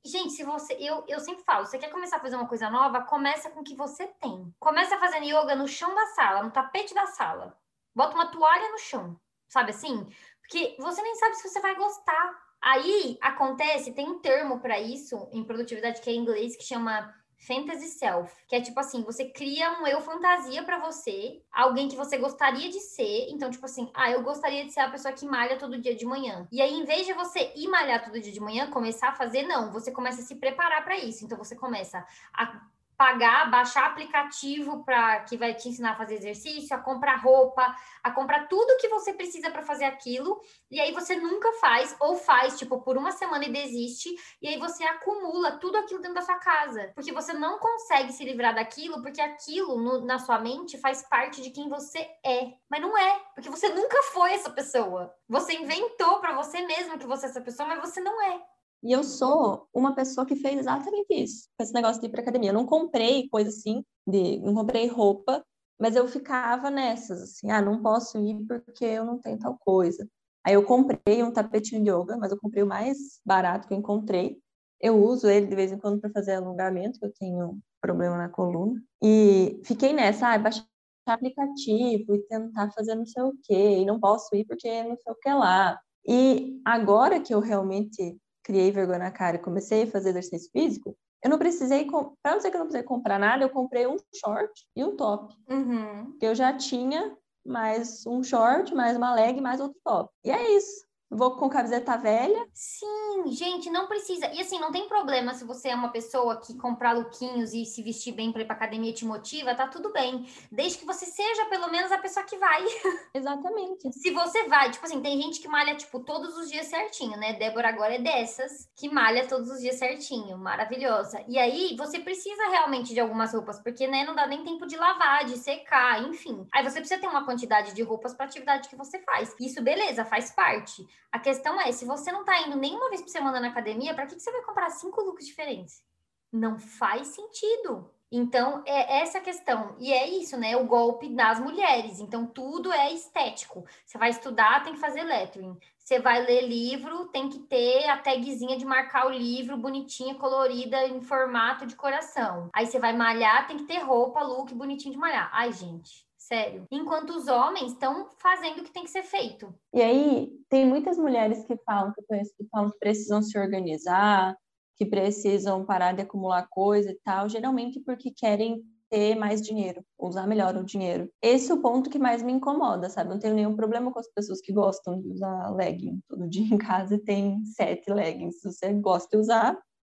Gente, 0.04 0.34
se 0.34 0.44
você. 0.44 0.74
Eu, 0.80 1.04
eu 1.08 1.20
sempre 1.20 1.44
falo, 1.44 1.66
você 1.66 1.78
quer 1.78 1.90
começar 1.90 2.18
a 2.18 2.22
fazer 2.22 2.36
uma 2.36 2.48
coisa 2.48 2.70
nova, 2.70 3.02
começa 3.02 3.50
com 3.50 3.62
o 3.62 3.64
que 3.64 3.76
você 3.76 4.08
tem. 4.20 4.54
Começa 4.60 4.98
fazendo 4.98 5.26
yoga 5.26 5.56
no 5.56 5.68
chão 5.68 5.94
da 5.94 6.06
sala, 6.08 6.44
no 6.44 6.52
tapete 6.52 6.94
da 6.94 7.08
sala. 7.08 7.58
Bota 7.96 8.16
uma 8.16 8.32
toalha 8.32 8.72
no 8.72 8.80
chão, 8.80 9.20
sabe 9.48 9.72
assim? 9.72 10.08
Porque 10.42 10.76
você 10.80 11.02
nem 11.02 11.16
sabe 11.16 11.36
se 11.36 11.50
você 11.50 11.60
vai 11.60 11.76
gostar. 11.76 12.42
Aí 12.62 13.18
acontece, 13.22 13.94
tem 13.94 14.08
um 14.08 14.20
termo 14.20 14.60
para 14.60 14.80
isso 14.80 15.28
em 15.32 15.44
produtividade 15.44 16.02
que 16.02 16.10
é 16.10 16.14
em 16.14 16.20
inglês 16.20 16.56
que 16.56 16.64
chama 16.64 17.14
fantasy 17.42 17.88
self, 17.88 18.32
que 18.48 18.56
é 18.56 18.62
tipo 18.62 18.80
assim, 18.80 19.02
você 19.04 19.26
cria 19.26 19.72
um 19.80 19.88
eu 19.88 20.00
fantasia 20.02 20.64
para 20.64 20.80
você, 20.80 21.42
alguém 21.52 21.88
que 21.88 21.96
você 21.96 22.18
gostaria 22.18 22.70
de 22.70 22.80
ser. 22.80 23.28
Então, 23.30 23.50
tipo 23.50 23.66
assim, 23.66 23.90
ah, 23.94 24.12
eu 24.12 24.22
gostaria 24.22 24.64
de 24.66 24.72
ser 24.72 24.82
a 24.82 24.92
pessoa 24.92 25.14
que 25.14 25.26
malha 25.26 25.58
todo 25.58 25.82
dia 25.82 25.96
de 25.96 26.06
manhã. 26.06 26.48
E 26.52 26.62
aí, 26.62 26.74
em 26.74 26.86
vez 26.86 27.06
de 27.06 27.14
você 27.14 27.52
ir 27.56 27.68
malhar 27.68 28.04
todo 28.04 28.20
dia 28.20 28.32
de 28.32 28.40
manhã, 28.40 28.70
começar 28.70 29.10
a 29.10 29.16
fazer, 29.16 29.44
não, 29.44 29.72
você 29.72 29.92
começa 29.92 30.22
a 30.22 30.24
se 30.24 30.36
preparar 30.36 30.84
para 30.84 30.98
isso. 30.98 31.26
Então, 31.26 31.38
você 31.38 31.56
começa 31.56 32.06
a 32.34 32.62
pagar, 33.02 33.50
baixar 33.50 33.88
aplicativo 33.88 34.84
para 34.84 35.22
que 35.22 35.36
vai 35.36 35.56
te 35.56 35.68
ensinar 35.68 35.94
a 35.94 35.96
fazer 35.96 36.18
exercício, 36.18 36.76
a 36.76 36.80
comprar 36.80 37.16
roupa, 37.16 37.76
a 38.04 38.12
comprar 38.12 38.48
tudo 38.48 38.78
que 38.78 38.88
você 38.90 39.12
precisa 39.12 39.50
para 39.50 39.64
fazer 39.64 39.86
aquilo, 39.86 40.40
e 40.70 40.80
aí 40.80 40.92
você 40.92 41.16
nunca 41.16 41.52
faz 41.54 41.96
ou 42.00 42.16
faz 42.16 42.60
tipo 42.60 42.80
por 42.82 42.96
uma 42.96 43.12
semana 43.12 43.46
e 43.46 43.52
desiste, 43.52 44.08
e 44.40 44.48
aí 44.48 44.60
você 44.60 44.84
acumula 44.84 45.58
tudo 45.58 45.78
aquilo 45.78 46.00
dentro 46.00 46.14
da 46.14 46.22
sua 46.22 46.36
casa, 46.36 46.92
porque 46.94 47.12
você 47.12 47.34
não 47.34 47.58
consegue 47.58 48.14
se 48.14 48.24
livrar 48.24 48.54
daquilo, 48.54 49.02
porque 49.02 49.20
aquilo 49.20 49.82
no, 49.82 50.06
na 50.06 50.20
sua 50.20 50.38
mente 50.38 50.78
faz 50.78 51.02
parte 51.02 51.42
de 51.42 51.50
quem 51.50 51.70
você 51.70 52.08
é, 52.24 52.54
mas 52.70 52.82
não 52.82 52.96
é, 52.96 53.20
porque 53.34 53.50
você 53.50 53.70
nunca 53.70 54.00
foi 54.14 54.34
essa 54.34 54.52
pessoa. 54.52 55.12
Você 55.28 55.54
inventou 55.54 56.20
para 56.20 56.36
você 56.36 56.62
mesmo 56.68 57.00
que 57.00 57.08
você 57.08 57.26
é 57.26 57.30
essa 57.30 57.42
pessoa, 57.42 57.68
mas 57.68 57.80
você 57.80 58.00
não 58.00 58.22
é. 58.22 58.51
E 58.84 58.92
eu 58.92 59.04
sou 59.04 59.68
uma 59.74 59.94
pessoa 59.94 60.26
que 60.26 60.36
fez 60.36 60.60
exatamente 60.60 61.14
isso, 61.14 61.48
com 61.58 61.64
esse 61.64 61.74
negócio 61.74 62.02
de 62.02 62.08
ir 62.08 62.10
para 62.10 62.22
academia. 62.22 62.50
Eu 62.50 62.54
não 62.54 62.66
comprei 62.66 63.30
coisa 63.30 63.50
assim, 63.50 63.84
de, 64.08 64.40
não 64.40 64.56
comprei 64.56 64.88
roupa, 64.88 65.44
mas 65.80 65.96
eu 65.96 66.08
ficava 66.08 66.70
nessas, 66.70 67.22
assim, 67.22 67.52
ah, 67.52 67.62
não 67.62 67.82
posso 67.82 68.18
ir 68.20 68.46
porque 68.48 68.86
eu 68.86 69.06
não 69.06 69.20
tenho 69.20 69.38
tal 69.40 69.58
coisa. 69.60 70.08
Aí 70.44 70.54
eu 70.56 70.64
comprei 70.66 71.24
um 71.24 71.32
tapetinho 71.32 71.84
de 71.84 71.90
yoga, 71.92 72.18
mas 72.18 72.32
eu 72.32 72.40
comprei 72.40 72.64
o 72.64 72.68
mais 72.68 73.20
barato 73.26 73.68
que 73.68 73.74
eu 73.74 73.78
encontrei. 73.78 74.40
Eu 74.80 75.04
uso 75.04 75.28
ele 75.28 75.46
de 75.46 75.56
vez 75.56 75.72
em 75.72 75.78
quando 75.78 76.00
para 76.00 76.10
fazer 76.12 76.34
alongamento, 76.36 77.00
eu 77.04 77.12
tenho 77.14 77.60
problema 77.80 78.18
na 78.18 78.30
coluna. 78.30 78.82
E 79.04 79.62
fiquei 79.64 79.94
nessa, 79.94 80.30
ah, 80.30 80.38
baixar 80.40 80.66
aplicativo 81.06 82.16
e 82.16 82.20
tentar 82.28 82.72
fazer 82.72 82.96
não 82.96 83.06
sei 83.06 83.24
o 83.24 83.34
quê, 83.44 83.80
e 83.80 83.86
não 83.86 84.00
posso 84.00 84.36
ir 84.36 84.46
porque 84.46 84.84
não 84.84 84.96
sei 84.98 85.14
o 85.14 85.16
que 85.16 85.30
lá. 85.32 85.80
E 86.08 86.60
agora 86.66 87.20
que 87.20 87.34
eu 87.34 87.40
realmente 87.40 88.18
criei 88.52 88.70
vergonha 88.70 89.00
na 89.00 89.12
cara 89.12 89.38
e 89.38 89.40
comecei 89.40 89.84
a 89.84 89.88
fazer 89.88 90.10
exercício 90.10 90.52
físico, 90.52 90.94
eu 91.24 91.30
não 91.30 91.38
precisei, 91.38 91.86
para 91.86 92.32
não 92.32 92.38
dizer 92.38 92.50
que 92.50 92.58
eu 92.58 92.60
não 92.60 92.68
precisei 92.68 92.84
comprar 92.84 93.18
nada, 93.18 93.46
eu 93.46 93.50
comprei 93.50 93.88
um 93.88 93.96
short 94.14 94.52
e 94.76 94.84
um 94.84 94.98
top. 94.98 95.34
Uhum. 95.50 96.18
Eu 96.22 96.36
já 96.36 96.52
tinha 96.52 97.16
mais 97.46 98.06
um 98.06 98.22
short, 98.22 98.76
mais 98.76 98.98
uma 98.98 99.14
leg, 99.14 99.40
mais 99.40 99.62
outro 99.62 99.80
top. 99.86 100.12
E 100.26 100.32
é 100.32 100.58
isso. 100.58 100.86
Vou 101.14 101.36
com 101.36 101.50
camiseta 101.50 101.98
velha. 101.98 102.48
Sim, 102.54 103.26
gente, 103.28 103.70
não 103.70 103.86
precisa. 103.86 104.28
E 104.28 104.40
assim, 104.40 104.58
não 104.60 104.72
tem 104.72 104.88
problema 104.88 105.34
se 105.34 105.44
você 105.44 105.68
é 105.68 105.76
uma 105.76 105.92
pessoa 105.92 106.40
que 106.40 106.58
comprar 106.58 106.94
lookinhos 106.94 107.54
e 107.54 107.66
se 107.66 107.84
vestir 107.84 108.14
bem 108.14 108.32
para 108.32 108.44
ir 108.44 108.46
pra 108.46 108.56
academia 108.56 108.94
te 108.94 109.04
motiva, 109.04 109.54
tá 109.54 109.68
tudo 109.68 109.92
bem. 109.92 110.26
Desde 110.50 110.78
que 110.78 110.86
você 110.86 111.06
seja 111.06 111.46
pelo 111.50 111.70
menos 111.70 111.92
a 111.92 111.98
pessoa 111.98 112.26
que 112.26 112.38
vai. 112.38 112.64
Exatamente. 113.14 113.92
se 113.92 114.10
você 114.12 114.48
vai, 114.48 114.72
tipo 114.72 114.86
assim, 114.86 115.02
tem 115.02 115.22
gente 115.22 115.42
que 115.42 115.50
malha, 115.50 115.76
tipo, 115.76 116.00
todos 116.00 116.38
os 116.38 116.50
dias 116.50 116.68
certinho, 116.68 117.18
né? 117.18 117.34
Débora 117.34 117.68
agora 117.68 117.96
é 117.96 118.00
dessas 118.00 118.70
que 118.74 118.90
malha 118.90 119.28
todos 119.28 119.50
os 119.50 119.60
dias 119.60 119.76
certinho. 119.76 120.38
Maravilhosa. 120.38 121.22
E 121.28 121.38
aí, 121.38 121.76
você 121.78 122.00
precisa 122.00 122.48
realmente 122.48 122.94
de 122.94 123.02
algumas 123.02 123.34
roupas, 123.34 123.60
porque, 123.60 123.86
né, 123.86 124.06
não 124.06 124.16
dá 124.16 124.26
nem 124.26 124.46
tempo 124.46 124.66
de 124.66 124.78
lavar, 124.78 125.26
de 125.26 125.38
secar, 125.38 126.02
enfim. 126.08 126.48
Aí 126.54 126.64
você 126.64 126.80
precisa 126.80 127.02
ter 127.02 127.08
uma 127.08 127.26
quantidade 127.26 127.74
de 127.74 127.84
roupas 127.84 128.14
pra 128.14 128.26
atividade 128.28 128.70
que 128.70 128.78
você 128.78 128.98
faz. 129.00 129.36
Isso, 129.42 129.62
beleza, 129.62 130.06
faz 130.06 130.32
parte. 130.32 130.88
A 131.12 131.20
questão 131.20 131.60
é, 131.62 131.72
se 131.72 131.86
você 131.86 132.12
não 132.12 132.24
tá 132.24 132.40
indo 132.42 132.58
nenhuma 132.58 132.90
vez 132.90 133.02
por 133.02 133.10
semana 133.10 133.40
na 133.40 133.50
academia, 133.50 133.94
para 133.94 134.06
que, 134.06 134.16
que 134.16 134.22
você 134.22 134.32
vai 134.32 134.42
comprar 134.44 134.70
cinco 134.70 135.02
looks 135.02 135.28
diferentes? 135.28 135.84
Não 136.32 136.58
faz 136.58 137.08
sentido. 137.08 137.90
Então, 138.12 138.62
é 138.66 139.00
essa 139.02 139.20
a 139.20 139.22
questão. 139.22 139.74
E 139.80 139.94
é 139.94 140.06
isso, 140.10 140.38
né? 140.38 140.58
O 140.58 140.66
golpe 140.66 141.08
das 141.10 141.40
mulheres. 141.40 142.00
Então, 142.00 142.26
tudo 142.26 142.72
é 142.72 142.92
estético. 142.92 143.66
Você 143.86 143.98
vai 143.98 144.10
estudar, 144.10 144.64
tem 144.64 144.74
que 144.74 144.80
fazer 144.80 145.04
lettering. 145.04 145.58
Você 145.78 146.00
vai 146.00 146.22
ler 146.26 146.48
livro, 146.48 147.08
tem 147.08 147.30
que 147.30 147.40
ter 147.40 147.88
a 147.90 147.98
tagzinha 147.98 148.58
de 148.58 148.66
marcar 148.66 149.08
o 149.08 149.12
livro 149.12 149.56
bonitinha, 149.56 150.16
colorida, 150.16 150.86
em 150.88 151.02
formato 151.02 151.66
de 151.66 151.76
coração. 151.76 152.50
Aí 152.54 152.66
você 152.66 152.80
vai 152.80 152.92
malhar, 152.92 153.48
tem 153.48 153.58
que 153.58 153.64
ter 153.64 153.80
roupa, 153.80 154.22
look 154.22 154.54
bonitinho 154.54 154.94
de 154.94 155.00
malhar. 155.00 155.30
Ai, 155.34 155.54
gente, 155.54 156.06
sério. 156.32 156.66
Enquanto 156.72 157.10
os 157.10 157.28
homens 157.28 157.74
estão 157.74 158.10
fazendo 158.18 158.60
o 158.60 158.64
que 158.64 158.72
tem 158.72 158.84
que 158.84 158.90
ser 158.90 159.04
feito. 159.04 159.54
E 159.74 159.82
aí, 159.82 160.32
tem 160.50 160.66
muitas 160.66 160.98
mulheres 160.98 161.44
que 161.44 161.58
falam, 161.66 161.92
que 161.92 162.02
conheço, 162.04 162.34
que 162.38 162.48
falam 162.50 162.72
que 162.72 162.80
precisam 162.80 163.22
se 163.22 163.38
organizar, 163.38 164.38
que 164.78 164.86
precisam 164.86 165.66
parar 165.66 165.94
de 165.94 166.02
acumular 166.02 166.48
coisa 166.50 166.90
e 166.90 167.00
tal, 167.04 167.28
geralmente 167.28 167.82
porque 167.82 168.12
querem 168.12 168.64
ter 168.90 169.16
mais 169.16 169.42
dinheiro, 169.42 169.84
usar 170.00 170.26
melhor 170.28 170.56
o 170.56 170.66
dinheiro. 170.66 171.10
Esse 171.22 171.52
é 171.52 171.54
o 171.54 171.62
ponto 171.62 171.90
que 171.90 172.00
mais 172.00 172.24
me 172.24 172.32
incomoda, 172.32 172.90
sabe? 172.90 173.10
Não 173.10 173.20
tenho 173.20 173.36
nenhum 173.36 173.56
problema 173.56 173.92
com 173.92 174.00
as 174.00 174.08
pessoas 174.08 174.42
que 174.42 174.52
gostam 174.52 175.00
de 175.00 175.10
usar 175.10 175.50
legging 175.56 176.00
todo 176.08 176.28
dia 176.28 176.54
em 176.54 176.58
casa 176.58 176.96
e 176.96 177.00
tem 177.00 177.44
sete 177.46 177.92
leggings. 177.92 178.40
Se 178.40 178.52
você 178.52 178.74
gosta 178.74 179.16
de 179.16 179.22
usar, 179.22 179.58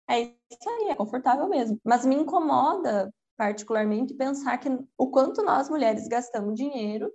é 0.10 0.22
isso 0.22 0.70
aí, 0.70 0.90
é 0.90 0.96
confortável 0.96 1.48
mesmo. 1.48 1.80
Mas 1.86 2.06
me 2.06 2.16
incomoda 2.16 3.14
particularmente, 3.42 4.14
pensar 4.14 4.56
que 4.60 4.70
o 4.96 5.08
quanto 5.10 5.42
nós 5.42 5.68
mulheres 5.68 6.08
gastamos 6.08 6.54
dinheiro 6.54 7.12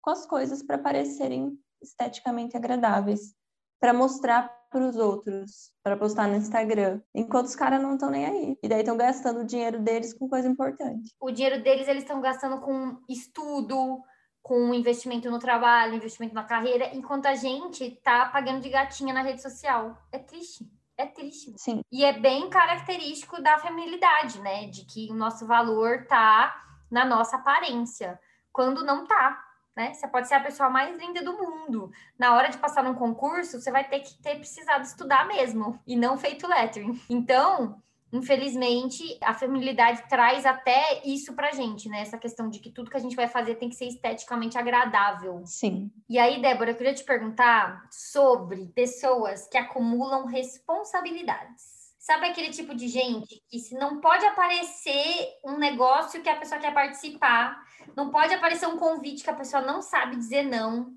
com 0.00 0.08
as 0.08 0.24
coisas 0.24 0.62
para 0.62 0.78
parecerem 0.78 1.52
esteticamente 1.82 2.56
agradáveis, 2.56 3.34
para 3.78 3.92
mostrar 3.92 4.48
para 4.70 4.88
os 4.88 4.96
outros, 4.96 5.70
para 5.82 5.94
postar 5.94 6.26
no 6.26 6.36
Instagram, 6.36 7.02
enquanto 7.14 7.48
os 7.48 7.54
caras 7.54 7.82
não 7.82 7.92
estão 7.92 8.08
nem 8.08 8.24
aí. 8.24 8.58
E 8.62 8.66
daí 8.66 8.78
estão 8.78 8.96
gastando 8.96 9.40
o 9.40 9.44
dinheiro 9.44 9.78
deles 9.78 10.14
com 10.14 10.26
coisa 10.26 10.48
importante. 10.48 11.14
O 11.20 11.30
dinheiro 11.30 11.62
deles 11.62 11.86
eles 11.86 12.02
estão 12.02 12.22
gastando 12.22 12.62
com 12.62 12.98
estudo, 13.06 14.02
com 14.40 14.72
investimento 14.72 15.30
no 15.30 15.38
trabalho, 15.38 15.96
investimento 15.96 16.34
na 16.34 16.44
carreira, 16.44 16.96
enquanto 16.96 17.26
a 17.26 17.34
gente 17.34 17.90
tá 18.02 18.24
pagando 18.30 18.62
de 18.62 18.70
gatinha 18.70 19.12
na 19.12 19.20
rede 19.20 19.42
social. 19.42 19.98
É 20.10 20.18
triste. 20.18 20.66
É 20.98 21.06
triste. 21.06 21.54
Sim. 21.56 21.80
E 21.92 22.04
é 22.04 22.12
bem 22.12 22.50
característico 22.50 23.40
da 23.40 23.56
feminilidade, 23.58 24.40
né? 24.40 24.66
De 24.66 24.84
que 24.84 25.08
o 25.12 25.14
nosso 25.14 25.46
valor 25.46 26.04
tá 26.06 26.60
na 26.90 27.04
nossa 27.04 27.36
aparência, 27.36 28.18
quando 28.52 28.84
não 28.84 29.06
tá. 29.06 29.44
Né? 29.76 29.94
Você 29.94 30.08
pode 30.08 30.26
ser 30.26 30.34
a 30.34 30.40
pessoa 30.40 30.68
mais 30.68 30.96
linda 30.98 31.22
do 31.22 31.34
mundo. 31.34 31.92
Na 32.18 32.34
hora 32.34 32.48
de 32.48 32.58
passar 32.58 32.82
num 32.82 32.94
concurso, 32.94 33.60
você 33.60 33.70
vai 33.70 33.88
ter 33.88 34.00
que 34.00 34.20
ter 34.20 34.34
precisado 34.34 34.82
estudar 34.82 35.24
mesmo 35.28 35.80
e 35.86 35.94
não 35.94 36.18
feito 36.18 36.48
lettering. 36.48 37.00
Então, 37.08 37.80
infelizmente, 38.12 39.18
a 39.22 39.34
feminilidade 39.34 40.08
traz 40.08 40.46
até 40.46 41.02
isso 41.04 41.34
pra 41.34 41.52
gente, 41.52 41.88
né? 41.88 42.00
Essa 42.00 42.18
questão 42.18 42.48
de 42.48 42.58
que 42.58 42.70
tudo 42.70 42.90
que 42.90 42.96
a 42.96 43.00
gente 43.00 43.16
vai 43.16 43.28
fazer 43.28 43.56
tem 43.56 43.68
que 43.68 43.74
ser 43.74 43.86
esteticamente 43.86 44.56
agradável. 44.56 45.42
Sim. 45.44 45.90
E 46.08 46.18
aí, 46.18 46.40
Débora, 46.40 46.70
eu 46.70 46.76
queria 46.76 46.94
te 46.94 47.04
perguntar 47.04 47.86
sobre 47.90 48.66
pessoas 48.74 49.46
que 49.48 49.58
acumulam 49.58 50.26
responsabilidades. 50.26 51.78
Sabe 51.98 52.26
aquele 52.26 52.50
tipo 52.50 52.74
de 52.74 52.88
gente 52.88 53.42
que 53.50 53.58
se 53.58 53.74
não 53.74 54.00
pode 54.00 54.24
aparecer 54.24 55.28
um 55.44 55.58
negócio 55.58 56.22
que 56.22 56.28
a 56.30 56.36
pessoa 56.36 56.58
quer 56.58 56.72
participar, 56.72 57.62
não 57.94 58.10
pode 58.10 58.32
aparecer 58.32 58.66
um 58.66 58.78
convite 58.78 59.22
que 59.22 59.28
a 59.28 59.36
pessoa 59.36 59.62
não 59.62 59.82
sabe 59.82 60.16
dizer 60.16 60.44
não, 60.44 60.90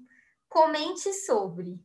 comente 0.47 1.12
sobre. 1.13 1.78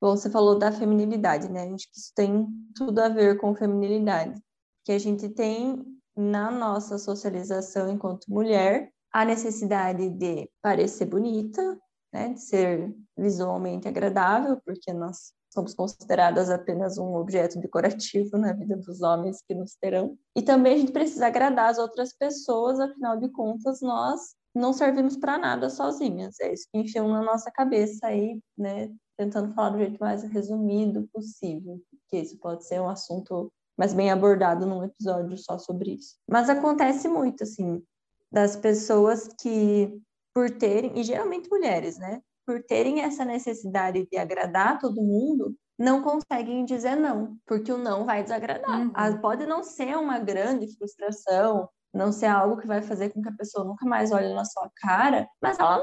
Bom, 0.00 0.16
você 0.16 0.30
falou 0.30 0.58
da 0.58 0.70
feminilidade, 0.70 1.50
né? 1.50 1.62
A 1.62 1.66
gente 1.66 1.90
que 1.90 1.98
isso 1.98 2.12
tem 2.14 2.46
tudo 2.74 2.98
a 3.00 3.08
ver 3.08 3.38
com 3.38 3.54
feminilidade. 3.54 4.40
Que 4.84 4.92
a 4.92 4.98
gente 4.98 5.28
tem 5.28 5.84
na 6.14 6.50
nossa 6.50 6.98
socialização 6.98 7.90
enquanto 7.90 8.26
mulher, 8.28 8.90
a 9.12 9.24
necessidade 9.24 10.08
de 10.10 10.50
parecer 10.62 11.06
bonita, 11.06 11.78
né, 12.12 12.30
de 12.30 12.40
ser 12.40 12.94
visualmente 13.16 13.88
agradável, 13.88 14.60
porque 14.64 14.92
nós 14.92 15.32
somos 15.52 15.74
consideradas 15.74 16.50
apenas 16.50 16.98
um 16.98 17.14
objeto 17.14 17.58
decorativo 17.58 18.36
na 18.36 18.52
vida 18.52 18.76
dos 18.76 19.00
homens 19.02 19.42
que 19.46 19.54
nos 19.54 19.74
terão. 19.74 20.18
E 20.34 20.42
também 20.42 20.74
a 20.74 20.78
gente 20.78 20.92
precisa 20.92 21.26
agradar 21.26 21.70
as 21.70 21.78
outras 21.78 22.12
pessoas, 22.12 22.78
afinal 22.78 23.18
de 23.18 23.30
contas, 23.30 23.80
nós 23.80 24.34
não 24.54 24.72
servimos 24.72 25.16
para 25.16 25.38
nada 25.38 25.68
sozinhas. 25.70 26.38
É 26.40 26.52
isso 26.52 26.66
que 26.70 26.78
enfiam 26.78 27.08
na 27.08 27.22
nossa 27.22 27.50
cabeça 27.50 28.06
aí, 28.06 28.40
né, 28.56 28.90
tentando 29.16 29.54
falar 29.54 29.70
do 29.70 29.78
jeito 29.78 29.98
mais 29.98 30.22
resumido 30.22 31.08
possível, 31.12 31.80
que 32.08 32.18
isso 32.18 32.38
pode 32.38 32.66
ser 32.66 32.80
um 32.80 32.88
assunto 32.88 33.52
mais 33.76 33.92
bem 33.92 34.10
abordado 34.10 34.66
num 34.66 34.84
episódio 34.84 35.36
só 35.36 35.58
sobre 35.58 35.94
isso. 35.94 36.16
Mas 36.28 36.48
acontece 36.48 37.08
muito, 37.08 37.42
assim, 37.42 37.82
das 38.30 38.56
pessoas 38.56 39.28
que, 39.40 40.00
por 40.34 40.50
terem, 40.50 40.98
e 40.98 41.02
geralmente 41.02 41.48
mulheres, 41.50 41.98
né? 41.98 42.20
Por 42.46 42.62
terem 42.62 43.00
essa 43.00 43.24
necessidade 43.24 44.06
de 44.10 44.16
agradar 44.16 44.78
todo 44.78 45.02
mundo, 45.02 45.54
não 45.78 46.02
conseguem 46.02 46.64
dizer 46.64 46.96
não, 46.96 47.36
porque 47.46 47.70
o 47.70 47.76
não 47.78 48.06
vai 48.06 48.22
desagradar. 48.22 48.80
Uhum. 48.80 49.20
Pode 49.20 49.46
não 49.46 49.62
ser 49.62 49.96
uma 49.96 50.18
grande 50.18 50.74
frustração, 50.76 51.68
não 51.92 52.12
ser 52.12 52.26
algo 52.26 52.56
que 52.56 52.66
vai 52.66 52.80
fazer 52.80 53.10
com 53.10 53.20
que 53.20 53.28
a 53.28 53.36
pessoa 53.36 53.64
nunca 53.64 53.84
mais 53.86 54.10
olhe 54.10 54.32
na 54.32 54.44
sua 54.44 54.70
cara, 54.76 55.28
mas 55.40 55.58
ela 55.58 55.82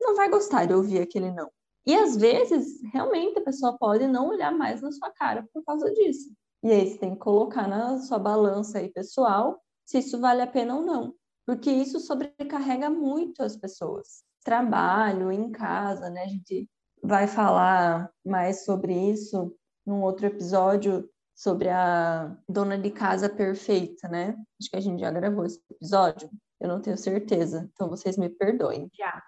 não 0.00 0.14
vai 0.14 0.28
gostar 0.30 0.66
de 0.66 0.74
ouvir 0.74 1.00
aquele 1.00 1.30
não. 1.30 1.50
E 1.86 1.94
às 1.94 2.16
vezes, 2.16 2.80
realmente, 2.92 3.38
a 3.38 3.44
pessoa 3.44 3.76
pode 3.78 4.06
não 4.08 4.28
olhar 4.28 4.52
mais 4.52 4.82
na 4.82 4.90
sua 4.90 5.10
cara 5.12 5.46
por 5.52 5.64
causa 5.64 5.90
disso. 5.92 6.30
E 6.62 6.70
aí 6.70 6.90
você 6.90 6.98
tem 6.98 7.12
que 7.12 7.20
colocar 7.20 7.68
na 7.68 7.98
sua 8.00 8.18
balança 8.18 8.78
aí 8.78 8.88
pessoal 8.92 9.60
se 9.84 9.98
isso 9.98 10.20
vale 10.20 10.42
a 10.42 10.46
pena 10.46 10.74
ou 10.74 10.82
não 10.82 11.14
porque 11.46 11.70
isso 11.70 12.00
sobrecarrega 12.00 12.90
muito 12.90 13.42
as 13.42 13.56
pessoas. 13.56 14.24
Trabalho, 14.44 15.30
em 15.30 15.50
casa, 15.52 16.10
né? 16.10 16.24
A 16.24 16.28
gente 16.28 16.68
vai 17.02 17.28
falar 17.28 18.10
mais 18.24 18.64
sobre 18.64 18.92
isso 18.92 19.56
num 19.86 20.02
outro 20.02 20.26
episódio 20.26 21.08
sobre 21.34 21.68
a 21.68 22.36
dona 22.48 22.76
de 22.76 22.90
casa 22.90 23.28
perfeita, 23.28 24.08
né? 24.08 24.36
Acho 24.60 24.70
que 24.70 24.76
a 24.76 24.80
gente 24.80 25.00
já 25.00 25.10
gravou 25.10 25.44
esse 25.44 25.60
episódio, 25.70 26.28
eu 26.58 26.66
não 26.66 26.80
tenho 26.80 26.96
certeza, 26.96 27.70
então 27.72 27.88
vocês 27.88 28.16
me 28.16 28.28
perdoem. 28.28 28.90
Já. 28.98 29.22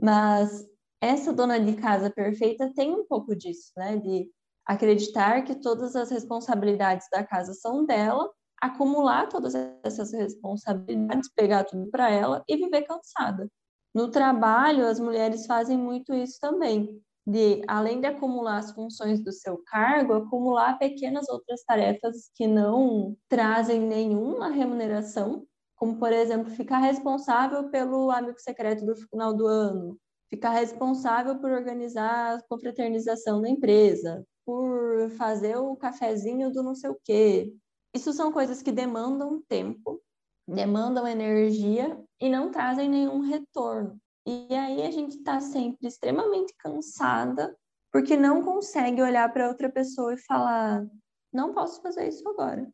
Mas 0.00 0.64
essa 1.00 1.32
dona 1.32 1.58
de 1.60 1.74
casa 1.76 2.10
perfeita 2.10 2.72
tem 2.74 2.92
um 2.92 3.06
pouco 3.06 3.34
disso, 3.36 3.72
né? 3.76 3.96
De 3.96 4.30
acreditar 4.66 5.42
que 5.42 5.54
todas 5.54 5.96
as 5.96 6.10
responsabilidades 6.10 7.06
da 7.10 7.24
casa 7.24 7.54
são 7.54 7.86
dela 7.86 8.30
acumular 8.60 9.28
todas 9.28 9.54
essas 9.84 10.12
responsabilidades, 10.12 11.30
pegar 11.34 11.64
tudo 11.64 11.88
para 11.90 12.10
ela 12.10 12.42
e 12.48 12.56
viver 12.56 12.82
cansada. 12.82 13.48
No 13.94 14.10
trabalho, 14.10 14.86
as 14.86 15.00
mulheres 15.00 15.46
fazem 15.46 15.78
muito 15.78 16.12
isso 16.12 16.38
também, 16.40 17.00
de 17.26 17.62
além 17.66 18.00
de 18.00 18.06
acumular 18.06 18.58
as 18.58 18.72
funções 18.72 19.22
do 19.22 19.32
seu 19.32 19.62
cargo, 19.66 20.14
acumular 20.14 20.78
pequenas 20.78 21.28
outras 21.28 21.62
tarefas 21.64 22.30
que 22.34 22.46
não 22.46 23.16
trazem 23.28 23.80
nenhuma 23.80 24.48
remuneração, 24.48 25.46
como 25.76 25.98
por 25.98 26.12
exemplo, 26.12 26.50
ficar 26.50 26.78
responsável 26.78 27.70
pelo 27.70 28.10
amigo 28.10 28.38
secreto 28.40 28.84
do 28.84 28.96
final 28.96 29.32
do 29.34 29.46
ano, 29.46 29.96
ficar 30.30 30.50
responsável 30.50 31.38
por 31.38 31.50
organizar 31.50 32.36
a 32.36 32.42
confraternização 32.42 33.40
da 33.40 33.48
empresa, 33.48 34.24
por 34.44 35.10
fazer 35.10 35.56
o 35.56 35.76
cafezinho 35.76 36.50
do 36.50 36.62
não 36.62 36.74
sei 36.74 36.90
o 36.90 36.98
quê, 37.04 37.52
isso 37.94 38.12
são 38.12 38.32
coisas 38.32 38.62
que 38.62 38.72
demandam 38.72 39.42
tempo, 39.48 40.00
demandam 40.46 41.06
energia 41.06 41.98
e 42.20 42.28
não 42.28 42.50
trazem 42.50 42.88
nenhum 42.88 43.20
retorno. 43.20 43.98
E 44.26 44.54
aí 44.54 44.82
a 44.82 44.90
gente 44.90 45.16
está 45.16 45.40
sempre 45.40 45.88
extremamente 45.88 46.54
cansada 46.58 47.56
porque 47.90 48.16
não 48.16 48.42
consegue 48.42 49.00
olhar 49.00 49.32
para 49.32 49.48
outra 49.48 49.70
pessoa 49.70 50.12
e 50.12 50.18
falar: 50.18 50.86
não 51.32 51.54
posso 51.54 51.80
fazer 51.80 52.08
isso 52.08 52.28
agora. 52.28 52.70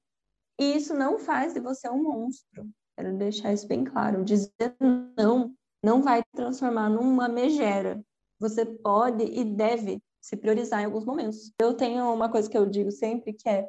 E 0.58 0.76
isso 0.76 0.94
não 0.94 1.18
faz 1.18 1.54
de 1.54 1.60
você 1.60 1.88
um 1.88 2.02
monstro. 2.02 2.68
Quero 2.96 3.16
deixar 3.16 3.52
isso 3.52 3.66
bem 3.66 3.84
claro. 3.84 4.24
Dizer 4.24 4.52
não 5.16 5.54
não 5.84 6.02
vai 6.02 6.22
transformar 6.34 6.88
numa 6.88 7.28
megera. 7.28 8.02
Você 8.40 8.64
pode 8.64 9.22
e 9.22 9.44
deve 9.44 10.02
se 10.20 10.36
priorizar 10.36 10.80
em 10.80 10.86
alguns 10.86 11.04
momentos. 11.04 11.52
Eu 11.60 11.74
tenho 11.74 12.10
uma 12.12 12.30
coisa 12.30 12.48
que 12.48 12.56
eu 12.56 12.64
digo 12.64 12.90
sempre 12.90 13.34
que 13.34 13.46
é 13.46 13.68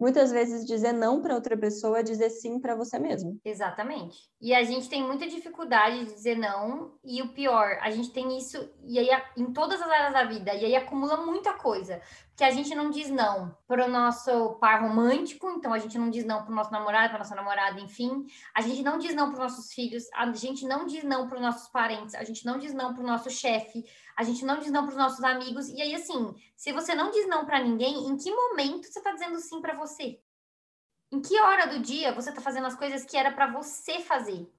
muitas 0.00 0.32
vezes 0.32 0.66
dizer 0.66 0.92
não 0.92 1.22
para 1.22 1.36
outra 1.36 1.56
pessoa 1.56 2.00
é 2.00 2.02
dizer 2.02 2.28
sim 2.30 2.58
para 2.58 2.74
você 2.74 2.98
mesmo. 2.98 3.38
Exatamente. 3.44 4.18
E 4.40 4.52
a 4.52 4.64
gente 4.64 4.88
tem 4.88 5.00
muita 5.00 5.28
dificuldade 5.28 6.00
de 6.00 6.12
dizer 6.12 6.36
não, 6.36 6.98
e 7.04 7.22
o 7.22 7.28
pior, 7.28 7.78
a 7.80 7.88
gente 7.92 8.10
tem 8.10 8.36
isso 8.36 8.68
e 8.84 8.98
aí 8.98 9.08
em 9.36 9.52
todas 9.52 9.80
as 9.80 9.88
áreas 9.88 10.12
da 10.12 10.24
vida, 10.24 10.52
e 10.54 10.64
aí 10.64 10.74
acumula 10.74 11.18
muita 11.18 11.52
coisa 11.52 12.02
que 12.42 12.46
a 12.46 12.50
gente 12.50 12.74
não 12.74 12.90
diz 12.90 13.08
não 13.08 13.56
para 13.68 13.86
o 13.86 13.88
nosso 13.88 14.54
par 14.54 14.82
romântico, 14.82 15.48
então 15.50 15.72
a 15.72 15.78
gente 15.78 15.96
não 15.96 16.10
diz 16.10 16.24
não 16.24 16.42
para 16.42 16.50
o 16.50 16.54
nosso 16.56 16.72
namorado, 16.72 17.10
para 17.10 17.18
nossa 17.18 17.36
namorada, 17.36 17.78
enfim. 17.78 18.26
A 18.52 18.60
gente 18.60 18.82
não 18.82 18.98
diz 18.98 19.14
não 19.14 19.26
para 19.26 19.34
os 19.34 19.52
nossos 19.52 19.72
filhos, 19.72 20.08
a 20.12 20.26
gente 20.32 20.66
não 20.66 20.84
diz 20.84 21.04
não 21.04 21.28
para 21.28 21.36
os 21.36 21.40
nossos 21.40 21.68
parentes, 21.68 22.16
a 22.16 22.24
gente 22.24 22.44
não 22.44 22.58
diz 22.58 22.74
não 22.74 22.94
para 22.94 23.04
o 23.04 23.06
nosso 23.06 23.30
chefe, 23.30 23.84
a 24.16 24.24
gente 24.24 24.44
não 24.44 24.58
diz 24.58 24.72
não 24.72 24.82
para 24.82 24.90
os 24.90 24.96
nossos 24.96 25.22
amigos. 25.22 25.68
E 25.68 25.80
aí, 25.80 25.94
assim, 25.94 26.34
se 26.56 26.72
você 26.72 26.96
não 26.96 27.12
diz 27.12 27.28
não 27.28 27.46
para 27.46 27.62
ninguém, 27.62 28.08
em 28.08 28.16
que 28.16 28.34
momento 28.34 28.88
você 28.88 28.98
está 28.98 29.12
dizendo 29.12 29.38
sim 29.38 29.60
para 29.60 29.76
você? 29.76 30.20
Em 31.12 31.20
que 31.20 31.38
hora 31.38 31.68
do 31.68 31.78
dia 31.78 32.12
você 32.12 32.30
está 32.30 32.42
fazendo 32.42 32.66
as 32.66 32.74
coisas 32.74 33.04
que 33.04 33.16
era 33.16 33.30
para 33.30 33.52
você 33.52 34.00
fazer? 34.00 34.52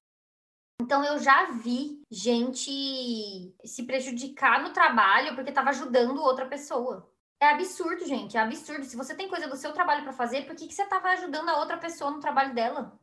Então 0.80 1.04
eu 1.04 1.18
já 1.18 1.50
vi 1.50 2.02
gente 2.10 3.54
se 3.62 3.82
prejudicar 3.82 4.62
no 4.62 4.72
trabalho 4.72 5.34
porque 5.34 5.50
estava 5.50 5.68
ajudando 5.68 6.22
outra 6.22 6.46
pessoa. 6.46 7.12
É 7.44 7.50
absurdo, 7.50 8.06
gente. 8.06 8.36
É 8.36 8.40
absurdo. 8.40 8.84
Se 8.84 8.96
você 8.96 9.14
tem 9.14 9.28
coisa 9.28 9.46
do 9.46 9.56
seu 9.56 9.72
trabalho 9.72 10.02
para 10.02 10.14
fazer, 10.14 10.46
por 10.46 10.56
que, 10.56 10.66
que 10.66 10.74
você 10.74 10.82
estava 10.82 11.08
ajudando 11.08 11.50
a 11.50 11.58
outra 11.58 11.76
pessoa 11.76 12.10
no 12.10 12.18
trabalho 12.18 12.54
dela? 12.54 12.98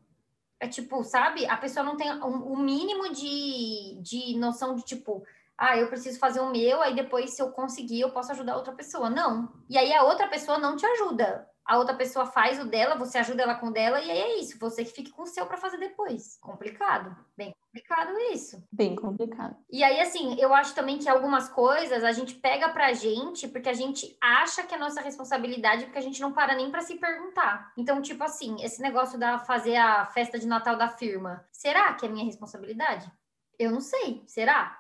É 0.60 0.68
tipo, 0.68 1.04
sabe? 1.04 1.46
A 1.46 1.58
pessoa 1.58 1.86
não 1.86 1.96
tem 1.96 2.12
o 2.12 2.26
um, 2.26 2.54
um 2.54 2.58
mínimo 2.58 3.14
de, 3.14 4.00
de 4.02 4.38
noção 4.38 4.76
de 4.76 4.84
tipo, 4.84 5.24
ah, 5.56 5.78
eu 5.78 5.90
preciso 5.90 6.18
fazer 6.18 6.40
o 6.40 6.52
meu, 6.52 6.82
aí 6.82 6.96
depois, 6.96 7.36
se 7.36 7.42
eu 7.42 7.52
conseguir, 7.52 8.02
eu 8.02 8.12
posso 8.12 8.32
ajudar 8.32 8.56
outra 8.56 8.74
pessoa. 8.74 9.12
Não. 9.12 9.54
E 9.70 9.78
aí 9.78 9.94
a 9.94 10.04
outra 10.04 10.28
pessoa 10.28 10.58
não 10.58 10.76
te 10.76 10.86
ajuda 10.86 11.48
a 11.64 11.78
outra 11.78 11.96
pessoa 11.96 12.26
faz 12.26 12.60
o 12.60 12.66
dela, 12.66 12.96
você 12.96 13.18
ajuda 13.20 13.44
ela 13.44 13.56
com 13.56 13.68
o 13.68 13.72
dela, 13.72 14.02
e 14.02 14.12
aí 14.12 14.20
é 14.20 14.40
isso, 14.40 14.60
você 14.60 14.84
que 14.84 14.92
fique 14.92 15.12
com 15.12 15.22
o 15.22 15.28
seu 15.28 15.46
para 15.46 15.58
fazer 15.58 15.78
depois. 15.78 16.38
Complicado, 16.42 17.16
bem 17.38 17.56
complicado 17.72 18.12
isso. 18.34 18.62
Bem 18.72 18.96
complicado. 18.96 19.56
E 19.72 19.82
aí, 19.82 20.02
assim, 20.02 20.36
eu 20.38 20.54
acho 20.54 20.76
também 20.76 21.00
que 21.00 21.08
algumas 21.08 21.48
coisas 21.48 22.04
a 22.04 22.12
gente 22.12 22.36
pega 22.36 22.68
pra 22.70 22.92
gente 22.92 23.48
porque 23.48 23.70
a 23.70 23.74
gente 23.74 24.18
acha 24.22 24.64
que 24.64 24.76
é 24.76 24.78
nossa 24.78 25.00
responsabilidade, 25.00 25.86
porque 25.86 25.98
a 25.98 26.02
gente 26.02 26.20
não 26.20 26.34
para 26.34 26.54
nem 26.54 26.70
para 26.70 26.82
se 26.82 26.96
perguntar. 26.96 27.72
Então, 27.78 28.02
tipo 28.02 28.24
assim, 28.24 28.62
esse 28.62 28.82
negócio 28.82 29.18
da 29.18 29.40
fazer 29.40 29.78
a 29.78 30.06
festa 30.06 30.38
de 30.38 30.48
Natal 30.48 30.76
da 30.76 30.90
firma, 30.90 31.46
será 31.50 31.94
que 31.94 32.06
é 32.06 32.10
minha 32.10 32.26
responsabilidade? 32.26 33.10
Eu 33.58 33.72
não 33.72 33.80
sei, 33.80 34.22
será? 34.28 34.78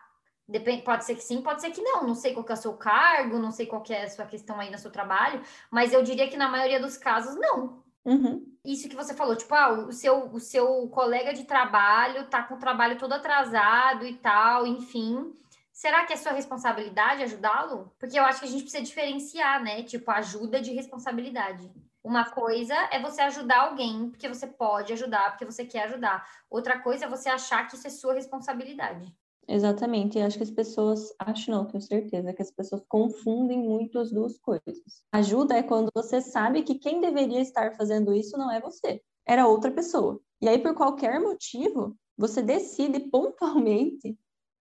Depende, 0.47 0.81
pode 0.81 1.05
ser 1.05 1.15
que 1.15 1.23
sim, 1.23 1.41
pode 1.41 1.61
ser 1.61 1.71
que 1.71 1.81
não. 1.81 2.05
Não 2.05 2.15
sei 2.15 2.33
qual 2.33 2.45
é 2.49 2.53
o 2.53 2.57
seu 2.57 2.73
cargo, 2.73 3.39
não 3.39 3.51
sei 3.51 3.65
qual 3.65 3.81
é 3.89 4.03
a 4.03 4.09
sua 4.09 4.25
questão 4.25 4.59
aí 4.59 4.69
no 4.69 4.77
seu 4.77 4.91
trabalho, 4.91 5.41
mas 5.69 5.93
eu 5.93 6.03
diria 6.03 6.27
que 6.27 6.35
na 6.35 6.49
maioria 6.49 6.79
dos 6.79 6.97
casos, 6.97 7.35
não. 7.37 7.80
Uhum. 8.05 8.45
Isso 8.65 8.89
que 8.89 8.95
você 8.95 9.13
falou, 9.13 9.35
tipo, 9.35 9.53
ah, 9.53 9.71
o 9.71 9.91
seu, 9.91 10.31
o 10.31 10.39
seu 10.39 10.87
colega 10.89 11.33
de 11.33 11.43
trabalho 11.43 12.27
tá 12.27 12.43
com 12.43 12.55
o 12.55 12.59
trabalho 12.59 12.97
todo 12.97 13.13
atrasado 13.13 14.05
e 14.05 14.15
tal, 14.17 14.65
enfim. 14.65 15.33
Será 15.71 16.05
que 16.05 16.13
é 16.13 16.17
sua 16.17 16.31
responsabilidade 16.31 17.23
ajudá-lo? 17.23 17.91
Porque 17.99 18.19
eu 18.19 18.23
acho 18.23 18.39
que 18.39 18.45
a 18.45 18.49
gente 18.49 18.63
precisa 18.63 18.83
diferenciar, 18.83 19.63
né? 19.63 19.83
Tipo, 19.83 20.11
ajuda 20.11 20.61
de 20.61 20.73
responsabilidade. 20.73 21.71
Uma 22.03 22.25
coisa 22.29 22.75
é 22.91 22.99
você 22.99 23.21
ajudar 23.21 23.61
alguém 23.61 24.09
porque 24.09 24.27
você 24.27 24.47
pode 24.47 24.91
ajudar, 24.93 25.31
porque 25.31 25.45
você 25.45 25.65
quer 25.65 25.83
ajudar. 25.83 26.27
Outra 26.49 26.79
coisa 26.79 27.05
é 27.05 27.09
você 27.09 27.29
achar 27.29 27.67
que 27.67 27.75
isso 27.75 27.87
é 27.87 27.89
sua 27.89 28.13
responsabilidade. 28.13 29.15
Exatamente, 29.47 30.17
e 30.17 30.21
acho 30.21 30.37
que 30.37 30.43
as 30.43 30.51
pessoas, 30.51 31.13
acho 31.19 31.51
não, 31.51 31.65
tenho 31.65 31.81
certeza, 31.81 32.33
que 32.33 32.41
as 32.41 32.51
pessoas 32.51 32.83
confundem 32.87 33.59
muito 33.59 33.99
as 33.99 34.11
duas 34.11 34.37
coisas. 34.39 34.77
Ajuda 35.11 35.57
é 35.57 35.63
quando 35.63 35.89
você 35.93 36.21
sabe 36.21 36.63
que 36.63 36.75
quem 36.75 37.01
deveria 37.01 37.41
estar 37.41 37.75
fazendo 37.75 38.13
isso 38.13 38.37
não 38.37 38.51
é 38.51 38.61
você, 38.61 39.01
era 39.25 39.47
outra 39.47 39.71
pessoa. 39.71 40.19
E 40.41 40.47
aí, 40.47 40.57
por 40.57 40.73
qualquer 40.73 41.19
motivo, 41.19 41.97
você 42.17 42.41
decide 42.41 42.99
pontualmente 42.99 44.17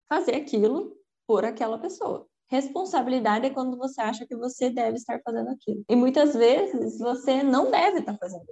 fazer 0.09 0.35
aquilo 0.35 0.95
por 1.27 1.45
aquela 1.45 1.77
pessoa. 1.77 2.27
Responsabilidade 2.47 3.47
é 3.47 3.49
quando 3.49 3.77
você 3.77 4.01
acha 4.01 4.27
que 4.27 4.35
você 4.35 4.69
deve 4.69 4.97
estar 4.97 5.19
fazendo 5.23 5.49
aquilo. 5.49 5.83
E 5.89 5.95
muitas 5.95 6.35
vezes 6.35 6.99
você 6.99 7.41
não 7.41 7.71
deve 7.71 7.99
estar 7.99 8.17
fazendo. 8.17 8.45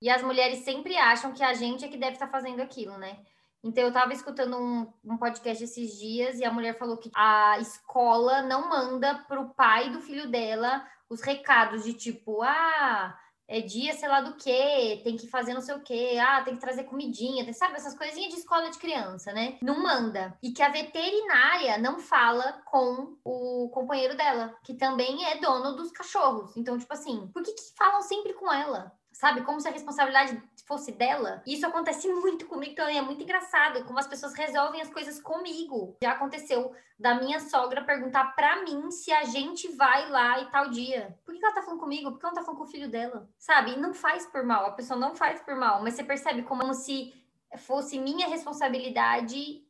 E 0.00 0.10
as 0.10 0.22
mulheres 0.22 0.60
sempre 0.60 0.96
acham 0.96 1.32
que 1.32 1.42
a 1.42 1.54
gente 1.54 1.84
é 1.84 1.88
que 1.88 1.96
deve 1.96 2.12
estar 2.12 2.28
fazendo 2.28 2.60
aquilo, 2.60 2.98
né? 2.98 3.18
Então, 3.64 3.84
eu 3.84 3.88
estava 3.88 4.12
escutando 4.12 4.56
um, 4.56 4.92
um, 5.04 5.16
podcast 5.16 5.62
esses 5.62 5.98
dias 5.98 6.38
e 6.38 6.44
a 6.44 6.52
mulher 6.52 6.76
falou 6.76 6.96
que 6.96 7.10
a 7.14 7.58
escola 7.60 8.42
não 8.42 8.68
manda 8.68 9.14
para 9.28 9.40
o 9.40 9.50
pai 9.54 9.90
do 9.90 10.00
filho 10.00 10.28
dela 10.28 10.84
os 11.08 11.20
recados 11.20 11.84
de 11.84 11.92
tipo, 11.92 12.42
ah, 12.42 13.16
é 13.46 13.60
dia 13.60 13.92
sei 13.92 14.08
lá 14.08 14.22
do 14.22 14.34
que, 14.34 15.00
tem 15.04 15.16
que 15.16 15.28
fazer 15.28 15.52
não 15.52 15.60
sei 15.60 15.74
o 15.74 15.82
que, 15.82 16.18
ah, 16.18 16.42
tem 16.42 16.54
que 16.54 16.60
trazer 16.60 16.84
comidinha, 16.84 17.52
sabe? 17.52 17.76
Essas 17.76 17.96
coisinhas 17.96 18.32
de 18.32 18.40
escola 18.40 18.70
de 18.70 18.78
criança, 18.78 19.32
né? 19.32 19.58
Não 19.62 19.80
manda. 19.82 20.36
E 20.42 20.52
que 20.52 20.62
a 20.62 20.70
veterinária 20.70 21.78
não 21.78 21.98
fala 21.98 22.62
com 22.64 23.16
o 23.22 23.68
companheiro 23.68 24.16
dela, 24.16 24.56
que 24.64 24.74
também 24.74 25.26
é 25.26 25.38
dono 25.38 25.76
dos 25.76 25.92
cachorros. 25.92 26.56
Então, 26.56 26.78
tipo 26.78 26.92
assim, 26.92 27.30
por 27.32 27.42
que, 27.42 27.52
que 27.52 27.62
falam 27.76 28.02
sempre 28.02 28.32
com 28.32 28.50
ela? 28.52 28.92
Sabe? 29.22 29.42
Como 29.42 29.60
se 29.60 29.68
a 29.68 29.70
responsabilidade 29.70 30.42
fosse 30.66 30.90
dela. 30.90 31.44
Isso 31.46 31.64
acontece 31.64 32.08
muito 32.08 32.44
comigo 32.46 32.74
também, 32.74 32.98
é 32.98 33.02
muito 33.02 33.22
engraçado 33.22 33.84
como 33.84 34.00
as 34.00 34.08
pessoas 34.08 34.34
resolvem 34.34 34.82
as 34.82 34.90
coisas 34.90 35.20
comigo. 35.20 35.96
Já 36.02 36.10
aconteceu 36.10 36.74
da 36.98 37.14
minha 37.14 37.38
sogra 37.38 37.84
perguntar 37.84 38.34
para 38.34 38.64
mim 38.64 38.90
se 38.90 39.12
a 39.12 39.22
gente 39.22 39.68
vai 39.76 40.10
lá 40.10 40.40
e 40.40 40.50
tal 40.50 40.70
dia. 40.70 41.16
Por 41.24 41.36
que 41.36 41.44
ela 41.44 41.54
tá 41.54 41.62
falando 41.62 41.78
comigo? 41.78 42.10
Por 42.10 42.18
que 42.18 42.26
ela 42.26 42.34
não 42.34 42.40
tá 42.40 42.44
falando 42.44 42.58
com 42.58 42.64
o 42.64 42.70
filho 42.70 42.90
dela? 42.90 43.28
Sabe? 43.38 43.74
E 43.74 43.76
não 43.76 43.94
faz 43.94 44.26
por 44.26 44.42
mal, 44.42 44.66
a 44.66 44.72
pessoa 44.72 44.98
não 44.98 45.14
faz 45.14 45.40
por 45.40 45.54
mal, 45.54 45.80
mas 45.84 45.94
você 45.94 46.02
percebe 46.02 46.42
como 46.42 46.74
se 46.74 47.14
fosse 47.58 48.00
minha 48.00 48.26
responsabilidade 48.26 49.64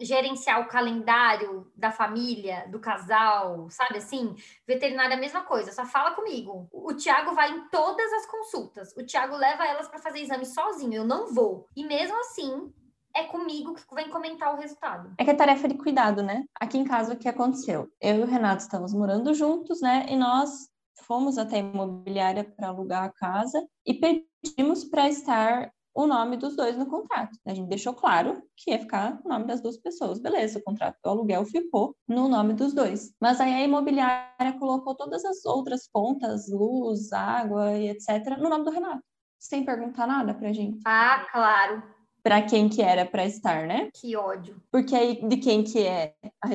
gerenciar 0.00 0.60
o 0.60 0.68
calendário 0.68 1.70
da 1.74 1.90
família, 1.90 2.66
do 2.70 2.78
casal, 2.78 3.68
sabe 3.70 3.98
assim? 3.98 4.34
Veterinária 4.66 5.14
é 5.14 5.16
a 5.16 5.20
mesma 5.20 5.42
coisa, 5.42 5.72
só 5.72 5.84
fala 5.84 6.12
comigo. 6.12 6.68
O 6.72 6.92
Tiago 6.94 7.34
vai 7.34 7.50
em 7.50 7.68
todas 7.68 8.12
as 8.12 8.26
consultas. 8.26 8.94
O 8.96 9.04
Tiago 9.04 9.36
leva 9.36 9.66
elas 9.66 9.88
para 9.88 9.98
fazer 9.98 10.20
exame 10.20 10.44
sozinho, 10.44 10.94
eu 10.94 11.04
não 11.04 11.32
vou. 11.32 11.66
E 11.74 11.84
mesmo 11.84 12.18
assim, 12.20 12.72
é 13.14 13.24
comigo 13.24 13.74
que 13.74 13.94
vem 13.94 14.10
comentar 14.10 14.54
o 14.54 14.58
resultado. 14.58 15.14
É 15.16 15.24
que 15.24 15.30
é 15.30 15.34
tarefa 15.34 15.66
de 15.66 15.74
cuidado, 15.74 16.22
né? 16.22 16.44
Aqui 16.60 16.76
em 16.76 16.84
casa 16.84 17.14
o 17.14 17.16
que 17.16 17.28
aconteceu? 17.28 17.88
Eu 18.00 18.16
e 18.16 18.22
o 18.22 18.26
Renato 18.26 18.62
estamos 18.62 18.92
morando 18.92 19.32
juntos, 19.32 19.80
né? 19.80 20.04
E 20.08 20.16
nós 20.16 20.68
fomos 21.06 21.38
até 21.38 21.56
a 21.56 21.60
imobiliária 21.60 22.44
para 22.44 22.68
alugar 22.68 23.04
a 23.04 23.12
casa 23.12 23.66
e 23.86 23.94
pedimos 23.94 24.84
para 24.84 25.08
estar 25.08 25.70
o 25.96 26.06
nome 26.06 26.36
dos 26.36 26.54
dois 26.54 26.76
no 26.76 26.86
contrato. 26.86 27.38
A 27.46 27.54
gente 27.54 27.68
deixou 27.68 27.94
claro 27.94 28.42
que 28.54 28.70
ia 28.70 28.78
ficar 28.78 29.18
o 29.24 29.28
nome 29.28 29.46
das 29.46 29.62
duas 29.62 29.78
pessoas. 29.78 30.20
Beleza, 30.20 30.58
o 30.58 30.62
contrato 30.62 30.98
do 31.02 31.08
aluguel 31.08 31.44
ficou 31.46 31.96
no 32.06 32.28
nome 32.28 32.52
dos 32.52 32.74
dois. 32.74 33.14
Mas 33.18 33.40
aí 33.40 33.54
a 33.54 33.62
imobiliária 33.62 34.58
colocou 34.58 34.94
todas 34.94 35.24
as 35.24 35.44
outras 35.46 35.88
contas, 35.88 36.50
luz, 36.50 37.12
água 37.14 37.72
e 37.72 37.88
etc., 37.88 38.36
no 38.38 38.50
nome 38.50 38.66
do 38.66 38.70
Renato, 38.70 39.02
sem 39.38 39.64
perguntar 39.64 40.06
nada 40.06 40.34
pra 40.34 40.52
gente. 40.52 40.78
Ah, 40.84 41.26
claro. 41.32 41.82
Para 42.22 42.42
quem 42.42 42.68
que 42.68 42.82
era 42.82 43.06
para 43.06 43.24
estar, 43.24 43.66
né? 43.66 43.88
Que 43.94 44.16
ódio. 44.16 44.60
Porque 44.70 44.94
aí 44.94 45.26
de 45.26 45.38
quem 45.38 45.64
que 45.64 45.82
é 45.82 46.14
a 46.42 46.48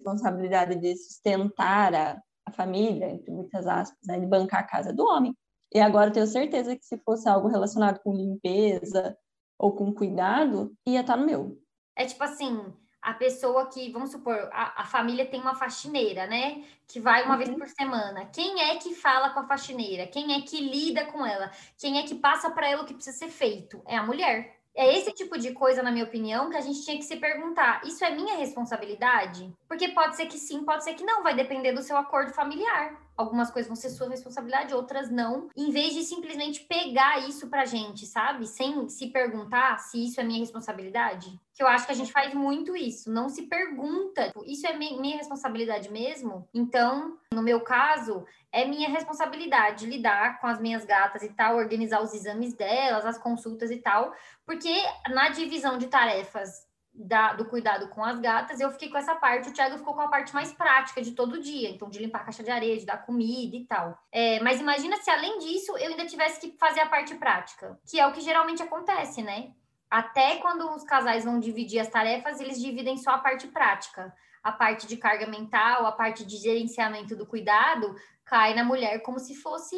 responsabilidade 0.00 0.74
de 0.80 0.96
sustentar 0.96 1.94
a, 1.94 2.20
a 2.44 2.50
família, 2.50 3.08
entre 3.08 3.30
muitas 3.30 3.68
aspas, 3.68 3.98
né, 4.04 4.18
de 4.18 4.26
bancar 4.26 4.60
a 4.60 4.66
casa 4.66 4.92
do 4.92 5.04
homem. 5.04 5.32
E 5.74 5.80
agora 5.80 6.08
eu 6.08 6.12
tenho 6.12 6.26
certeza 6.26 6.76
que 6.76 6.84
se 6.84 6.96
fosse 6.98 7.28
algo 7.28 7.48
relacionado 7.48 7.98
com 7.98 8.14
limpeza 8.14 9.18
ou 9.58 9.74
com 9.74 9.92
cuidado, 9.92 10.72
ia 10.86 11.00
estar 11.00 11.14
tá 11.14 11.18
no 11.18 11.26
meu. 11.26 11.60
É 11.96 12.06
tipo 12.06 12.22
assim, 12.22 12.72
a 13.02 13.12
pessoa 13.12 13.66
que, 13.66 13.90
vamos 13.90 14.12
supor, 14.12 14.48
a, 14.52 14.82
a 14.82 14.84
família 14.86 15.26
tem 15.26 15.40
uma 15.40 15.56
faxineira, 15.56 16.28
né? 16.28 16.64
Que 16.86 17.00
vai 17.00 17.24
uma 17.24 17.32
uhum. 17.32 17.38
vez 17.38 17.50
por 17.50 17.68
semana. 17.68 18.24
Quem 18.26 18.62
é 18.62 18.76
que 18.76 18.94
fala 18.94 19.30
com 19.30 19.40
a 19.40 19.48
faxineira? 19.48 20.06
Quem 20.06 20.34
é 20.34 20.42
que 20.42 20.60
lida 20.60 21.06
com 21.06 21.26
ela? 21.26 21.50
Quem 21.76 21.98
é 21.98 22.04
que 22.04 22.14
passa 22.14 22.48
para 22.50 22.70
ela 22.70 22.82
o 22.82 22.86
que 22.86 22.94
precisa 22.94 23.16
ser 23.18 23.28
feito? 23.28 23.82
É 23.84 23.96
a 23.96 24.02
mulher. 24.02 24.60
É 24.76 24.96
esse 24.96 25.12
tipo 25.12 25.36
de 25.38 25.52
coisa, 25.52 25.82
na 25.82 25.90
minha 25.90 26.04
opinião, 26.04 26.50
que 26.50 26.56
a 26.56 26.60
gente 26.60 26.84
tinha 26.84 26.96
que 26.96 27.04
se 27.04 27.16
perguntar: 27.16 27.84
isso 27.84 28.04
é 28.04 28.14
minha 28.14 28.36
responsabilidade? 28.36 29.52
Porque 29.68 29.88
pode 29.88 30.14
ser 30.14 30.26
que 30.26 30.38
sim, 30.38 30.64
pode 30.64 30.84
ser 30.84 30.94
que 30.94 31.04
não, 31.04 31.22
vai 31.22 31.34
depender 31.34 31.72
do 31.72 31.82
seu 31.82 31.96
acordo 31.96 32.32
familiar 32.32 33.03
algumas 33.16 33.50
coisas 33.50 33.68
vão 33.68 33.76
ser 33.76 33.90
sua 33.90 34.08
responsabilidade, 34.08 34.74
outras 34.74 35.10
não, 35.10 35.48
em 35.56 35.70
vez 35.70 35.94
de 35.94 36.02
simplesmente 36.02 36.60
pegar 36.60 37.28
isso 37.28 37.48
pra 37.48 37.64
gente, 37.64 38.06
sabe? 38.06 38.46
Sem 38.46 38.88
se 38.88 39.08
perguntar 39.08 39.78
se 39.78 40.04
isso 40.04 40.20
é 40.20 40.24
minha 40.24 40.40
responsabilidade. 40.40 41.40
Que 41.54 41.62
eu 41.62 41.68
acho 41.68 41.86
que 41.86 41.92
a 41.92 41.94
gente 41.94 42.10
faz 42.10 42.34
muito 42.34 42.76
isso, 42.76 43.10
não 43.10 43.28
se 43.28 43.42
pergunta, 43.42 44.26
tipo, 44.26 44.44
isso 44.44 44.66
é 44.66 44.76
minha 44.76 45.16
responsabilidade 45.16 45.90
mesmo? 45.90 46.48
Então, 46.52 47.16
no 47.32 47.42
meu 47.42 47.60
caso, 47.60 48.24
é 48.50 48.64
minha 48.64 48.88
responsabilidade 48.88 49.86
lidar 49.86 50.40
com 50.40 50.48
as 50.48 50.60
minhas 50.60 50.84
gatas 50.84 51.22
e 51.22 51.28
tal, 51.28 51.56
organizar 51.56 52.02
os 52.02 52.12
exames 52.12 52.54
delas, 52.54 53.06
as 53.06 53.18
consultas 53.18 53.70
e 53.70 53.76
tal, 53.76 54.12
porque 54.44 54.74
na 55.10 55.28
divisão 55.28 55.78
de 55.78 55.86
tarefas 55.86 56.63
da, 56.94 57.32
do 57.32 57.44
cuidado 57.46 57.88
com 57.88 58.04
as 58.04 58.20
gatas, 58.20 58.60
eu 58.60 58.70
fiquei 58.70 58.88
com 58.88 58.96
essa 58.96 59.16
parte, 59.16 59.48
o 59.48 59.52
Thiago 59.52 59.78
ficou 59.78 59.94
com 59.94 60.00
a 60.00 60.08
parte 60.08 60.32
mais 60.32 60.52
prática 60.52 61.02
de 61.02 61.12
todo 61.12 61.40
dia, 61.40 61.68
então 61.70 61.90
de 61.90 61.98
limpar 61.98 62.20
a 62.20 62.24
caixa 62.24 62.42
de 62.42 62.50
areia, 62.50 62.78
de 62.78 62.86
dar 62.86 63.04
comida 63.04 63.56
e 63.56 63.64
tal. 63.64 63.98
É, 64.12 64.38
mas 64.40 64.60
imagina 64.60 64.96
se 64.98 65.10
além 65.10 65.38
disso 65.40 65.76
eu 65.76 65.90
ainda 65.90 66.06
tivesse 66.06 66.40
que 66.40 66.56
fazer 66.56 66.80
a 66.80 66.86
parte 66.86 67.14
prática, 67.16 67.78
que 67.90 67.98
é 67.98 68.06
o 68.06 68.12
que 68.12 68.20
geralmente 68.20 68.62
acontece, 68.62 69.22
né? 69.22 69.52
Até 69.90 70.36
quando 70.36 70.70
os 70.70 70.84
casais 70.84 71.24
vão 71.24 71.40
dividir 71.40 71.80
as 71.80 71.88
tarefas, 71.88 72.40
eles 72.40 72.60
dividem 72.60 72.96
só 72.96 73.10
a 73.10 73.18
parte 73.18 73.48
prática. 73.48 74.14
A 74.42 74.52
parte 74.52 74.86
de 74.86 74.96
carga 74.96 75.26
mental, 75.26 75.86
a 75.86 75.92
parte 75.92 76.24
de 76.24 76.36
gerenciamento 76.36 77.16
do 77.16 77.26
cuidado, 77.26 77.94
cai 78.24 78.54
na 78.54 78.62
mulher 78.62 79.00
como 79.02 79.18
se 79.18 79.34
fosse 79.34 79.76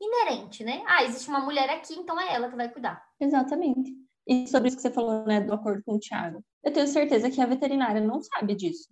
inerente, 0.00 0.64
né? 0.64 0.82
Ah, 0.86 1.04
existe 1.04 1.28
uma 1.28 1.40
mulher 1.40 1.70
aqui, 1.70 1.94
então 1.94 2.20
é 2.20 2.32
ela 2.32 2.48
que 2.48 2.56
vai 2.56 2.68
cuidar. 2.68 3.02
Exatamente. 3.20 3.94
E 4.26 4.46
sobre 4.46 4.68
isso 4.68 4.76
que 4.76 4.82
você 4.82 4.90
falou, 4.90 5.24
né, 5.24 5.40
do 5.40 5.54
acordo 5.54 5.82
com 5.82 5.94
o 5.94 5.98
Thiago. 5.98 6.44
Eu 6.68 6.72
tenho 6.74 6.86
certeza 6.86 7.30
que 7.30 7.40
a 7.40 7.46
veterinária 7.46 7.98
não 7.98 8.20
sabe 8.20 8.54
disso, 8.54 8.90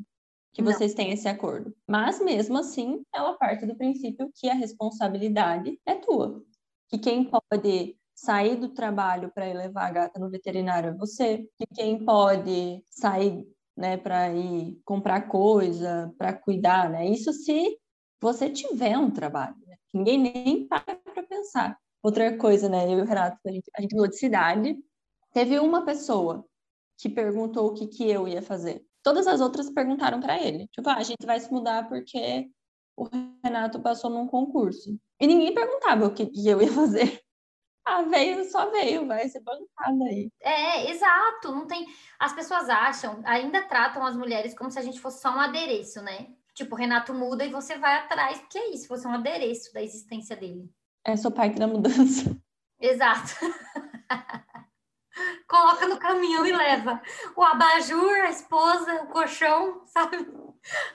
que 0.54 0.62
não. 0.62 0.72
vocês 0.72 0.94
têm 0.94 1.12
esse 1.12 1.28
acordo. 1.28 1.76
Mas 1.86 2.18
mesmo 2.24 2.56
assim, 2.56 3.04
ela 3.14 3.34
parte 3.34 3.66
do 3.66 3.76
princípio 3.76 4.32
que 4.34 4.48
a 4.48 4.54
responsabilidade 4.54 5.78
é 5.84 5.94
tua. 5.96 6.42
Que 6.88 6.96
quem 6.96 7.30
pode 7.30 7.94
sair 8.14 8.56
do 8.56 8.70
trabalho 8.70 9.30
para 9.30 9.46
ir 9.46 9.52
levar 9.52 9.88
a 9.88 9.90
gata 9.90 10.18
no 10.18 10.30
veterinário 10.30 10.88
é 10.88 10.94
você. 10.94 11.46
Que 11.58 11.66
quem 11.74 12.02
pode 12.02 12.82
sair, 12.88 13.46
né, 13.76 13.98
para 13.98 14.32
ir 14.32 14.80
comprar 14.82 15.28
coisa, 15.28 16.10
para 16.16 16.32
cuidar, 16.32 16.88
né? 16.88 17.06
Isso 17.06 17.30
se 17.30 17.78
você 18.22 18.48
tiver 18.48 18.96
um 18.96 19.10
trabalho. 19.10 19.54
Né? 19.66 19.76
Ninguém 19.92 20.18
nem 20.18 20.66
para 20.66 20.96
para 20.96 21.22
pensar. 21.24 21.78
Outra 22.02 22.38
coisa, 22.38 22.70
né? 22.70 22.86
Eu 22.86 23.00
e 23.00 23.02
o 23.02 23.04
Renato, 23.04 23.36
a 23.46 23.50
gente, 23.50 23.70
a 23.76 23.82
gente 23.82 23.94
mudou 23.94 24.08
de 24.08 24.16
cidade 24.16 24.78
Teve 25.36 25.58
uma 25.58 25.84
pessoa 25.84 26.46
que 26.98 27.08
perguntou 27.08 27.66
o 27.66 27.74
que, 27.74 27.86
que 27.86 28.08
eu 28.08 28.26
ia 28.26 28.42
fazer. 28.42 28.84
Todas 29.02 29.26
as 29.26 29.40
outras 29.40 29.70
perguntaram 29.70 30.20
para 30.20 30.40
ele. 30.40 30.66
Tipo, 30.68 30.88
ah, 30.88 30.96
a 30.96 31.02
gente 31.02 31.24
vai 31.24 31.38
se 31.38 31.50
mudar 31.52 31.88
porque 31.88 32.48
o 32.96 33.08
Renato 33.44 33.80
passou 33.80 34.10
num 34.10 34.26
concurso. 34.26 34.98
E 35.20 35.26
ninguém 35.26 35.54
perguntava 35.54 36.06
o 36.06 36.14
que, 36.14 36.26
que 36.26 36.48
eu 36.48 36.60
ia 36.60 36.72
fazer. 36.72 37.20
Ah, 37.86 38.02
veio, 38.02 38.44
só 38.50 38.68
veio, 38.70 39.06
vai 39.06 39.28
ser 39.28 39.40
bancada 39.40 40.04
aí. 40.08 40.28
É, 40.40 40.90
exato. 40.90 41.52
Não 41.52 41.66
tem. 41.66 41.86
As 42.18 42.32
pessoas 42.32 42.68
acham, 42.68 43.22
ainda 43.24 43.62
tratam 43.62 44.04
as 44.04 44.16
mulheres 44.16 44.54
como 44.58 44.70
se 44.70 44.78
a 44.78 44.82
gente 44.82 45.00
fosse 45.00 45.20
só 45.20 45.30
um 45.30 45.40
adereço, 45.40 46.02
né? 46.02 46.26
Tipo, 46.52 46.74
o 46.74 46.78
Renato 46.78 47.14
muda 47.14 47.44
e 47.44 47.50
você 47.50 47.78
vai 47.78 47.96
atrás, 47.96 48.40
porque 48.40 48.58
é 48.58 48.70
isso, 48.70 48.88
você 48.88 49.06
é 49.06 49.10
um 49.10 49.14
adereço 49.14 49.72
da 49.72 49.82
existência 49.82 50.34
dele. 50.34 50.68
É, 51.04 51.14
sou 51.14 51.30
parte 51.30 51.58
da 51.58 51.66
mudança. 51.66 52.36
Exato. 52.80 53.34
coloca 55.46 55.86
no 55.86 55.98
caminhão 55.98 56.46
e 56.46 56.52
leva. 56.52 57.00
O 57.36 57.42
abajur, 57.42 58.24
a 58.24 58.30
esposa, 58.30 59.02
o 59.02 59.06
colchão, 59.08 59.82
sabe? 59.86 60.26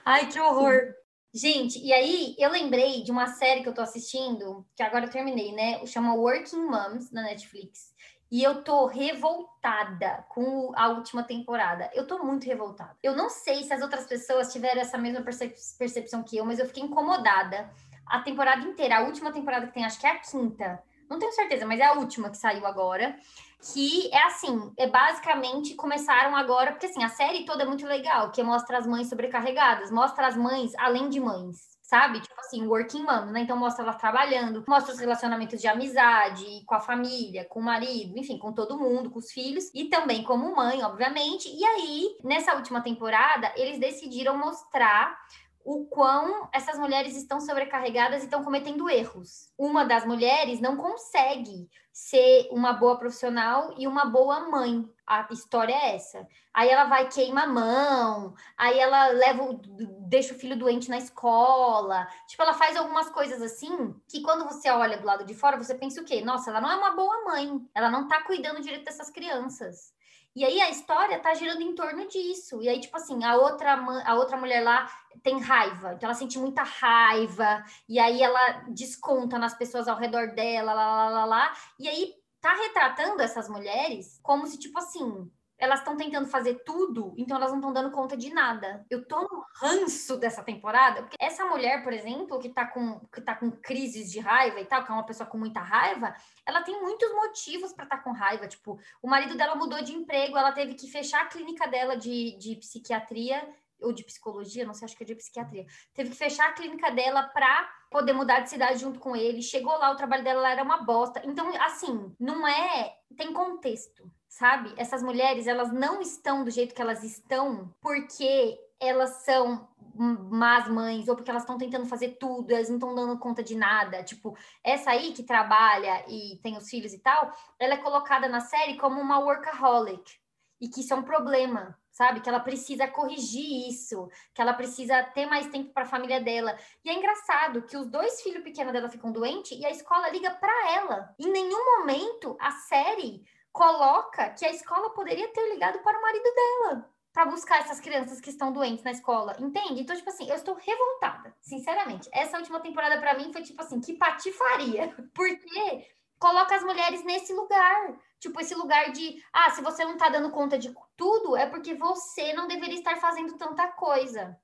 Ai, 0.04 0.28
que 0.28 0.40
horror. 0.40 0.94
Gente, 1.34 1.78
e 1.78 1.92
aí 1.92 2.36
eu 2.38 2.50
lembrei 2.50 3.02
de 3.02 3.10
uma 3.10 3.26
série 3.26 3.62
que 3.62 3.68
eu 3.68 3.74
tô 3.74 3.80
assistindo, 3.80 4.66
que 4.76 4.82
agora 4.82 5.06
eu 5.06 5.10
terminei, 5.10 5.52
né? 5.52 5.84
Chama 5.86 6.14
Working 6.14 6.66
Moms 6.66 7.10
na 7.10 7.22
Netflix. 7.22 7.92
E 8.30 8.42
eu 8.42 8.62
tô 8.62 8.86
revoltada 8.86 10.26
com 10.28 10.72
a 10.74 10.88
última 10.88 11.22
temporada. 11.22 11.90
Eu 11.94 12.06
tô 12.06 12.22
muito 12.22 12.46
revoltada. 12.46 12.96
Eu 13.02 13.14
não 13.14 13.28
sei 13.28 13.62
se 13.62 13.72
as 13.72 13.82
outras 13.82 14.06
pessoas 14.06 14.52
tiveram 14.52 14.80
essa 14.80 14.96
mesma 14.98 15.22
percep 15.22 15.54
percepção 15.78 16.22
que 16.22 16.36
eu, 16.36 16.44
mas 16.44 16.58
eu 16.58 16.66
fiquei 16.66 16.82
incomodada. 16.82 17.70
A 18.06 18.20
temporada 18.20 18.62
inteira, 18.66 18.98
a 18.98 19.02
última 19.02 19.32
temporada 19.32 19.66
que 19.66 19.74
tem, 19.74 19.84
acho 19.84 20.00
que 20.00 20.06
é 20.06 20.10
a 20.10 20.18
quinta. 20.18 20.82
Não 21.08 21.18
tenho 21.18 21.32
certeza, 21.32 21.66
mas 21.66 21.78
é 21.78 21.84
a 21.84 21.92
última 21.92 22.30
que 22.30 22.38
saiu 22.38 22.66
agora 22.66 23.18
que 23.62 24.12
é 24.12 24.24
assim, 24.24 24.72
é 24.76 24.88
basicamente 24.88 25.74
começaram 25.76 26.34
agora, 26.34 26.72
porque 26.72 26.86
assim, 26.86 27.04
a 27.04 27.08
série 27.08 27.44
toda 27.44 27.62
é 27.62 27.66
muito 27.66 27.86
legal, 27.86 28.32
que 28.32 28.42
mostra 28.42 28.76
as 28.78 28.86
mães 28.86 29.08
sobrecarregadas, 29.08 29.90
mostra 29.90 30.26
as 30.26 30.36
mães 30.36 30.72
além 30.76 31.08
de 31.08 31.20
mães, 31.20 31.78
sabe? 31.80 32.20
Tipo 32.20 32.40
assim, 32.40 32.66
working 32.66 33.04
mom, 33.04 33.26
né? 33.26 33.42
Então 33.42 33.56
mostra 33.56 33.84
elas 33.84 33.96
trabalhando, 33.96 34.64
mostra 34.66 34.92
os 34.92 34.98
relacionamentos 34.98 35.60
de 35.60 35.68
amizade 35.68 36.64
com 36.66 36.74
a 36.74 36.80
família, 36.80 37.44
com 37.44 37.60
o 37.60 37.62
marido, 37.62 38.18
enfim, 38.18 38.36
com 38.36 38.52
todo 38.52 38.78
mundo, 38.78 39.10
com 39.10 39.20
os 39.20 39.30
filhos 39.30 39.70
e 39.72 39.84
também 39.84 40.24
como 40.24 40.56
mãe, 40.56 40.82
obviamente. 40.82 41.48
E 41.48 41.64
aí, 41.64 42.16
nessa 42.24 42.56
última 42.56 42.80
temporada, 42.80 43.52
eles 43.56 43.78
decidiram 43.78 44.36
mostrar 44.36 45.16
o 45.64 45.86
quão 45.86 46.48
essas 46.52 46.78
mulheres 46.78 47.16
estão 47.16 47.40
sobrecarregadas 47.40 48.22
e 48.22 48.24
estão 48.24 48.42
cometendo 48.42 48.88
erros. 48.88 49.52
Uma 49.56 49.84
das 49.84 50.04
mulheres 50.04 50.60
não 50.60 50.76
consegue 50.76 51.68
ser 51.92 52.48
uma 52.50 52.72
boa 52.72 52.98
profissional 52.98 53.74
e 53.76 53.86
uma 53.86 54.06
boa 54.06 54.48
mãe. 54.48 54.88
A 55.06 55.28
história 55.30 55.74
é 55.74 55.94
essa. 55.94 56.26
Aí 56.54 56.68
ela 56.68 56.84
vai 56.84 57.08
queima 57.08 57.42
a 57.42 57.46
mão, 57.46 58.34
aí 58.56 58.78
ela 58.78 59.08
leva, 59.08 59.60
deixa 60.00 60.34
o 60.34 60.38
filho 60.38 60.56
doente 60.56 60.88
na 60.88 60.98
escola. 60.98 62.06
Tipo, 62.26 62.42
ela 62.42 62.54
faz 62.54 62.76
algumas 62.76 63.10
coisas 63.10 63.42
assim 63.42 63.94
que 64.08 64.22
quando 64.22 64.44
você 64.44 64.70
olha 64.70 64.98
do 64.98 65.06
lado 65.06 65.24
de 65.24 65.34
fora, 65.34 65.56
você 65.56 65.74
pensa 65.74 66.00
o 66.00 66.04
quê? 66.04 66.22
Nossa, 66.22 66.50
ela 66.50 66.60
não 66.60 66.70
é 66.70 66.76
uma 66.76 66.90
boa 66.92 67.24
mãe. 67.24 67.60
Ela 67.74 67.90
não 67.90 68.08
tá 68.08 68.22
cuidando 68.22 68.62
direito 68.62 68.84
dessas 68.84 69.10
crianças. 69.10 69.92
E 70.34 70.44
aí 70.44 70.60
a 70.60 70.70
história 70.70 71.18
tá 71.18 71.34
girando 71.34 71.60
em 71.60 71.74
torno 71.74 72.08
disso. 72.08 72.62
E 72.62 72.68
aí, 72.68 72.80
tipo 72.80 72.96
assim, 72.96 73.22
a 73.24 73.36
outra, 73.36 73.74
a 73.74 74.14
outra 74.14 74.36
mulher 74.36 74.62
lá 74.62 74.90
tem 75.22 75.38
raiva, 75.40 75.92
então 75.92 76.08
ela 76.08 76.18
sente 76.18 76.38
muita 76.38 76.62
raiva, 76.62 77.62
e 77.88 77.98
aí 77.98 78.22
ela 78.22 78.64
desconta 78.68 79.38
nas 79.38 79.54
pessoas 79.54 79.86
ao 79.86 79.96
redor 79.96 80.34
dela, 80.34 80.72
lá, 80.72 80.86
lá, 80.86 81.08
lá, 81.10 81.24
lá. 81.24 81.56
E 81.78 81.88
aí 81.88 82.14
tá 82.40 82.54
retratando 82.54 83.22
essas 83.22 83.48
mulheres 83.48 84.18
como 84.22 84.46
se, 84.46 84.58
tipo 84.58 84.78
assim, 84.78 85.30
elas 85.62 85.78
estão 85.78 85.96
tentando 85.96 86.26
fazer 86.26 86.64
tudo, 86.64 87.14
então 87.16 87.36
elas 87.36 87.50
não 87.50 87.58
estão 87.58 87.72
dando 87.72 87.92
conta 87.92 88.16
de 88.16 88.34
nada. 88.34 88.84
Eu 88.90 89.06
tô 89.06 89.22
no 89.22 89.44
ranço 89.54 90.16
dessa 90.16 90.42
temporada, 90.42 91.02
porque 91.04 91.16
essa 91.20 91.44
mulher, 91.44 91.84
por 91.84 91.92
exemplo, 91.92 92.40
que 92.40 92.48
tá 92.48 92.66
com, 92.66 92.98
que 93.14 93.20
tá 93.20 93.36
com 93.36 93.48
crises 93.48 94.10
de 94.10 94.18
raiva 94.18 94.58
e 94.58 94.64
tal, 94.64 94.84
que 94.84 94.90
é 94.90 94.94
uma 94.94 95.06
pessoa 95.06 95.24
com 95.24 95.38
muita 95.38 95.60
raiva, 95.60 96.12
ela 96.44 96.62
tem 96.62 96.82
muitos 96.82 97.08
motivos 97.12 97.72
para 97.72 97.84
estar 97.84 97.98
tá 97.98 98.02
com 98.02 98.10
raiva. 98.10 98.48
Tipo, 98.48 98.76
o 99.00 99.08
marido 99.08 99.36
dela 99.36 99.54
mudou 99.54 99.80
de 99.84 99.94
emprego, 99.94 100.36
ela 100.36 100.50
teve 100.50 100.74
que 100.74 100.90
fechar 100.90 101.22
a 101.22 101.26
clínica 101.26 101.68
dela 101.68 101.96
de, 101.96 102.36
de 102.38 102.56
psiquiatria 102.56 103.48
ou 103.80 103.92
de 103.92 104.02
psicologia, 104.02 104.66
não 104.66 104.74
sei, 104.74 104.86
acho 104.86 104.96
que 104.96 105.04
é 105.04 105.06
de 105.06 105.14
psiquiatria. 105.14 105.64
Teve 105.94 106.10
que 106.10 106.16
fechar 106.16 106.48
a 106.48 106.54
clínica 106.54 106.90
dela 106.90 107.22
para 107.22 107.70
poder 107.88 108.14
mudar 108.14 108.40
de 108.40 108.50
cidade 108.50 108.80
junto 108.80 108.98
com 108.98 109.14
ele. 109.14 109.40
Chegou 109.40 109.78
lá, 109.78 109.92
o 109.92 109.96
trabalho 109.96 110.24
dela 110.24 110.50
era 110.50 110.64
uma 110.64 110.78
bosta. 110.78 111.22
Então, 111.24 111.48
assim, 111.62 112.12
não 112.18 112.48
é. 112.48 112.96
Tem 113.16 113.32
contexto, 113.32 114.10
sabe? 114.32 114.72
Essas 114.78 115.02
mulheres, 115.02 115.46
elas 115.46 115.70
não 115.70 116.00
estão 116.00 116.42
do 116.42 116.50
jeito 116.50 116.74
que 116.74 116.80
elas 116.80 117.04
estão 117.04 117.70
porque 117.82 118.58
elas 118.80 119.10
são 119.24 119.68
más 119.94 120.66
mães 120.68 121.06
ou 121.06 121.14
porque 121.14 121.30
elas 121.30 121.42
estão 121.42 121.58
tentando 121.58 121.84
fazer 121.84 122.16
tudo, 122.18 122.50
elas 122.50 122.70
não 122.70 122.76
estão 122.76 122.94
dando 122.94 123.18
conta 123.18 123.42
de 123.42 123.54
nada. 123.54 124.02
Tipo, 124.02 124.34
essa 124.64 124.90
aí 124.90 125.12
que 125.12 125.22
trabalha 125.22 126.02
e 126.08 126.40
tem 126.42 126.56
os 126.56 126.68
filhos 126.68 126.94
e 126.94 126.98
tal, 126.98 127.30
ela 127.58 127.74
é 127.74 127.76
colocada 127.76 128.26
na 128.26 128.40
série 128.40 128.78
como 128.78 128.98
uma 128.98 129.18
workaholic 129.18 130.18
e 130.58 130.66
que 130.66 130.80
isso 130.80 130.94
é 130.94 130.96
um 130.96 131.02
problema, 131.02 131.78
sabe? 131.90 132.20
Que 132.20 132.28
ela 132.30 132.40
precisa 132.40 132.88
corrigir 132.88 133.68
isso, 133.68 134.08
que 134.32 134.40
ela 134.40 134.54
precisa 134.54 135.02
ter 135.02 135.26
mais 135.26 135.46
tempo 135.48 135.74
para 135.74 135.82
a 135.82 135.86
família 135.86 136.22
dela. 136.22 136.56
E 136.82 136.88
é 136.88 136.94
engraçado 136.94 137.62
que 137.62 137.76
os 137.76 137.86
dois 137.86 138.22
filhos 138.22 138.42
pequenos 138.42 138.72
dela 138.72 138.88
ficam 138.88 139.12
doentes 139.12 139.58
e 139.58 139.66
a 139.66 139.70
escola 139.70 140.08
liga 140.08 140.30
para 140.30 140.72
ela. 140.72 141.14
Em 141.18 141.30
nenhum 141.30 141.80
momento 141.80 142.34
a 142.40 142.50
série 142.52 143.22
coloca 143.52 144.30
que 144.30 144.44
a 144.44 144.50
escola 144.50 144.90
poderia 144.90 145.28
ter 145.28 145.48
ligado 145.52 145.78
para 145.80 145.98
o 145.98 146.02
marido 146.02 146.34
dela 146.34 146.92
para 147.12 147.26
buscar 147.26 147.60
essas 147.60 147.78
crianças 147.78 148.20
que 148.20 148.30
estão 148.30 148.52
doentes 148.52 148.82
na 148.82 148.90
escola, 148.90 149.36
entende? 149.38 149.82
Então, 149.82 149.94
tipo 149.94 150.08
assim, 150.08 150.28
eu 150.28 150.34
estou 150.34 150.54
revoltada, 150.54 151.36
sinceramente. 151.40 152.08
Essa 152.10 152.38
última 152.38 152.58
temporada 152.60 152.98
para 152.98 153.14
mim 153.18 153.30
foi 153.30 153.42
tipo 153.42 153.60
assim, 153.60 153.80
que 153.80 153.92
patifaria, 153.92 154.94
porque 155.14 155.86
coloca 156.18 156.54
as 156.54 156.62
mulheres 156.62 157.04
nesse 157.04 157.34
lugar. 157.34 157.98
Tipo, 158.18 158.40
esse 158.40 158.54
lugar 158.54 158.92
de, 158.92 159.22
ah, 159.32 159.50
se 159.50 159.60
você 159.60 159.84
não 159.84 159.98
tá 159.98 160.08
dando 160.08 160.30
conta 160.30 160.58
de 160.58 160.72
tudo, 160.96 161.36
é 161.36 161.44
porque 161.46 161.74
você 161.74 162.32
não 162.32 162.46
deveria 162.46 162.78
estar 162.78 162.96
fazendo 162.96 163.36
tanta 163.36 163.66
coisa. 163.72 164.38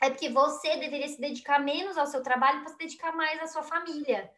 É 0.00 0.10
porque 0.10 0.28
você 0.28 0.76
deveria 0.76 1.08
se 1.08 1.20
dedicar 1.20 1.60
menos 1.60 1.96
ao 1.96 2.06
seu 2.06 2.22
trabalho 2.22 2.60
para 2.60 2.70
se 2.70 2.78
dedicar 2.78 3.12
mais 3.12 3.40
à 3.40 3.46
sua 3.46 3.62
família. 3.62 4.30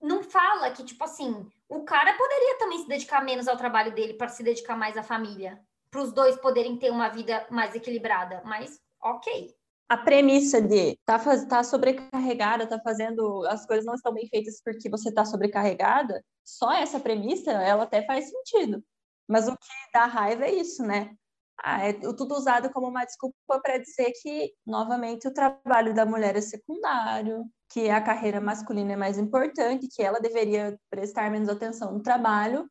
Não 0.00 0.22
fala 0.22 0.70
que, 0.70 0.82
tipo 0.82 1.04
assim, 1.04 1.48
o 1.68 1.84
cara 1.84 2.16
poderia 2.16 2.58
também 2.58 2.78
se 2.78 2.88
dedicar 2.88 3.24
menos 3.24 3.48
ao 3.48 3.56
trabalho 3.56 3.94
dele 3.94 4.14
para 4.14 4.28
se 4.28 4.42
dedicar 4.42 4.76
mais 4.76 4.96
à 4.96 5.02
família. 5.02 5.60
Para 5.90 6.02
os 6.02 6.12
dois 6.12 6.36
poderem 6.36 6.78
ter 6.78 6.90
uma 6.90 7.08
vida 7.08 7.46
mais 7.50 7.74
equilibrada. 7.74 8.42
Mas, 8.44 8.80
ok 9.02 9.54
a 9.88 9.96
premissa 9.96 10.60
de 10.60 10.98
tá, 11.04 11.18
tá 11.48 11.62
sobrecarregada, 11.62 12.66
tá 12.66 12.80
fazendo 12.80 13.46
as 13.46 13.64
coisas 13.66 13.84
não 13.84 13.94
estão 13.94 14.12
bem 14.12 14.26
feitas 14.28 14.60
porque 14.64 14.90
você 14.90 15.12
tá 15.12 15.24
sobrecarregada, 15.24 16.24
só 16.44 16.72
essa 16.72 16.98
premissa 16.98 17.52
ela 17.52 17.84
até 17.84 18.04
faz 18.04 18.28
sentido. 18.28 18.82
Mas 19.28 19.48
o 19.48 19.56
que 19.56 19.68
dá 19.92 20.06
raiva 20.06 20.44
é 20.44 20.54
isso, 20.54 20.82
né? 20.84 21.14
Ah, 21.58 21.82
é 21.84 21.92
tudo 21.92 22.34
usado 22.34 22.70
como 22.70 22.88
uma 22.88 23.04
desculpa 23.04 23.60
para 23.62 23.78
dizer 23.78 24.12
que, 24.22 24.52
novamente, 24.64 25.26
o 25.26 25.32
trabalho 25.32 25.94
da 25.94 26.04
mulher 26.04 26.36
é 26.36 26.40
secundário, 26.40 27.44
que 27.68 27.90
a 27.90 28.00
carreira 28.00 28.40
masculina 28.40 28.92
é 28.92 28.96
mais 28.96 29.18
importante, 29.18 29.88
que 29.88 30.02
ela 30.02 30.20
deveria 30.20 30.78
prestar 30.90 31.30
menos 31.30 31.48
atenção 31.48 31.92
no 31.92 32.02
trabalho 32.02 32.68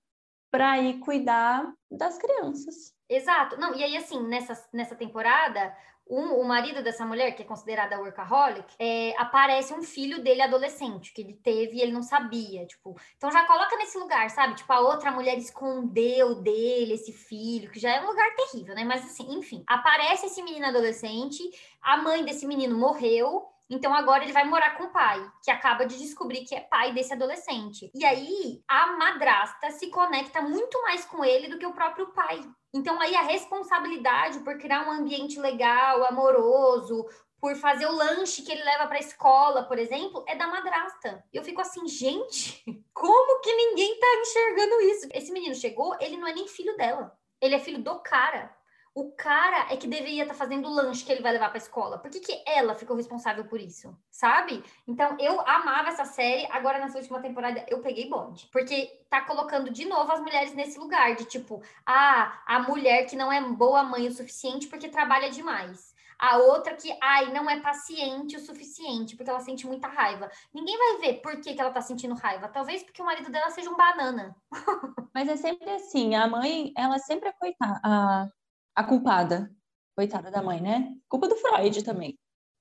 para 0.51 0.79
ir 0.79 0.99
cuidar 0.99 1.71
das 1.91 2.17
crianças. 2.17 2.93
Exato. 3.09 3.59
Não, 3.59 3.75
e 3.75 3.83
aí, 3.83 3.97
assim, 3.97 4.25
nessa, 4.25 4.67
nessa 4.73 4.95
temporada, 4.95 5.75
um, 6.07 6.35
o 6.35 6.43
marido 6.43 6.83
dessa 6.83 7.05
mulher, 7.05 7.31
que 7.31 7.41
é 7.41 7.45
considerada 7.45 7.99
workaholic, 7.99 8.73
é, 8.79 9.13
aparece 9.17 9.73
um 9.73 9.81
filho 9.81 10.23
dele 10.23 10.41
adolescente, 10.41 11.11
que 11.13 11.21
ele 11.21 11.33
teve 11.33 11.77
e 11.77 11.81
ele 11.81 11.91
não 11.91 12.03
sabia, 12.03 12.65
tipo... 12.65 12.95
Então 13.17 13.31
já 13.31 13.45
coloca 13.45 13.75
nesse 13.77 13.97
lugar, 13.97 14.29
sabe? 14.29 14.55
Tipo, 14.55 14.71
a 14.71 14.79
outra 14.79 15.11
mulher 15.11 15.37
escondeu 15.37 16.35
dele 16.35 16.93
esse 16.93 17.11
filho, 17.11 17.71
que 17.71 17.79
já 17.79 17.91
é 17.91 18.01
um 18.01 18.07
lugar 18.07 18.27
terrível, 18.35 18.75
né? 18.75 18.83
Mas 18.83 19.03
assim, 19.03 19.33
enfim. 19.33 19.63
Aparece 19.67 20.27
esse 20.27 20.41
menino 20.43 20.67
adolescente, 20.67 21.43
a 21.81 21.97
mãe 21.97 22.23
desse 22.23 22.45
menino 22.45 22.77
morreu, 22.77 23.47
então 23.69 23.93
agora 23.93 24.23
ele 24.23 24.33
vai 24.33 24.43
morar 24.45 24.77
com 24.77 24.85
o 24.85 24.91
pai, 24.91 25.25
que 25.43 25.49
acaba 25.49 25.85
de 25.85 25.97
descobrir 25.97 26.45
que 26.45 26.55
é 26.55 26.61
pai 26.61 26.93
desse 26.93 27.13
adolescente. 27.13 27.91
E 27.93 28.05
aí 28.05 28.61
a 28.67 28.95
madrasta 28.97 29.71
se 29.71 29.87
conecta 29.89 30.41
muito 30.41 30.81
mais 30.83 31.05
com 31.05 31.25
ele 31.25 31.47
do 31.47 31.57
que 31.57 31.65
o 31.65 31.73
próprio 31.73 32.07
pai. 32.13 32.41
Então 32.73 32.99
aí 33.01 33.15
a 33.15 33.21
responsabilidade 33.21 34.39
por 34.39 34.57
criar 34.57 34.87
um 34.87 34.91
ambiente 34.91 35.39
legal, 35.39 36.05
amoroso, 36.05 37.05
por 37.39 37.55
fazer 37.55 37.85
o 37.85 37.91
lanche 37.91 38.43
que 38.43 38.51
ele 38.51 38.63
leva 38.63 38.87
para 38.87 38.97
a 38.97 39.01
escola, 39.01 39.63
por 39.63 39.79
exemplo, 39.79 40.23
é 40.27 40.35
da 40.35 40.47
madrasta. 40.47 41.23
Eu 41.33 41.43
fico 41.43 41.61
assim, 41.61 41.87
gente, 41.87 42.63
como 42.93 43.41
que 43.41 43.53
ninguém 43.53 43.99
tá 43.99 44.07
enxergando 44.21 44.81
isso? 44.81 45.07
Esse 45.13 45.31
menino 45.31 45.55
chegou, 45.55 45.95
ele 45.99 46.17
não 46.17 46.27
é 46.27 46.33
nem 46.33 46.47
filho 46.47 46.75
dela. 46.77 47.17
Ele 47.41 47.55
é 47.55 47.59
filho 47.59 47.81
do 47.81 47.99
cara 47.99 48.55
o 48.95 49.11
cara 49.11 49.73
é 49.73 49.75
que 49.75 49.87
deveria 49.87 50.23
estar 50.23 50.33
tá 50.33 50.39
fazendo 50.39 50.69
o 50.69 50.73
lanche 50.73 51.03
que 51.03 51.11
ele 51.11 51.21
vai 51.21 51.33
levar 51.33 51.49
para 51.49 51.57
a 51.57 51.61
escola. 51.61 51.97
Por 51.97 52.09
que, 52.09 52.21
que 52.21 52.41
ela 52.47 52.73
ficou 52.73 52.95
responsável 52.95 53.43
por 53.43 53.59
isso? 53.59 53.93
Sabe? 54.09 54.63
Então, 54.87 55.17
eu 55.19 55.41
amava 55.41 55.89
essa 55.89 56.05
série. 56.05 56.47
Agora, 56.49 56.79
nessa 56.79 56.97
última 56.97 57.19
temporada, 57.19 57.65
eu 57.67 57.81
peguei 57.81 58.09
bonde. 58.09 58.47
Porque 58.53 59.05
tá 59.09 59.19
colocando 59.19 59.69
de 59.69 59.83
novo 59.83 60.09
as 60.13 60.21
mulheres 60.21 60.53
nesse 60.53 60.79
lugar 60.79 61.13
de 61.13 61.25
tipo, 61.25 61.61
ah, 61.85 62.41
a 62.47 62.59
mulher 62.59 63.05
que 63.05 63.17
não 63.17 63.29
é 63.29 63.41
boa 63.41 63.83
mãe 63.83 64.07
o 64.07 64.13
suficiente 64.13 64.67
porque 64.67 64.87
trabalha 64.87 65.29
demais. 65.29 65.93
A 66.17 66.37
outra 66.37 66.73
que, 66.73 66.97
ai, 67.01 67.33
não 67.33 67.49
é 67.49 67.59
paciente 67.59 68.37
o 68.37 68.39
suficiente, 68.39 69.17
porque 69.17 69.29
ela 69.29 69.41
sente 69.41 69.67
muita 69.67 69.89
raiva. 69.89 70.31
Ninguém 70.53 70.77
vai 70.77 70.97
ver 71.01 71.13
por 71.15 71.41
que, 71.41 71.53
que 71.53 71.59
ela 71.59 71.71
tá 71.71 71.81
sentindo 71.81 72.15
raiva. 72.15 72.47
Talvez 72.47 72.81
porque 72.81 73.01
o 73.01 73.05
marido 73.05 73.29
dela 73.29 73.49
seja 73.49 73.69
um 73.69 73.75
banana. 73.75 74.33
Mas 75.13 75.27
é 75.27 75.35
sempre 75.35 75.69
assim, 75.71 76.15
a 76.15 76.25
mãe, 76.27 76.71
ela 76.77 76.97
sempre 76.97 77.27
é 77.27 77.33
coitada. 77.33 77.81
A 77.83 78.29
a 78.75 78.83
culpada. 78.83 79.51
Coitada 79.95 80.29
da 80.29 80.41
mãe, 80.41 80.61
né? 80.61 80.93
Culpa 81.07 81.27
do 81.27 81.35
Freud 81.37 81.83
também. 81.83 82.17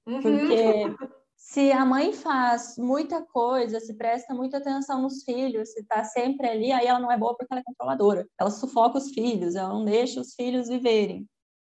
Uhum. 0.06 0.22
Porque 0.22 0.84
se 1.36 1.72
a 1.72 1.84
mãe 1.84 2.12
faz 2.12 2.76
muita 2.78 3.22
coisa, 3.26 3.80
se 3.80 3.94
presta 3.94 4.32
muita 4.32 4.58
atenção 4.58 5.02
nos 5.02 5.24
filhos, 5.24 5.72
se 5.72 5.84
tá 5.84 6.04
sempre 6.04 6.48
ali, 6.48 6.70
aí 6.70 6.86
ela 6.86 7.00
não 7.00 7.10
é 7.10 7.18
boa 7.18 7.36
porque 7.36 7.52
ela 7.52 7.60
é 7.60 7.64
controladora. 7.64 8.26
Ela 8.38 8.50
sufoca 8.50 8.98
os 8.98 9.10
filhos, 9.10 9.56
ela 9.56 9.68
não 9.68 9.84
deixa 9.84 10.20
os 10.20 10.34
filhos 10.34 10.68
viverem. 10.68 11.28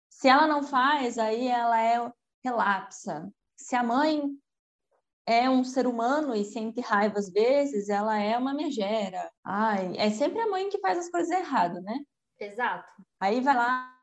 Se 0.08 0.28
ela 0.28 0.46
não 0.46 0.62
faz, 0.62 1.18
aí 1.18 1.48
ela 1.48 1.80
é 1.80 2.10
relapsa. 2.44 3.30
Se 3.56 3.74
a 3.74 3.82
mãe 3.82 4.22
é 5.26 5.50
um 5.50 5.62
ser 5.62 5.86
humano 5.86 6.34
e 6.34 6.44
sente 6.44 6.80
raiva 6.80 7.18
às 7.18 7.30
vezes, 7.30 7.88
ela 7.88 8.18
é 8.18 8.38
uma 8.38 8.54
megera. 8.54 9.30
Ai, 9.44 9.94
é 9.96 10.08
sempre 10.10 10.40
a 10.40 10.48
mãe 10.48 10.68
que 10.68 10.78
faz 10.78 10.98
as 10.98 11.10
coisas 11.10 11.30
errado, 11.30 11.80
né? 11.82 11.98
Exato. 12.40 12.88
Aí 13.20 13.40
vai 13.40 13.54
lá, 13.54 13.97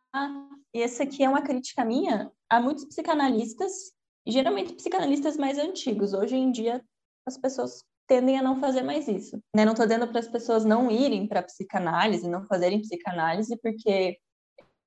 e 0.73 0.81
essa 0.81 1.03
aqui 1.03 1.23
é 1.23 1.29
uma 1.29 1.41
crítica 1.41 1.85
minha 1.85 2.31
a 2.49 2.59
muitos 2.59 2.85
psicanalistas, 2.85 3.93
geralmente 4.25 4.73
psicanalistas 4.73 5.37
mais 5.37 5.57
antigos. 5.57 6.13
Hoje 6.13 6.35
em 6.35 6.51
dia, 6.51 6.83
as 7.25 7.37
pessoas 7.37 7.83
tendem 8.07 8.37
a 8.37 8.43
não 8.43 8.59
fazer 8.59 8.83
mais 8.83 9.07
isso. 9.07 9.37
Né? 9.55 9.65
Não 9.65 9.73
estou 9.73 9.85
dizendo 9.85 10.07
para 10.07 10.19
as 10.19 10.27
pessoas 10.27 10.63
não 10.63 10.91
irem 10.91 11.27
para 11.27 11.43
psicanálise, 11.43 12.27
não 12.27 12.45
fazerem 12.45 12.81
psicanálise, 12.81 13.57
porque 13.57 14.17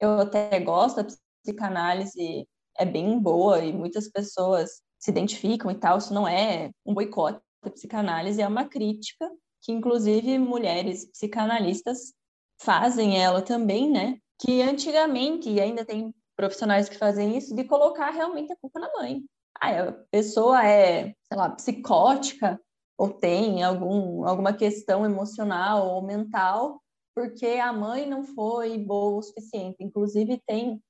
eu 0.00 0.20
até 0.20 0.60
gosto 0.60 1.02
da 1.02 1.08
psicanálise, 1.42 2.46
é 2.78 2.84
bem 2.84 3.18
boa 3.18 3.64
e 3.64 3.72
muitas 3.72 4.08
pessoas 4.08 4.80
se 4.98 5.10
identificam 5.10 5.70
e 5.70 5.74
tal. 5.74 5.98
Isso 5.98 6.14
não 6.14 6.28
é 6.28 6.70
um 6.86 6.94
boicote 6.94 7.40
da 7.62 7.70
psicanálise, 7.70 8.40
é 8.40 8.46
uma 8.46 8.64
crítica 8.64 9.28
que, 9.62 9.72
inclusive, 9.72 10.38
mulheres 10.38 11.10
psicanalistas 11.10 12.12
fazem 12.60 13.20
ela 13.22 13.42
também, 13.42 13.90
né? 13.90 14.18
Que 14.38 14.62
antigamente, 14.62 15.50
e 15.50 15.60
ainda 15.60 15.84
tem 15.84 16.14
profissionais 16.36 16.88
que 16.88 16.96
fazem 16.96 17.36
isso, 17.36 17.54
de 17.54 17.64
colocar 17.64 18.10
realmente 18.10 18.52
a 18.52 18.56
culpa 18.56 18.78
na 18.78 18.92
mãe. 18.92 19.24
ah, 19.60 19.88
a 19.88 19.92
pessoa 20.10 20.64
é, 20.64 21.14
sei 21.24 21.36
lá, 21.36 21.50
psicótica 21.50 22.60
ou 22.96 23.10
tem 23.10 23.62
algum, 23.62 24.24
alguma 24.26 24.52
questão 24.52 25.04
emocional 25.04 25.88
ou 25.88 26.02
mental, 26.02 26.80
porque 27.14 27.46
a 27.46 27.72
mãe 27.72 28.08
não 28.08 28.22
foi 28.22 28.78
boa 28.78 29.18
o 29.18 29.22
suficiente. 29.22 29.76
Inclusive, 29.80 30.40
tem 30.46 30.80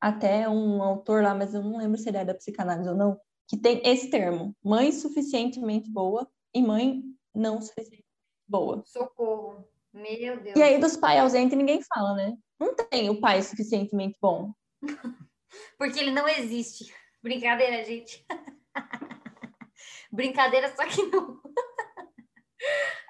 até 0.00 0.48
um 0.48 0.82
autor 0.82 1.22
lá, 1.22 1.34
mas 1.34 1.54
eu 1.54 1.62
não 1.62 1.78
lembro 1.78 1.98
se 1.98 2.08
ele 2.08 2.18
é 2.18 2.24
da 2.24 2.34
psicanálise 2.34 2.88
ou 2.88 2.94
não, 2.94 3.18
que 3.48 3.56
tem 3.56 3.80
esse 3.84 4.10
termo: 4.10 4.54
mãe 4.62 4.92
suficientemente 4.92 5.90
boa 5.90 6.26
e 6.54 6.62
mãe 6.62 7.02
não 7.34 7.60
suficientemente 7.60 8.06
boa. 8.48 8.82
Socorro. 8.86 9.66
Meu 9.96 10.38
Deus. 10.38 10.54
E 10.54 10.62
aí, 10.62 10.78
dos 10.78 10.94
pais 10.94 11.18
ausentes, 11.20 11.56
ninguém 11.56 11.80
fala, 11.82 12.14
né? 12.14 12.36
Não 12.60 12.76
tem 12.76 13.08
o 13.08 13.18
pai 13.18 13.42
suficientemente 13.42 14.18
bom. 14.20 14.52
Porque 15.78 15.98
ele 15.98 16.10
não 16.10 16.28
existe. 16.28 16.94
Brincadeira, 17.22 17.82
gente. 17.82 18.22
Brincadeira, 20.12 20.68
só 20.76 20.86
que 20.86 21.02
não. 21.04 21.40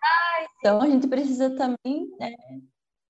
Ai, 0.03 0.47
então 0.59 0.81
a 0.81 0.87
gente 0.87 1.09
precisa 1.09 1.51
também 1.57 2.09
né, 2.21 2.33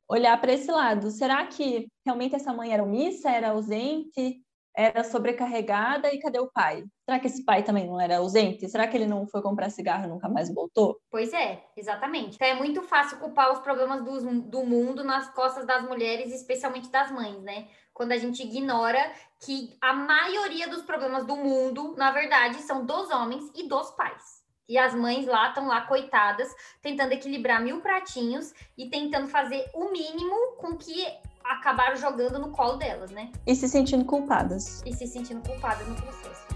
olhar 0.09 0.41
para 0.41 0.55
esse 0.55 0.71
lado. 0.71 1.11
Será 1.11 1.47
que 1.47 1.87
realmente 2.05 2.35
essa 2.35 2.55
mãe 2.55 2.73
era 2.73 2.83
omissa, 2.83 3.31
era 3.31 3.51
ausente, 3.51 4.43
era 4.77 5.03
sobrecarregada 5.03 6.13
e 6.13 6.19
cadê 6.19 6.39
o 6.39 6.51
pai? 6.51 6.85
Será 7.05 7.19
que 7.19 7.27
esse 7.27 7.45
pai 7.45 7.63
também 7.63 7.87
não 7.87 8.01
era 8.01 8.19
ausente? 8.19 8.69
Será 8.69 8.87
que 8.87 8.97
ele 8.97 9.07
não 9.07 9.27
foi 9.27 9.41
comprar 9.41 9.71
cigarro 9.71 10.05
e 10.05 10.09
nunca 10.09 10.29
mais 10.29 10.53
voltou? 10.53 11.01
Pois 11.11 11.33
é, 11.33 11.65
exatamente. 11.77 12.35
Então 12.35 12.47
é 12.47 12.55
muito 12.55 12.83
fácil 12.83 13.19
culpar 13.19 13.51
os 13.53 13.61
problemas 13.61 14.05
do, 14.05 14.43
do 14.43 14.65
mundo 14.65 15.03
nas 15.03 15.33
costas 15.33 15.67
das 15.67 15.83
mulheres, 15.83 16.33
especialmente 16.33 16.91
das 16.91 17.11
mães, 17.11 17.41
né? 17.43 17.69
quando 17.97 18.13
a 18.13 18.19
gente 18.19 18.43
ignora 18.43 19.11
que 19.41 19.75
a 19.81 19.95
maioria 19.95 20.69
dos 20.69 20.83
problemas 20.83 21.25
do 21.25 21.35
mundo, 21.35 21.95
na 21.97 22.11
verdade, 22.11 22.61
são 22.61 22.85
dos 22.85 23.11
homens 23.11 23.51
e 23.55 23.67
dos 23.67 23.91
pais. 23.93 24.45
E 24.69 24.77
as 24.77 24.95
mães 24.95 25.25
lá 25.27 25.49
estão 25.49 25.67
lá, 25.67 25.81
coitadas, 25.81 26.55
tentando 26.83 27.13
equilibrar 27.13 27.63
mil 27.63 27.81
pratinhos 27.81 28.53
e 28.77 28.91
tentando 28.91 29.29
fazer 29.29 29.65
o 29.73 29.91
mínimo 29.91 30.57
com 30.59 30.77
que 30.77 31.07
acabaram 31.51 31.97
jogando 31.97 32.39
no 32.39 32.51
colo 32.51 32.77
delas, 32.77 33.11
né? 33.11 33.31
E 33.47 33.55
se 33.55 33.69
sentindo 33.69 34.05
culpadas. 34.05 34.83
E 34.85 34.93
se 34.93 35.07
sentindo 35.07 35.47
culpadas 35.47 35.87
no 35.87 35.95
processo. 35.95 36.47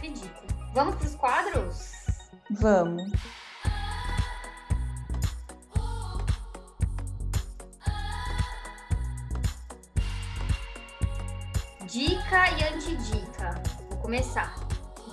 Ridículo. 0.00 0.48
Vamos 0.72 0.94
para 0.96 1.06
os 1.06 1.14
quadros? 1.14 1.92
Vamos. 2.50 3.10
Dica 11.86 12.50
e 12.50 12.74
antidica. 12.74 13.62
Vou 13.88 13.98
começar. 13.98 14.54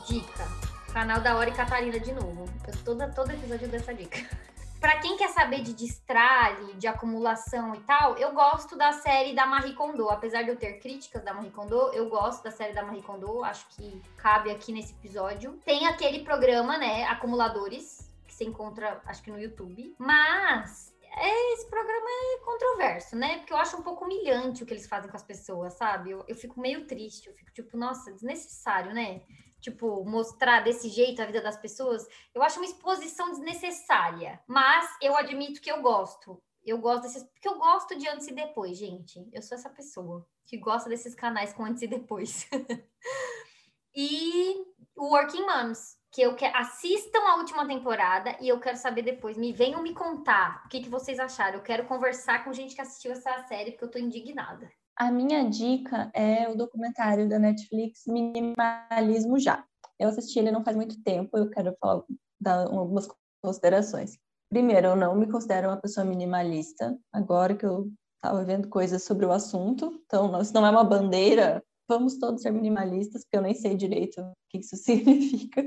Dica. 0.08 0.46
Canal 0.94 1.20
da 1.22 1.36
Hora 1.36 1.50
e 1.50 1.54
Catarina 1.54 2.00
de 2.00 2.12
novo. 2.14 2.46
Eu 2.68 2.78
toda, 2.84 3.10
todo 3.10 3.32
episódio 3.32 3.68
dessa 3.68 3.94
dica. 3.94 4.37
Para 4.80 5.00
quem 5.00 5.18
quer 5.18 5.30
saber 5.30 5.62
de 5.62 5.74
destralhe, 5.74 6.74
de 6.74 6.88
acumulação 6.88 7.74
e 7.74 7.80
tal, 7.80 8.16
eu 8.18 8.32
gosto 8.34 8.78
da 8.78 8.92
série 8.92 9.34
da 9.34 9.46
Marie 9.46 9.74
Kondo. 9.74 10.08
Apesar 10.10 10.44
de 10.44 10.50
eu 10.50 10.56
ter 10.56 10.80
críticas 10.80 11.24
da 11.24 11.34
Marie 11.34 11.50
Kondo, 11.50 11.92
eu 11.94 12.08
gosto 12.10 12.44
da 12.44 12.52
série 12.52 12.74
da 12.74 12.84
Marie 12.84 13.02
Kondo. 13.02 13.44
Acho 13.44 13.68
que 13.70 14.00
cabe 14.18 14.52
aqui 14.52 14.72
nesse 14.72 14.94
episódio. 14.94 15.60
Tem 15.66 15.88
aquele 15.88 16.24
programa, 16.24 16.78
né, 16.78 17.06
Acumuladores, 17.06 18.12
que 18.28 18.34
você 18.36 18.44
encontra, 18.44 19.02
acho 19.08 19.24
que 19.24 19.32
no 19.32 19.40
YouTube. 19.40 19.96
Mas 19.98 20.94
é, 21.02 21.54
esse 21.54 21.68
programa 21.68 22.08
é 22.08 22.46
controverso, 22.46 23.16
né? 23.16 23.38
Porque 23.40 23.54
eu 23.54 23.58
acho 23.58 23.78
um 23.78 23.82
pouco 23.82 24.06
humilhante 24.06 24.62
o 24.62 24.66
que 24.66 24.74
eles 24.74 24.88
fazem 24.88 25.10
com 25.10 25.18
as 25.18 25.24
pessoas, 25.24 25.74
sabe? 25.74 26.12
Eu, 26.12 26.24
eu 26.28 26.36
fico 26.36 26.60
meio 26.60 26.86
triste, 26.86 27.28
eu 27.28 27.34
fico 27.34 27.52
tipo, 27.52 27.76
nossa, 27.76 28.12
desnecessário, 28.14 28.94
né? 28.94 29.22
Tipo, 29.68 30.06
mostrar 30.06 30.62
desse 30.62 30.88
jeito 30.88 31.22
a 31.22 31.26
vida 31.26 31.42
das 31.42 31.58
pessoas. 31.58 32.08
Eu 32.34 32.42
acho 32.42 32.58
uma 32.58 32.66
exposição 32.66 33.32
desnecessária. 33.32 34.42
Mas 34.48 34.88
eu 35.02 35.18
admito 35.18 35.60
que 35.60 35.70
eu 35.70 35.82
gosto. 35.82 36.42
Eu 36.64 36.78
gosto 36.78 37.04
desses. 37.04 37.24
Porque 37.24 37.50
eu 37.50 37.58
gosto 37.58 37.98
de 37.98 38.08
antes 38.08 38.30
e 38.30 38.34
depois, 38.34 38.78
gente. 38.78 39.28
Eu 39.34 39.42
sou 39.42 39.58
essa 39.58 39.70
pessoa 39.70 40.26
que 40.46 40.56
gosta 40.56 40.88
desses 40.88 41.14
canais 41.14 41.52
com 41.52 41.66
antes 41.66 41.82
e 41.82 41.88
depois. 41.88 42.48
e 43.94 44.56
o 44.96 45.08
Working 45.08 45.46
Moms 45.46 45.98
que 46.10 46.22
eu 46.22 46.34
quero 46.34 46.58
assistam 46.58 47.20
a 47.28 47.36
última 47.36 47.68
temporada 47.68 48.38
e 48.40 48.48
eu 48.48 48.58
quero 48.62 48.78
saber 48.78 49.02
depois. 49.02 49.36
Me 49.36 49.52
venham 49.52 49.84
me 49.84 49.94
contar 49.94 50.64
o 50.66 50.70
que, 50.70 50.80
que 50.80 50.88
vocês 50.88 51.20
acharam. 51.20 51.58
Eu 51.58 51.62
quero 51.62 51.86
conversar 51.88 52.46
com 52.46 52.54
gente 52.54 52.74
que 52.74 52.82
assistiu 52.82 53.12
essa 53.12 53.44
série 53.50 53.72
porque 53.72 53.84
eu 53.84 53.92
tô 53.92 54.00
indignada. 54.00 54.72
A 54.98 55.12
minha 55.12 55.48
dica 55.48 56.10
é 56.12 56.50
o 56.50 56.56
documentário 56.56 57.30
da 57.30 57.38
Netflix 57.38 58.08
Minimalismo 58.08 59.38
Já. 59.38 59.64
Eu 60.00 60.10
assisti 60.10 60.40
ele 60.40 60.50
não 60.50 60.64
faz 60.64 60.76
muito 60.76 61.00
tempo, 61.04 61.38
eu 61.38 61.52
quero 61.52 61.76
falar 61.80 62.04
dar 62.42 62.66
algumas 62.68 63.08
considerações. 63.40 64.18
Primeiro, 64.50 64.88
eu 64.88 64.96
não 64.96 65.16
me 65.16 65.30
considero 65.30 65.68
uma 65.68 65.78
pessoa 65.78 66.04
minimalista, 66.04 66.98
agora 67.14 67.56
que 67.56 67.66
eu 67.66 67.92
estava 68.16 68.44
vendo 68.44 68.70
coisas 68.70 69.04
sobre 69.04 69.24
o 69.26 69.32
assunto, 69.32 70.02
então 70.06 70.42
isso 70.42 70.54
não 70.54 70.66
é 70.66 70.72
uma 70.72 70.84
bandeira, 70.84 71.64
vamos 71.88 72.18
todos 72.18 72.42
ser 72.42 72.50
minimalistas, 72.50 73.24
porque 73.24 73.38
eu 73.38 73.42
nem 73.44 73.54
sei 73.54 73.76
direito 73.76 74.20
o 74.20 74.34
que 74.50 74.58
isso 74.58 74.76
significa. 74.78 75.64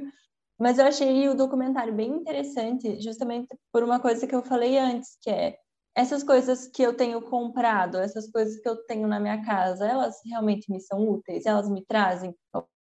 Mas 0.58 0.78
eu 0.78 0.86
achei 0.86 1.28
o 1.28 1.36
documentário 1.36 1.94
bem 1.94 2.10
interessante, 2.10 3.00
justamente 3.00 3.48
por 3.72 3.84
uma 3.84 4.00
coisa 4.00 4.26
que 4.26 4.34
eu 4.34 4.42
falei 4.42 4.76
antes, 4.76 5.16
que 5.22 5.30
é 5.30 5.56
essas 6.00 6.22
coisas 6.22 6.66
que 6.66 6.82
eu 6.82 6.96
tenho 6.96 7.20
comprado, 7.20 7.98
essas 7.98 8.30
coisas 8.30 8.58
que 8.58 8.68
eu 8.68 8.76
tenho 8.86 9.06
na 9.06 9.20
minha 9.20 9.44
casa, 9.44 9.86
elas 9.86 10.16
realmente 10.24 10.72
me 10.72 10.80
são 10.80 11.06
úteis? 11.06 11.44
Elas 11.44 11.68
me 11.68 11.84
trazem 11.84 12.34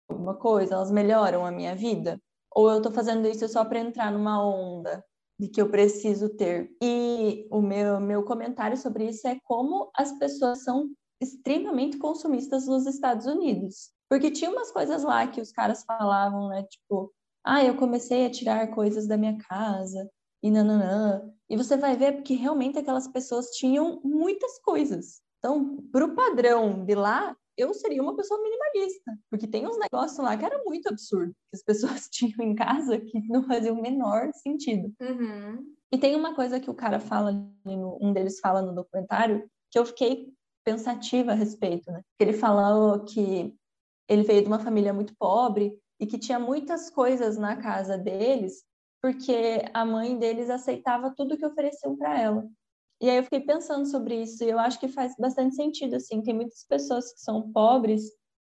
alguma 0.08 0.34
coisa? 0.34 0.74
Elas 0.74 0.90
melhoram 0.90 1.44
a 1.44 1.50
minha 1.50 1.74
vida? 1.74 2.18
Ou 2.50 2.70
eu 2.70 2.78
estou 2.78 2.90
fazendo 2.90 3.28
isso 3.28 3.46
só 3.46 3.62
para 3.62 3.78
entrar 3.78 4.10
numa 4.10 4.42
onda 4.42 5.04
de 5.38 5.48
que 5.48 5.60
eu 5.60 5.68
preciso 5.68 6.30
ter? 6.30 6.70
E 6.82 7.46
o 7.50 7.60
meu, 7.60 8.00
meu 8.00 8.24
comentário 8.24 8.76
sobre 8.76 9.04
isso 9.10 9.28
é 9.28 9.38
como 9.44 9.90
as 9.94 10.12
pessoas 10.18 10.64
são 10.64 10.88
extremamente 11.20 11.98
consumistas 11.98 12.66
nos 12.66 12.86
Estados 12.86 13.26
Unidos. 13.26 13.90
Porque 14.08 14.30
tinha 14.30 14.50
umas 14.50 14.72
coisas 14.72 15.02
lá 15.04 15.26
que 15.26 15.42
os 15.42 15.52
caras 15.52 15.84
falavam, 15.84 16.48
né? 16.48 16.62
Tipo, 16.62 17.12
ah, 17.44 17.62
eu 17.62 17.76
comecei 17.76 18.24
a 18.24 18.30
tirar 18.30 18.66
coisas 18.68 19.06
da 19.06 19.18
minha 19.18 19.36
casa 19.46 20.10
e 20.42 20.50
nananã. 20.50 21.22
E 21.48 21.56
você 21.56 21.76
vai 21.76 21.96
ver 21.96 22.12
porque 22.12 22.34
realmente 22.34 22.78
aquelas 22.78 23.08
pessoas 23.08 23.50
tinham 23.50 24.00
muitas 24.04 24.58
coisas. 24.60 25.20
Então, 25.38 25.78
para 25.90 26.04
o 26.04 26.14
padrão 26.14 26.84
de 26.84 26.94
lá, 26.94 27.36
eu 27.56 27.74
seria 27.74 28.02
uma 28.02 28.16
pessoa 28.16 28.40
minimalista, 28.42 29.18
porque 29.28 29.46
tem 29.46 29.66
uns 29.66 29.78
negócios 29.78 30.18
lá 30.18 30.36
que 30.36 30.44
era 30.44 30.62
muito 30.64 30.88
absurdo, 30.88 31.32
que 31.32 31.56
as 31.56 31.62
pessoas 31.62 32.08
tinham 32.10 32.40
em 32.40 32.54
casa 32.54 32.98
que 32.98 33.20
não 33.28 33.42
fazia 33.42 33.72
o 33.72 33.80
menor 33.80 34.30
sentido. 34.34 34.92
Uhum. 35.00 35.74
E 35.92 35.98
tem 35.98 36.14
uma 36.14 36.34
coisa 36.34 36.60
que 36.60 36.70
o 36.70 36.74
cara 36.74 37.00
fala, 37.00 37.32
um 37.66 38.12
deles 38.12 38.38
fala 38.40 38.62
no 38.62 38.74
documentário, 38.74 39.48
que 39.70 39.78
eu 39.78 39.84
fiquei 39.84 40.32
pensativa 40.64 41.32
a 41.32 41.34
respeito, 41.34 41.90
né? 41.90 42.02
Ele 42.18 42.32
falou 42.32 43.04
que 43.04 43.54
ele 44.08 44.22
veio 44.22 44.42
de 44.42 44.46
uma 44.46 44.58
família 44.58 44.92
muito 44.92 45.14
pobre 45.16 45.76
e 45.98 46.06
que 46.06 46.18
tinha 46.18 46.38
muitas 46.38 46.90
coisas 46.90 47.36
na 47.36 47.56
casa 47.56 47.98
deles 47.98 48.64
porque 49.02 49.62
a 49.72 49.84
mãe 49.84 50.18
deles 50.18 50.50
aceitava 50.50 51.14
tudo 51.16 51.36
que 51.36 51.46
ofereciam 51.46 51.96
para 51.96 52.20
ela. 52.20 52.48
E 53.00 53.08
aí 53.08 53.16
eu 53.16 53.24
fiquei 53.24 53.40
pensando 53.40 53.86
sobre 53.86 54.22
isso 54.22 54.44
e 54.44 54.50
eu 54.50 54.58
acho 54.58 54.78
que 54.78 54.88
faz 54.88 55.14
bastante 55.18 55.56
sentido 55.56 55.96
assim, 55.96 56.22
tem 56.22 56.34
muitas 56.34 56.64
pessoas 56.64 57.12
que 57.12 57.20
são 57.20 57.50
pobres 57.50 58.02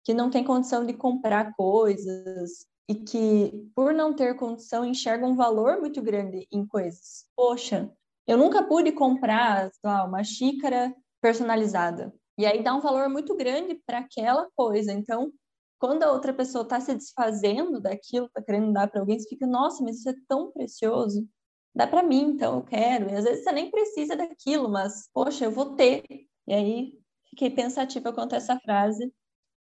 que 0.05 0.13
não 0.13 0.31
têm 0.31 0.43
condição 0.43 0.85
de 0.85 0.93
comprar 0.93 1.55
coisas 1.55 2.67
e 2.89 2.95
que 2.95 3.53
por 3.75 3.95
não 3.95 4.13
ter 4.13 4.35
condição 4.35 4.85
enxergam 4.85 5.31
um 5.31 5.37
valor 5.37 5.81
muito 5.81 6.03
grande 6.03 6.49
em 6.51 6.67
coisas. 6.67 7.27
Poxa, 7.37 7.89
eu 8.27 8.37
nunca 8.37 8.63
pude 8.65 8.91
comprar 8.91 9.71
lá, 9.85 10.05
uma 10.05 10.25
xícara 10.25 10.93
personalizada. 11.21 12.13
E 12.37 12.47
aí 12.47 12.63
dá 12.63 12.75
um 12.75 12.81
valor 12.81 13.09
muito 13.09 13.37
grande 13.37 13.81
para 13.87 13.99
aquela 13.99 14.49
coisa. 14.57 14.93
Então, 14.93 15.31
quando 15.81 16.03
a 16.03 16.13
outra 16.13 16.33
pessoa 16.35 16.63
está 16.63 16.79
se 16.79 16.95
desfazendo 16.95 17.81
daquilo, 17.81 18.27
está 18.27 18.43
querendo 18.43 18.71
dar 18.71 18.89
para 18.89 19.01
alguém, 19.01 19.19
você 19.19 19.29
fica, 19.29 19.47
nossa, 19.47 19.83
mas 19.83 19.97
isso 19.97 20.11
é 20.11 20.15
tão 20.29 20.53
precioso. 20.53 21.27
Dá 21.75 21.87
para 21.87 22.03
mim, 22.03 22.33
então 22.33 22.57
eu 22.57 22.63
quero. 22.63 23.11
E 23.11 23.15
às 23.15 23.25
vezes 23.25 23.43
você 23.43 23.51
nem 23.51 23.71
precisa 23.71 24.15
daquilo, 24.15 24.69
mas, 24.69 25.09
poxa, 25.15 25.47
eu 25.47 25.51
vou 25.51 25.75
ter. 25.75 26.05
E 26.47 26.53
aí 26.53 26.93
fiquei 27.31 27.49
pensativa 27.49 28.13
quanto 28.13 28.35
a 28.35 28.37
essa 28.37 28.61
frase. 28.61 29.11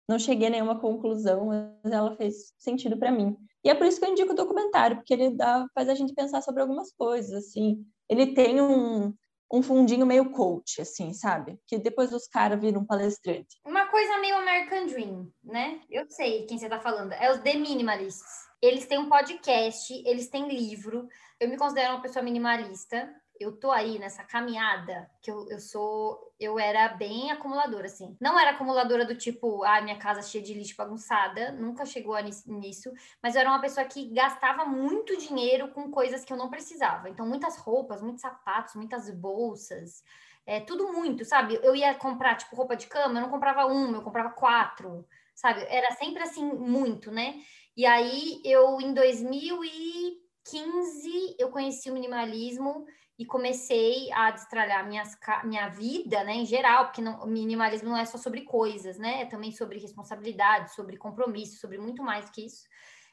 Não 0.10 0.18
cheguei 0.18 0.47
a 0.47 0.51
nenhuma 0.51 0.80
conclusão, 0.80 1.45
mas 1.84 1.93
ela 1.93 2.16
fez 2.16 2.53
sentido 2.57 2.97
para 2.97 3.12
mim. 3.12 3.38
E 3.64 3.70
é 3.70 3.76
por 3.76 3.86
isso 3.86 3.99
que 3.99 4.05
eu 4.05 4.12
indico 4.12 4.32
o 4.32 4.36
documentário, 4.36 4.97
porque 4.97 5.14
ele 5.14 5.30
dá, 5.30 5.68
faz 5.76 5.88
a 5.89 5.93
gente 5.93 6.16
pensar 6.16 6.41
sobre 6.41 6.62
algumas 6.62 6.91
coisas, 6.91 7.32
assim. 7.34 7.86
Ele 8.10 8.34
tem 8.34 8.60
um, 8.60 9.14
um 9.53 9.62
fundinho 9.62 10.07
meio 10.07 10.32
coach, 10.32 10.82
assim, 10.82 11.14
sabe? 11.14 11.60
Que 11.68 11.78
depois 11.78 12.12
os 12.14 12.28
caras 12.28 12.60
viram 12.60 12.86
palestrante. 12.86 13.60
Uma 13.64 13.78
coisa 14.00 14.18
meio 14.20 14.38
American 14.38 14.86
Dream, 14.86 15.34
né? 15.43 15.82
Eu 15.89 16.10
sei 16.10 16.45
quem 16.45 16.58
você 16.58 16.70
tá 16.70 16.80
falando. 16.80 17.12
É 17.12 17.30
os 17.34 17.39
The 17.39 17.56
Minimalists. 17.56 18.47
Eles 18.62 18.86
têm 18.86 18.97
um 18.97 19.10
podcast, 19.10 19.93
eles 20.08 20.30
têm 20.30 20.47
livro. 20.47 21.10
Eu 21.38 21.50
me 21.50 21.58
considero 21.58 21.95
uma 21.95 22.02
pessoa 22.02 22.24
minimalista. 22.24 23.14
eu 23.38 23.58
tô 23.58 23.72
aí 23.72 24.00
nessa 24.00 24.24
caminhada, 24.24 25.10
que 25.22 25.30
eu, 25.30 25.50
eu 25.50 25.60
sou, 25.60 26.34
eu 26.39 26.58
era 26.58 26.89
bem 26.89 27.32
acumuladora, 27.32 27.88
assim. 27.88 28.16
Não 28.22 28.39
era 28.39 28.52
acumuladora 28.52 29.06
do 29.06 29.16
tipo, 29.16 29.64
ah, 29.66 29.82
minha 29.82 29.97
casa 29.97 30.22
cheia 30.22 30.43
de 30.43 30.54
lixo 30.54 30.76
bagunçada, 30.78 31.52
nunca 31.52 31.86
chegou 31.86 32.18
nisso, 32.20 32.91
mas 33.22 33.36
eu 33.36 33.41
era 33.41 33.50
uma 33.50 33.62
pessoa 33.62 33.86
que 33.86 34.14
gastava 34.14 34.66
muito 34.66 35.18
dinheiro 35.18 35.70
com 35.70 35.91
coisas 35.91 36.24
que 36.24 36.32
eu 36.32 36.38
não 36.38 36.50
precisava. 36.50 37.10
Então, 37.10 37.26
muitas 37.26 37.58
roupas, 37.58 38.02
muitos 38.02 38.22
sapatos, 38.22 38.76
muitas 38.76 39.10
bolsas, 39.10 40.04
é, 40.46 40.60
tudo 40.60 40.92
muito, 40.92 41.24
sabe? 41.26 41.60
Eu 41.62 41.76
ia 41.76 41.94
comprar, 41.96 42.36
tipo, 42.36 42.56
roupa 42.56 42.76
de 42.76 42.88
cama, 42.88 43.20
eu 43.20 43.24
não 43.24 43.30
comprava 43.30 43.66
uma, 43.66 43.98
eu 43.98 44.02
comprava 44.02 44.32
quatro, 44.32 45.06
sabe? 45.36 45.62
Era 45.70 45.92
sempre 45.92 46.24
assim, 46.24 46.44
muito, 46.44 47.12
né? 47.12 47.36
E 47.78 47.86
aí, 47.86 48.42
eu, 48.44 48.82
em 48.82 48.94
2015, 48.94 51.36
eu 51.38 51.50
conheci 51.50 51.90
o 51.90 51.94
minimalismo 51.94 52.86
e 53.20 53.26
comecei 53.26 54.10
a 54.14 54.32
destralhar 54.32 54.88
minhas, 54.88 55.18
minha 55.44 55.68
vida, 55.68 56.24
né, 56.24 56.36
em 56.36 56.46
geral, 56.46 56.86
porque 56.86 57.02
não, 57.02 57.28
minimalismo 57.28 57.90
não 57.90 57.98
é 57.98 58.06
só 58.06 58.18
sobre 58.18 58.42
coisas, 58.42 58.98
né, 58.98 59.24
é 59.24 59.26
também 59.26 59.52
sobre 59.52 59.78
responsabilidade, 59.78 60.74
sobre 60.74 60.96
compromisso, 60.96 61.60
sobre 61.60 61.78
muito 61.78 62.02
mais 62.02 62.30
que 62.30 62.46
isso. 62.46 62.64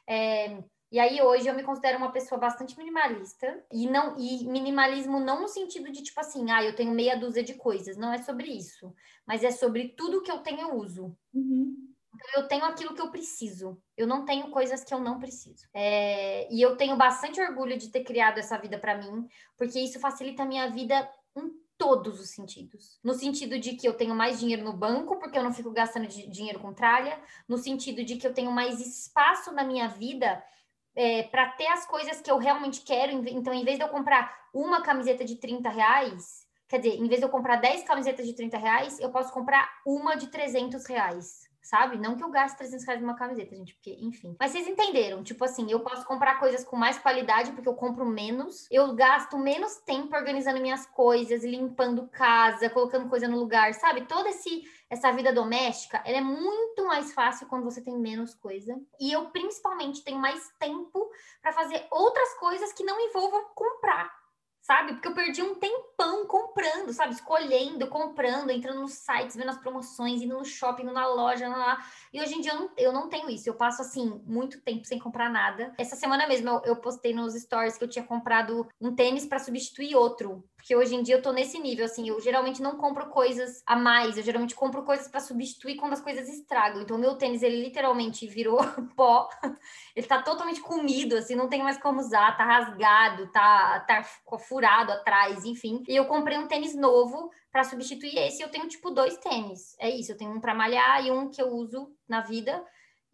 É, 0.07 0.63
e 0.91 0.99
aí 0.99 1.21
hoje 1.21 1.47
eu 1.47 1.53
me 1.53 1.63
considero 1.63 1.97
uma 1.97 2.11
pessoa 2.11 2.39
bastante 2.39 2.77
minimalista 2.77 3.63
e 3.71 3.89
não 3.89 4.17
e 4.17 4.47
minimalismo 4.47 5.19
não 5.19 5.41
no 5.41 5.47
sentido 5.47 5.91
de 5.91 6.01
tipo 6.01 6.19
assim, 6.19 6.49
ah, 6.51 6.63
eu 6.63 6.75
tenho 6.75 6.91
meia 6.91 7.17
dúzia 7.17 7.43
de 7.43 7.55
coisas, 7.55 7.97
não 7.97 8.13
é 8.13 8.17
sobre 8.19 8.47
isso, 8.47 8.93
mas 9.25 9.43
é 9.43 9.51
sobre 9.51 9.89
tudo 9.89 10.21
que 10.21 10.31
eu 10.31 10.39
tenho 10.39 10.61
eu 10.61 10.75
uso. 10.75 11.15
Uhum. 11.33 11.93
Então, 12.15 12.41
eu 12.41 12.47
tenho 12.47 12.65
aquilo 12.65 12.95
que 12.95 13.01
eu 13.01 13.11
preciso. 13.11 13.79
Eu 13.95 14.07
não 14.07 14.25
tenho 14.25 14.49
coisas 14.49 14.83
que 14.83 14.91
eu 14.91 14.99
não 14.99 15.19
preciso. 15.19 15.67
É... 15.71 16.51
E 16.51 16.59
eu 16.61 16.75
tenho 16.75 16.95
bastante 16.95 17.39
orgulho 17.39 17.77
de 17.77 17.89
ter 17.89 18.03
criado 18.03 18.39
essa 18.39 18.57
vida 18.57 18.79
para 18.79 18.97
mim, 18.97 19.27
porque 19.55 19.79
isso 19.79 19.99
facilita 19.99 20.41
a 20.41 20.45
minha 20.45 20.67
vida 20.69 21.07
em 21.35 21.51
todos 21.77 22.19
os 22.19 22.29
sentidos. 22.29 22.99
No 23.03 23.13
sentido 23.13 23.59
de 23.59 23.75
que 23.75 23.87
eu 23.87 23.93
tenho 23.93 24.15
mais 24.15 24.39
dinheiro 24.39 24.63
no 24.63 24.73
banco, 24.73 25.17
porque 25.19 25.37
eu 25.37 25.43
não 25.43 25.53
fico 25.53 25.69
gastando 25.71 26.07
dinheiro 26.07 26.59
com 26.59 26.73
tralha. 26.73 27.21
No 27.47 27.57
sentido 27.57 28.03
de 28.03 28.15
que 28.15 28.25
eu 28.25 28.33
tenho 28.33 28.51
mais 28.51 28.81
espaço 28.81 29.51
na 29.51 29.63
minha 29.63 29.87
vida 29.87 30.43
é, 30.97 31.23
para 31.23 31.47
ter 31.51 31.67
as 31.67 31.85
coisas 31.85 32.19
que 32.19 32.29
eu 32.29 32.39
realmente 32.39 32.81
quero. 32.81 33.11
Então, 33.29 33.53
em 33.53 33.63
vez 33.63 33.77
de 33.77 33.83
eu 33.83 33.89
comprar 33.89 34.35
uma 34.51 34.81
camiseta 34.81 35.23
de 35.23 35.35
30 35.35 35.69
reais, 35.69 36.47
quer 36.67 36.79
dizer, 36.79 36.95
em 36.95 37.07
vez 37.07 37.19
de 37.21 37.25
eu 37.25 37.29
comprar 37.29 37.57
10 37.57 37.83
camisetas 37.83 38.25
de 38.25 38.33
30 38.33 38.57
reais, 38.57 38.99
eu 38.99 39.11
posso 39.11 39.31
comprar 39.31 39.69
uma 39.85 40.15
de 40.15 40.27
300 40.27 40.83
reais 40.87 41.46
sabe? 41.67 41.97
Não 41.97 42.15
que 42.15 42.23
eu 42.23 42.29
gaste 42.29 42.57
300 42.57 42.85
reais 42.85 43.01
numa 43.01 43.15
camiseta, 43.15 43.55
gente, 43.55 43.75
porque, 43.75 43.97
enfim. 43.99 44.35
Mas 44.39 44.51
vocês 44.51 44.67
entenderam, 44.67 45.21
tipo 45.21 45.43
assim, 45.43 45.69
eu 45.69 45.81
posso 45.81 46.05
comprar 46.05 46.39
coisas 46.39 46.63
com 46.63 46.77
mais 46.77 46.97
qualidade 46.97 47.51
porque 47.51 47.67
eu 47.67 47.75
compro 47.75 48.05
menos, 48.05 48.67
eu 48.71 48.93
gasto 48.95 49.37
menos 49.37 49.75
tempo 49.77 50.15
organizando 50.15 50.61
minhas 50.61 50.85
coisas, 50.85 51.43
limpando 51.43 52.07
casa, 52.07 52.69
colocando 52.69 53.09
coisa 53.09 53.27
no 53.27 53.37
lugar, 53.37 53.73
sabe? 53.73 54.05
Toda 54.05 54.29
esse 54.29 54.63
essa 54.89 55.11
vida 55.11 55.33
doméstica, 55.33 56.01
ela 56.05 56.19
é 56.19 56.21
muito 56.21 56.85
mais 56.85 57.13
fácil 57.13 57.47
quando 57.47 57.65
você 57.65 57.81
tem 57.81 57.99
menos 57.99 58.33
coisa. 58.33 58.79
E 58.97 59.11
eu 59.11 59.25
principalmente 59.31 60.01
tenho 60.01 60.17
mais 60.17 60.49
tempo 60.57 61.11
para 61.41 61.51
fazer 61.51 61.85
outras 61.91 62.33
coisas 62.35 62.71
que 62.71 62.85
não 62.85 62.97
envolvam 62.97 63.43
comprar 63.53 64.09
sabe? 64.67 64.93
Porque 64.93 65.07
eu 65.07 65.13
perdi 65.13 65.41
um 65.41 65.55
tempão 65.55 66.27
comprando, 66.27 66.91
sabe? 66.91 67.13
Escolhendo, 67.13 67.87
comprando, 67.87 68.49
entrando 68.49 68.81
nos 68.81 68.95
sites, 68.95 69.37
vendo 69.37 69.49
as 69.49 69.57
promoções, 69.57 70.21
indo 70.21 70.37
no 70.37 70.43
shopping, 70.43 70.83
indo 70.83 70.91
na 70.91 71.07
loja, 71.07 71.47
lá. 71.47 71.81
E 72.11 72.19
hoje 72.19 72.35
em 72.35 72.41
dia 72.41 72.51
eu 72.51 72.59
não, 72.59 72.71
eu 72.77 72.91
não 72.91 73.07
tenho 73.07 73.29
isso. 73.29 73.47
Eu 73.47 73.53
passo, 73.53 73.81
assim, 73.81 74.21
muito 74.25 74.59
tempo 74.59 74.85
sem 74.85 74.99
comprar 74.99 75.29
nada. 75.29 75.73
Essa 75.77 75.95
semana 75.95 76.27
mesmo 76.27 76.49
eu, 76.49 76.61
eu 76.65 76.75
postei 76.75 77.13
nos 77.13 77.33
stories 77.33 77.77
que 77.77 77.83
eu 77.85 77.87
tinha 77.87 78.03
comprado 78.03 78.67
um 78.81 78.93
tênis 78.93 79.25
para 79.25 79.39
substituir 79.39 79.95
outro. 79.95 80.43
Porque 80.57 80.75
hoje 80.75 80.95
em 80.95 81.03
dia 81.03 81.15
eu 81.15 81.21
tô 81.21 81.31
nesse 81.31 81.57
nível, 81.59 81.85
assim, 81.85 82.09
eu 82.09 82.19
geralmente 82.19 82.61
não 82.61 82.75
compro 82.75 83.07
coisas 83.07 83.61
a 83.65 83.75
mais, 83.75 84.17
eu 84.17 84.23
geralmente 84.23 84.55
compro 84.55 84.83
coisas 84.83 85.07
para 85.07 85.19
substituir 85.19 85.77
quando 85.77 85.93
as 85.93 86.01
coisas 86.01 86.27
estragam. 86.27 86.81
Então, 86.81 86.97
meu 86.97 87.15
tênis, 87.15 87.43
ele 87.43 87.61
literalmente 87.61 88.27
virou 88.27 88.57
pó, 88.97 89.29
ele 89.95 90.05
tá 90.05 90.21
totalmente 90.21 90.59
comido, 90.59 91.15
assim, 91.15 91.35
não 91.35 91.47
tem 91.47 91.63
mais 91.63 91.77
como 91.77 91.99
usar, 91.99 92.35
tá 92.35 92.43
rasgado, 92.43 93.31
tá, 93.31 93.79
tá 93.81 94.03
furado 94.39 94.91
atrás, 94.91 95.45
enfim. 95.45 95.83
E 95.87 95.95
eu 95.95 96.05
comprei 96.05 96.37
um 96.37 96.47
tênis 96.47 96.75
novo 96.75 97.31
para 97.51 97.63
substituir 97.63 98.17
esse, 98.17 98.41
eu 98.41 98.49
tenho, 98.49 98.67
tipo, 98.67 98.91
dois 98.91 99.15
tênis. 99.17 99.75
É 99.79 99.89
isso, 99.89 100.11
eu 100.11 100.17
tenho 100.17 100.31
um 100.31 100.41
para 100.41 100.55
malhar 100.55 101.05
e 101.05 101.11
um 101.11 101.29
que 101.29 101.41
eu 101.41 101.47
uso 101.47 101.89
na 102.09 102.21
vida 102.21 102.61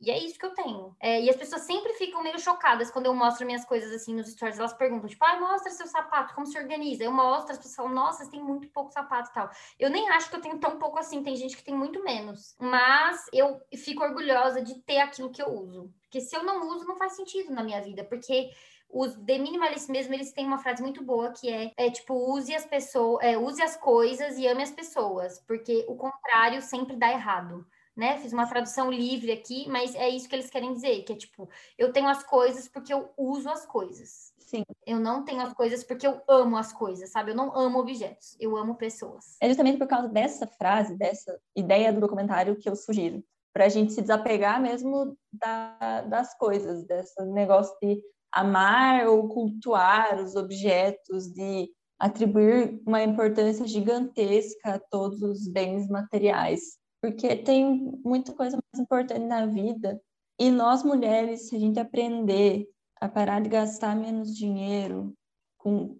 e 0.06 0.12
é 0.12 0.18
isso 0.18 0.38
que 0.38 0.46
eu 0.46 0.54
tenho. 0.54 0.94
É, 1.00 1.22
e 1.22 1.30
as 1.30 1.36
pessoas 1.36 1.62
sempre 1.62 1.94
ficam 1.94 2.22
meio 2.22 2.38
chocadas 2.38 2.92
quando 2.92 3.06
eu 3.06 3.14
mostro 3.14 3.46
minhas 3.46 3.64
coisas 3.64 3.90
assim 3.94 4.14
nos 4.14 4.28
stories. 4.28 4.60
Elas 4.60 4.74
perguntam, 4.74 5.08
tipo, 5.08 5.24
ah, 5.24 5.40
mostra 5.40 5.72
seu 5.72 5.88
sapato, 5.88 6.36
como 6.36 6.46
se 6.46 6.58
organiza? 6.58 7.04
Eu 7.04 7.12
mostro, 7.14 7.54
as 7.54 7.58
pessoas 7.58 7.76
falam, 7.76 7.94
nossa, 7.94 8.26
você 8.26 8.32
tem 8.32 8.44
muito 8.44 8.68
pouco 8.68 8.92
sapato 8.92 9.30
e 9.30 9.34
tal. 9.34 9.50
Eu 9.80 9.90
nem 9.90 10.10
acho 10.10 10.30
que 10.30 10.36
eu 10.36 10.42
tenho 10.42 10.60
tão 10.60 10.78
pouco 10.78 11.00
assim, 11.00 11.24
tem 11.24 11.38
gente 11.38 11.56
que 11.56 11.64
tem 11.64 11.74
muito 11.74 12.04
menos. 12.04 12.54
Mas 12.60 13.26
eu 13.32 13.62
fico 13.78 14.04
orgulhosa 14.04 14.62
de 14.62 14.76
ter 14.82 15.00
aquilo 15.00 15.32
que 15.32 15.42
eu 15.42 15.48
uso. 15.48 15.90
Porque 16.02 16.20
se 16.20 16.36
eu 16.36 16.44
não 16.44 16.68
uso, 16.68 16.86
não 16.86 16.98
faz 16.98 17.16
sentido 17.16 17.54
na 17.54 17.64
minha 17.64 17.82
vida. 17.82 18.04
Porque 18.04 18.52
os 18.90 19.16
The 19.16 19.38
Minimalists 19.40 19.90
mesmo, 19.90 20.14
eles 20.14 20.34
têm 20.34 20.46
uma 20.46 20.60
frase 20.60 20.82
muito 20.82 21.02
boa 21.02 21.32
que 21.32 21.50
é, 21.50 21.72
é 21.78 21.90
tipo, 21.90 22.14
use 22.14 22.54
as 22.54 22.66
pessoas, 22.66 23.24
é, 23.24 23.38
use 23.38 23.62
as 23.62 23.78
coisas 23.78 24.38
e 24.38 24.46
ame 24.48 24.64
as 24.64 24.72
pessoas. 24.72 25.40
Porque 25.48 25.86
o 25.88 25.96
contrário 25.96 26.62
sempre 26.62 26.98
dá 26.98 27.10
errado 27.10 27.66
né? 27.96 28.18
Fiz 28.18 28.34
uma 28.34 28.48
tradução 28.48 28.92
livre 28.92 29.32
aqui, 29.32 29.68
mas 29.70 29.96
é 29.96 30.10
isso 30.10 30.28
que 30.28 30.36
eles 30.36 30.50
querem 30.50 30.74
dizer, 30.74 31.04
que 31.04 31.14
é 31.14 31.16
tipo, 31.16 31.50
eu 31.78 31.92
tenho 31.92 32.08
as 32.08 32.24
coisas 32.24 32.68
porque 32.68 32.94
eu 32.94 33.10
uso 33.18 33.50
as 33.50 33.66
coisas. 33.66 34.34
Sim. 34.40 34.64
Eu 34.86 35.00
não 35.00 35.24
tenho 35.24 35.42
as 35.42 35.54
coisas 35.54 35.84
porque 35.84 36.06
eu 36.06 36.22
amo 36.28 36.58
as 36.58 36.74
coisas, 36.74 37.12
sabe? 37.12 37.32
Eu 37.32 37.36
não 37.36 37.56
amo 37.56 37.80
objetos, 37.80 38.36
eu 38.40 38.56
amo 38.58 38.76
pessoas. 38.76 39.38
É 39.42 39.48
justamente 39.48 39.78
por 39.78 39.88
causa 39.88 40.08
dessa 40.08 40.48
frase, 40.48 40.98
dessa 40.98 41.40
ideia 41.56 41.92
do 41.92 42.02
documentário 42.02 42.56
que 42.56 42.70
eu 42.70 42.76
sugiro, 42.76 43.24
para 43.54 43.66
a 43.66 43.70
gente 43.70 43.94
se 43.94 44.02
desapegar 44.02 44.62
mesmo 44.62 45.18
da, 45.32 46.02
das 46.02 46.38
coisas, 46.38 46.86
desse 46.86 47.24
negócio 47.26 47.76
de 47.82 48.02
amar 48.32 49.08
ou 49.08 49.30
cultuar 49.30 50.20
os 50.20 50.36
objetos, 50.36 51.32
de 51.32 51.70
atribuir 52.00 52.82
uma 52.86 53.04
importância 53.04 53.66
gigantesca 53.68 54.76
a 54.76 54.80
todos 54.80 55.22
os 55.22 55.48
bens 55.48 55.88
materiais 55.88 56.83
porque 57.04 57.36
tem 57.36 58.00
muita 58.02 58.32
coisa 58.32 58.56
mais 58.56 58.82
importante 58.82 59.26
na 59.26 59.46
vida. 59.46 60.02
E 60.40 60.50
nós 60.50 60.84
mulheres, 60.84 61.50
se 61.50 61.56
a 61.58 61.60
gente 61.60 61.78
aprender 61.78 62.66
a 62.96 63.10
parar 63.10 63.42
de 63.42 63.50
gastar 63.50 63.94
menos 63.94 64.34
dinheiro 64.34 65.14
com 65.58 66.00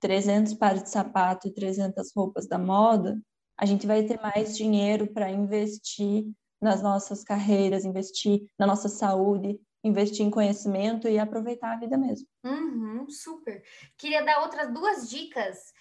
300 0.00 0.52
pares 0.52 0.82
de 0.82 0.90
sapato 0.90 1.48
e 1.48 1.54
300 1.54 2.12
roupas 2.14 2.46
da 2.46 2.58
moda, 2.58 3.18
a 3.58 3.64
gente 3.64 3.86
vai 3.86 4.02
ter 4.02 4.20
mais 4.20 4.54
dinheiro 4.54 5.10
para 5.14 5.30
investir 5.30 6.26
nas 6.60 6.82
nossas 6.82 7.24
carreiras, 7.24 7.86
investir 7.86 8.44
na 8.58 8.66
nossa 8.66 8.90
saúde, 8.90 9.58
investir 9.82 10.26
em 10.26 10.30
conhecimento 10.30 11.08
e 11.08 11.18
aproveitar 11.18 11.72
a 11.72 11.78
vida 11.78 11.96
mesmo. 11.96 12.26
Uhum, 12.44 13.08
super. 13.08 13.62
Queria 13.96 14.22
dar 14.22 14.42
outras 14.42 14.70
duas 14.74 15.08
dicas 15.08 15.72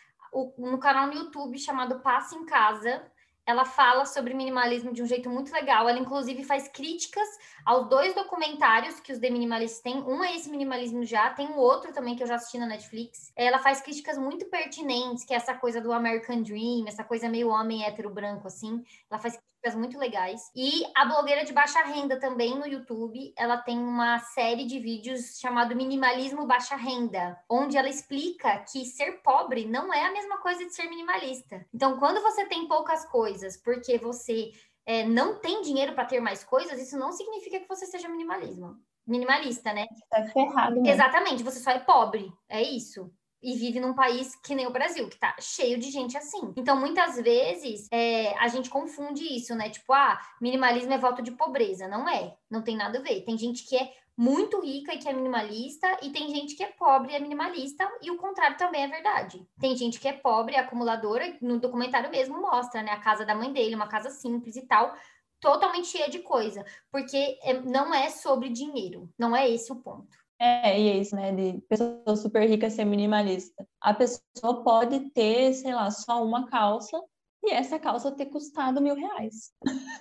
no 0.57 0.80
canal 0.80 1.07
no 1.07 1.16
YouTube 1.16 1.59
chamado 1.59 1.99
Passa 1.99 2.36
em 2.36 2.45
Casa, 2.45 3.05
ela 3.46 3.66
fala 3.66 4.06
sobre 4.06 4.34
minimalismo 4.34 4.94
de 4.94 5.02
um 5.02 5.06
jeito 5.06 5.30
muito 5.30 5.52
legal. 5.52 5.88
Ela, 5.88 6.00
inclusive, 6.00 6.44
faz 6.44 6.68
críticas 6.68 7.28
aos 7.66 7.89
dois 7.89 8.14
documentários 8.16 9.00
que 9.00 9.12
os 9.12 9.20
The 9.20 9.30
Minimalists 9.30 9.82
têm. 9.82 10.02
Um 10.04 10.24
é 10.24 10.36
esse 10.36 10.50
Minimalismo 10.50 11.04
Já, 11.04 11.30
tem 11.32 11.48
um 11.48 11.58
outro 11.58 11.91
também 11.91 12.16
que 12.16 12.24
eu 12.24 12.28
já 12.28 12.36
assisti 12.36 12.58
na 12.58 12.66
Netflix. 12.66 13.32
Ela 13.36 13.60
faz 13.60 13.82
críticas 13.82 14.18
muito 14.18 14.46
pertinentes, 14.46 15.26
que 15.26 15.34
é 15.34 15.38
essa 15.38 15.54
coisa 15.56 15.82
do 15.82 15.91
American 15.91 16.41
Dream, 16.41 16.86
essa 16.88 17.04
coisa 17.04 17.28
meio 17.30 17.50
homem 17.50 17.84
hétero 17.84 18.10
branco, 18.10 18.48
assim. 18.48 18.84
Ela 19.10 19.20
faz 19.20 19.38
críticas 19.64 19.76
muito 19.76 19.97
legais. 19.97 20.51
E 20.53 20.84
a 20.93 21.05
blogueira 21.05 21.45
de 21.45 21.53
baixa 21.53 21.82
renda 21.84 22.20
também 22.20 22.57
no 22.57 22.68
YouTube, 22.68 23.34
ela 23.38 23.57
tem 23.57 23.80
uma 23.80 24.20
série 24.20 24.66
de 24.66 24.80
vídeos 24.80 25.39
chamado 25.39 25.76
Minimalismo 25.76 26.45
Baixa 26.45 26.76
Renda, 26.76 27.39
onde 27.49 27.78
ela 27.78 27.88
explica 27.88 28.59
que 28.72 28.86
ser 28.86 29.22
pobre 29.24 29.66
não 29.66 29.93
é 29.93 30.05
a 30.05 30.11
mesma 30.11 30.38
coisa 30.39 30.66
de 30.66 30.74
ser 30.74 30.89
minimalista. 30.89 31.66
Então, 31.74 31.97
quando 31.97 32.22
você 32.22 32.45
tem 32.45 32.68
poucas 32.68 33.05
coisas, 33.05 33.55
porque 33.57 33.97
você 33.97 34.51
é, 34.86 35.05
não 35.05 35.39
tem 35.39 35.61
dinheiro 35.61 35.93
para 35.93 36.05
ter 36.05 36.20
mais 36.20 36.43
coisas, 36.43 36.80
isso 36.80 36.97
não 36.97 37.11
significa 37.11 37.59
que 37.59 37.68
você 37.68 37.86
seja 37.86 38.09
minimalismo. 38.09 38.76
Minimalista, 39.07 39.74
né? 39.74 39.86
Tá 40.09 40.24
ferrado. 40.26 40.76
Mesmo. 40.76 40.88
Exatamente, 40.88 41.43
você 41.43 41.59
só 41.59 41.72
é 41.72 41.80
pobre. 41.80 42.32
É 42.49 42.61
isso 42.61 43.11
e 43.44 43.56
vive 43.56 43.80
num 43.80 43.94
país 43.94 44.36
que 44.36 44.56
nem 44.56 44.66
o 44.66 44.72
Brasil, 44.72 45.08
que 45.10 45.20
tá 45.20 45.36
cheio 45.39 45.78
de 45.78 45.91
gente 45.91 46.18
assim. 46.18 46.54
Então, 46.56 46.80
muitas 46.80 47.16
vezes, 47.18 47.88
é, 47.91 48.38
a 48.38 48.48
gente 48.48 48.70
confunde 48.70 49.24
isso, 49.24 49.54
né? 49.54 49.70
Tipo, 49.70 49.94
ah, 49.94 50.20
minimalismo 50.39 50.94
é 50.94 50.98
voto 50.98 51.22
de 51.22 51.32
pobreza. 51.32 51.88
Não 51.88 52.08
é, 52.08 52.36
não 52.50 52.62
tem 52.62 52.78
nada 52.78 53.00
a 53.00 53.02
ver. 53.02 53.22
Tem 53.22 53.38
gente 53.38 53.68
que 53.68 53.76
é 53.76 53.94
muito 54.16 54.62
rica 54.62 54.94
e 54.94 55.00
que 55.00 55.10
é 55.10 55.14
minimalista, 55.14 55.98
e 56.02 56.12
tem 56.12 56.30
gente 56.30 56.56
que 56.56 56.64
é 56.64 56.68
pobre 56.68 57.12
e 57.12 57.16
é 57.16 57.20
minimalista, 57.20 57.89
e 58.02 58.12
o 58.12 58.18
contrário 58.18 58.58
também 58.58 58.84
é 58.84 58.88
verdade. 58.88 59.46
Tem 59.60 59.76
gente 59.76 60.00
que 60.00 60.08
é 60.08 60.14
pobre, 60.14 60.56
acumuladora, 60.56 61.36
no 61.41 61.60
documentário 61.60 62.12
mesmo 62.12 62.39
mostra, 62.39 62.84
né? 62.84 62.91
A 62.91 63.00
casa 63.00 63.26
da 63.26 63.36
mãe 63.36 63.52
dele, 63.52 63.76
uma 63.76 63.88
casa 63.88 64.12
simples 64.12 64.56
e 64.56 64.68
tal, 64.68 64.96
totalmente 65.39 65.88
cheia 65.88 66.10
de 66.10 66.20
coisa, 66.20 66.64
porque 66.91 67.38
é, 67.41 67.54
não 67.62 67.94
é 67.94 68.10
sobre 68.10 68.50
dinheiro, 68.50 69.10
não 69.18 69.36
é 69.36 69.50
esse 69.50 69.72
o 69.72 69.76
ponto. 69.76 70.23
É, 70.44 70.78
e 70.78 70.89
é 70.89 70.98
isso, 70.98 71.16
né? 71.16 71.32
De 71.32 71.62
pessoa 71.70 72.18
super 72.18 72.46
rica 72.50 72.70
ser 72.70 72.84
minimalista. 72.84 73.66
A 73.80 73.94
pessoa 73.94 74.62
pode 74.62 75.00
ter, 75.12 75.54
sei 75.54 75.74
lá, 75.74 75.89
só 75.89 76.22
uma 76.22 76.48
calça 76.48 77.02
e 77.41 77.52
essa 77.54 77.80
calça 77.80 78.12
ter 78.12 78.26
custado 78.26 78.82
mil 78.82 78.94
reais. 78.94 79.54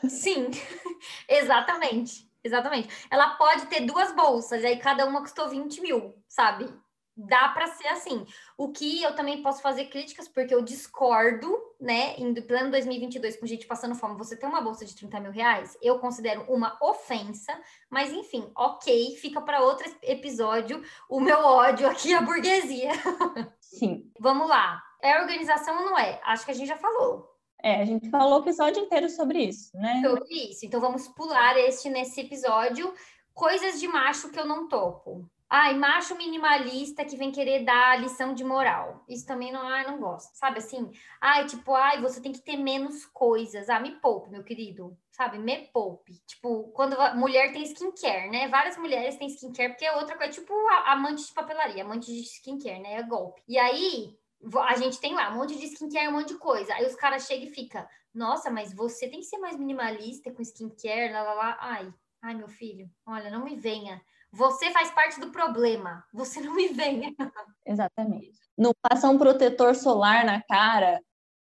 Sim, 0.09 0.51
exatamente. 1.31 2.29
Exatamente. 2.43 2.89
Ela 3.09 3.37
pode 3.37 3.67
ter 3.67 3.87
duas 3.87 4.13
bolsas, 4.17 4.65
e 4.65 4.67
aí 4.67 4.77
cada 4.79 5.07
uma 5.07 5.21
custou 5.21 5.49
20 5.49 5.81
mil, 5.81 6.13
sabe? 6.29 6.69
Dá 7.17 7.49
para 7.49 7.67
ser 7.67 7.89
assim. 7.89 8.27
O 8.57 8.71
que 8.71 9.03
eu 9.03 9.15
também 9.15 9.43
posso 9.43 9.61
fazer 9.63 9.87
críticas, 9.87 10.29
porque 10.29 10.55
eu 10.55 10.63
discordo, 10.63 11.53
né? 11.81 12.15
Em 12.17 12.35
plano 12.35 12.71
2022, 12.71 13.37
com 13.37 13.47
gente 13.47 13.67
passando 13.67 13.95
fome, 13.95 14.17
você 14.17 14.37
tem 14.37 14.49
uma 14.49 14.61
bolsa 14.61 14.85
de 14.85 14.95
30 14.95 15.21
mil 15.21 15.33
reais, 15.33 15.77
eu 15.83 15.99
considero 15.99 16.45
uma 16.49 16.79
ofensa, 16.83 17.53
mas 17.91 18.13
enfim, 18.13 18.51
ok, 18.57 19.17
fica 19.17 19.41
para 19.41 19.63
outro 19.63 19.91
episódio 20.03 20.83
o 21.09 21.21
meu 21.21 21.41
ódio 21.41 21.89
aqui 21.89 22.15
à 22.15 22.21
burguesia. 22.21 22.93
Sim. 23.61 24.11
Vamos 24.19 24.49
lá. 24.49 24.83
É 25.03 25.21
organização 25.21 25.79
ou 25.79 25.85
não 25.87 25.99
é? 25.99 26.21
Acho 26.25 26.45
que 26.45 26.53
a 26.53 26.55
gente 26.55 26.69
já 26.69 26.77
falou. 26.77 27.33
É, 27.63 27.81
a 27.81 27.85
gente 27.85 28.11
falou 28.11 28.41
o 28.41 28.43
episódio 28.43 28.83
inteiro 28.83 29.09
sobre 29.09 29.45
isso, 29.45 29.77
né? 29.77 30.03
Sobre 30.05 30.51
isso. 30.51 30.67
Então 30.67 30.81
vamos 30.81 31.07
pular 31.09 31.57
este 31.57 31.89
nesse 31.89 32.21
episódio. 32.21 32.93
Coisas 33.33 33.79
de 33.79 33.87
macho 33.87 34.31
que 34.31 34.39
eu 34.39 34.45
não 34.45 34.69
topo. 34.69 35.31
Ai, 35.55 35.75
macho 35.75 36.17
minimalista 36.17 37.05
que 37.05 37.15
vem 37.15 37.31
querer 37.31 37.63
dar 37.63 38.01
lição 38.01 38.33
de 38.33 38.43
moral. 38.43 39.05
Isso 39.07 39.27
também 39.27 39.53
não, 39.53 39.61
ai, 39.69 39.85
não 39.87 40.01
gosto. 40.01 40.35
Sabe 40.35 40.57
assim? 40.61 40.91
Ai, 41.21 41.45
tipo, 41.45 41.75
ai, 41.75 42.01
você 42.01 42.23
tem 42.23 42.33
que 42.33 42.41
ter 42.41 42.57
menos 42.57 43.05
coisas. 43.05 43.69
Ah, 43.69 43.79
me 43.79 43.91
poupe, 44.01 44.31
meu 44.31 44.43
querido. 44.43 44.97
Sabe? 45.11 45.37
Me 45.37 45.67
poupe. 45.67 46.15
Tipo, 46.27 46.73
quando 46.73 46.99
a 46.99 47.15
mulher 47.15 47.53
tem 47.53 47.65
skincare, 47.65 48.31
né? 48.31 48.49
Várias 48.49 48.79
mulheres 48.79 49.19
têm 49.19 49.29
skincare, 49.29 49.69
porque 49.73 49.85
é 49.85 49.95
outra 49.95 50.17
coisa, 50.17 50.33
tipo, 50.33 50.55
amante 50.87 51.27
de 51.27 51.35
papelaria, 51.35 51.85
amante 51.85 52.07
de 52.07 52.23
skincare, 52.23 52.81
né? 52.81 52.95
É 52.95 53.03
golpe. 53.03 53.43
E 53.47 53.59
aí, 53.59 54.17
a 54.67 54.77
gente 54.77 54.99
tem 55.01 55.15
lá 55.15 55.31
um 55.31 55.37
monte 55.37 55.55
de 55.59 55.67
skincare, 55.67 56.09
um 56.09 56.13
monte 56.13 56.29
de 56.29 56.39
coisa. 56.39 56.73
Aí 56.73 56.87
os 56.87 56.95
caras 56.95 57.27
chegam 57.27 57.49
e 57.49 57.55
ficam, 57.55 57.87
nossa, 58.15 58.51
mas 58.51 58.73
você 58.73 59.07
tem 59.07 59.21
que 59.21 59.27
ser 59.27 59.37
mais 59.37 59.59
minimalista 59.59 60.33
com 60.33 60.41
skincare, 60.41 61.13
lá, 61.13 61.23
lá, 61.23 61.35
lá. 61.35 61.59
Ai, 61.61 61.93
ai, 62.23 62.35
meu 62.35 62.49
filho, 62.49 62.89
olha, 63.05 63.31
não 63.31 63.45
me 63.45 63.55
venha 63.55 64.01
você 64.33 64.71
faz 64.71 64.91
parte 64.91 65.21
do 65.21 65.31
problema. 65.31 66.05
Você 66.13 66.41
não 66.41 66.55
me 66.55 66.69
venha. 66.69 67.15
Exatamente. 67.67 68.33
Não 68.57 68.73
passa 68.81 69.09
um 69.09 69.19
protetor 69.19 69.75
solar 69.75 70.25
na 70.25 70.43
cara. 70.43 71.03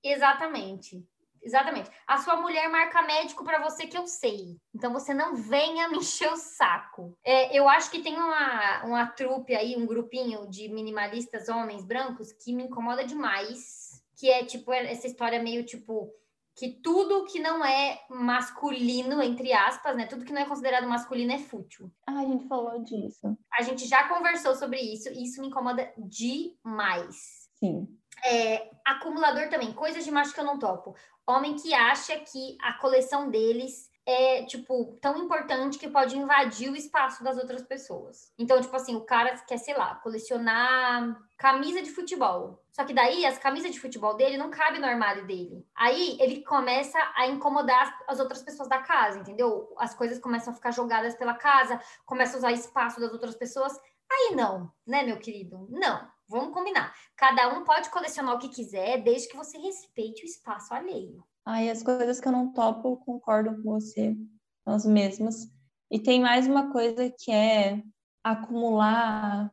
Exatamente. 0.03 1.07
Exatamente. 1.43 1.91
A 2.07 2.19
sua 2.19 2.37
mulher 2.37 2.69
marca 2.69 3.03
médico 3.03 3.45
para 3.45 3.63
você 3.63 3.87
que 3.87 3.97
eu 3.97 4.07
sei. 4.07 4.57
Então 4.75 4.93
você 4.93 5.15
não 5.15 5.35
venha 5.35 5.89
me 5.89 5.99
encher 5.99 6.31
o 6.33 6.37
saco. 6.37 7.17
É, 7.25 7.57
eu 7.57 7.69
acho 7.69 7.91
que 7.91 8.03
tem 8.03 8.17
uma, 8.17 8.85
uma 8.85 9.07
trupe 9.07 9.55
aí, 9.55 9.77
um 9.77 9.87
grupinho 9.87 10.49
de 10.49 10.69
minimalistas 10.69 11.49
homens 11.49 11.85
brancos 11.85 12.33
que 12.33 12.53
me 12.53 12.65
incomoda 12.65 13.05
demais. 13.05 14.03
Que 14.17 14.29
é 14.31 14.45
tipo 14.45 14.73
essa 14.73 15.07
história 15.07 15.43
meio 15.43 15.65
tipo 15.65 16.13
que 16.61 16.69
tudo 16.69 17.25
que 17.25 17.41
não 17.41 17.65
é 17.65 18.03
masculino, 18.11 19.23
entre 19.23 19.51
aspas, 19.51 19.97
né? 19.97 20.05
Tudo 20.05 20.27
que 20.27 20.33
não 20.33 20.43
é 20.43 20.45
considerado 20.45 20.87
masculino 20.87 21.33
é 21.33 21.39
fútil. 21.39 21.91
Ah, 22.07 22.21
a 22.21 22.25
gente 22.27 22.47
falou 22.47 22.79
disso. 22.85 23.35
A 23.51 23.63
gente 23.63 23.87
já 23.87 24.07
conversou 24.07 24.55
sobre 24.55 24.79
isso 24.79 25.09
e 25.09 25.25
isso 25.25 25.41
me 25.41 25.47
incomoda 25.47 25.91
demais. 25.97 27.49
Sim. 27.55 27.89
É, 28.23 28.71
acumulador 28.85 29.49
também, 29.49 29.73
coisas 29.73 30.05
de 30.05 30.11
macho 30.11 30.35
que 30.35 30.41
eu 30.41 30.45
não 30.45 30.59
topo. 30.59 30.95
Homem 31.27 31.57
que 31.57 31.73
acha 31.73 32.19
que 32.19 32.59
a 32.61 32.75
coleção 32.75 33.31
deles 33.31 33.90
é, 34.07 34.45
tipo, 34.45 34.99
tão 35.01 35.17
importante 35.17 35.79
que 35.79 35.89
pode 35.89 36.17
invadir 36.17 36.71
o 36.71 36.77
espaço 36.77 37.23
das 37.23 37.37
outras 37.37 37.63
pessoas. 37.63 38.33
Então, 38.39 38.61
tipo 38.61 38.75
assim, 38.75 38.97
o 38.97 39.05
cara 39.05 39.37
quer, 39.47 39.59
sei 39.59 39.77
lá, 39.77 39.95
colecionar 39.97 41.17
camisa 41.37 41.83
de 41.83 41.91
futebol. 41.91 42.63
Só 42.71 42.85
que 42.85 42.95
daí 42.95 43.25
as 43.25 43.39
camisas 43.39 43.73
de 43.73 43.81
futebol 43.81 44.15
dele 44.17 44.37
não 44.37 44.51
cabem 44.51 44.81
no 44.81 44.87
armário 44.87 45.27
dele. 45.27 45.67
Aí 45.75 46.17
ele 46.21 46.43
começa 46.43 46.99
a 47.15 47.27
incomodar 47.27 47.99
as 48.07 48.21
outras 48.21 48.43
pessoas 48.43 48.69
da 48.69 48.79
casa, 48.79 49.19
entendeu? 49.19 49.73
As 49.79 49.95
coisas 49.95 50.19
começam 50.19 50.53
a 50.53 50.57
ficar 50.57 50.71
jogadas 50.71 51.15
pela 51.15 51.35
casa, 51.35 51.81
começa 52.05 52.37
a 52.37 52.39
usar 52.39 52.53
espaço 52.53 53.01
das 53.01 53.13
outras 53.13 53.35
pessoas. 53.35 53.79
Aí 54.11 54.35
não, 54.35 54.73
né, 54.87 55.03
meu 55.03 55.19
querido? 55.19 55.67
Não. 55.71 56.09
Vamos 56.31 56.55
combinar. 56.55 56.95
Cada 57.17 57.49
um 57.49 57.65
pode 57.65 57.91
colecionar 57.91 58.37
o 58.37 58.39
que 58.39 58.49
quiser, 58.49 59.03
desde 59.03 59.29
que 59.29 59.37
você 59.37 59.59
respeite 59.59 60.23
o 60.23 60.27
espaço 60.27 60.73
alheio. 60.73 61.25
Aí 61.51 61.69
as 61.69 61.83
coisas 61.83 62.21
que 62.21 62.29
eu 62.29 62.33
não 62.33 62.53
topo, 62.53 62.99
concordo 62.99 63.61
com 63.61 63.73
você, 63.73 64.17
as 64.65 64.87
mesmas. 64.87 65.49
E 65.91 65.99
tem 65.99 66.21
mais 66.21 66.47
uma 66.47 66.71
coisa 66.71 67.11
que 67.11 67.33
é 67.33 67.83
acumular 68.23 69.51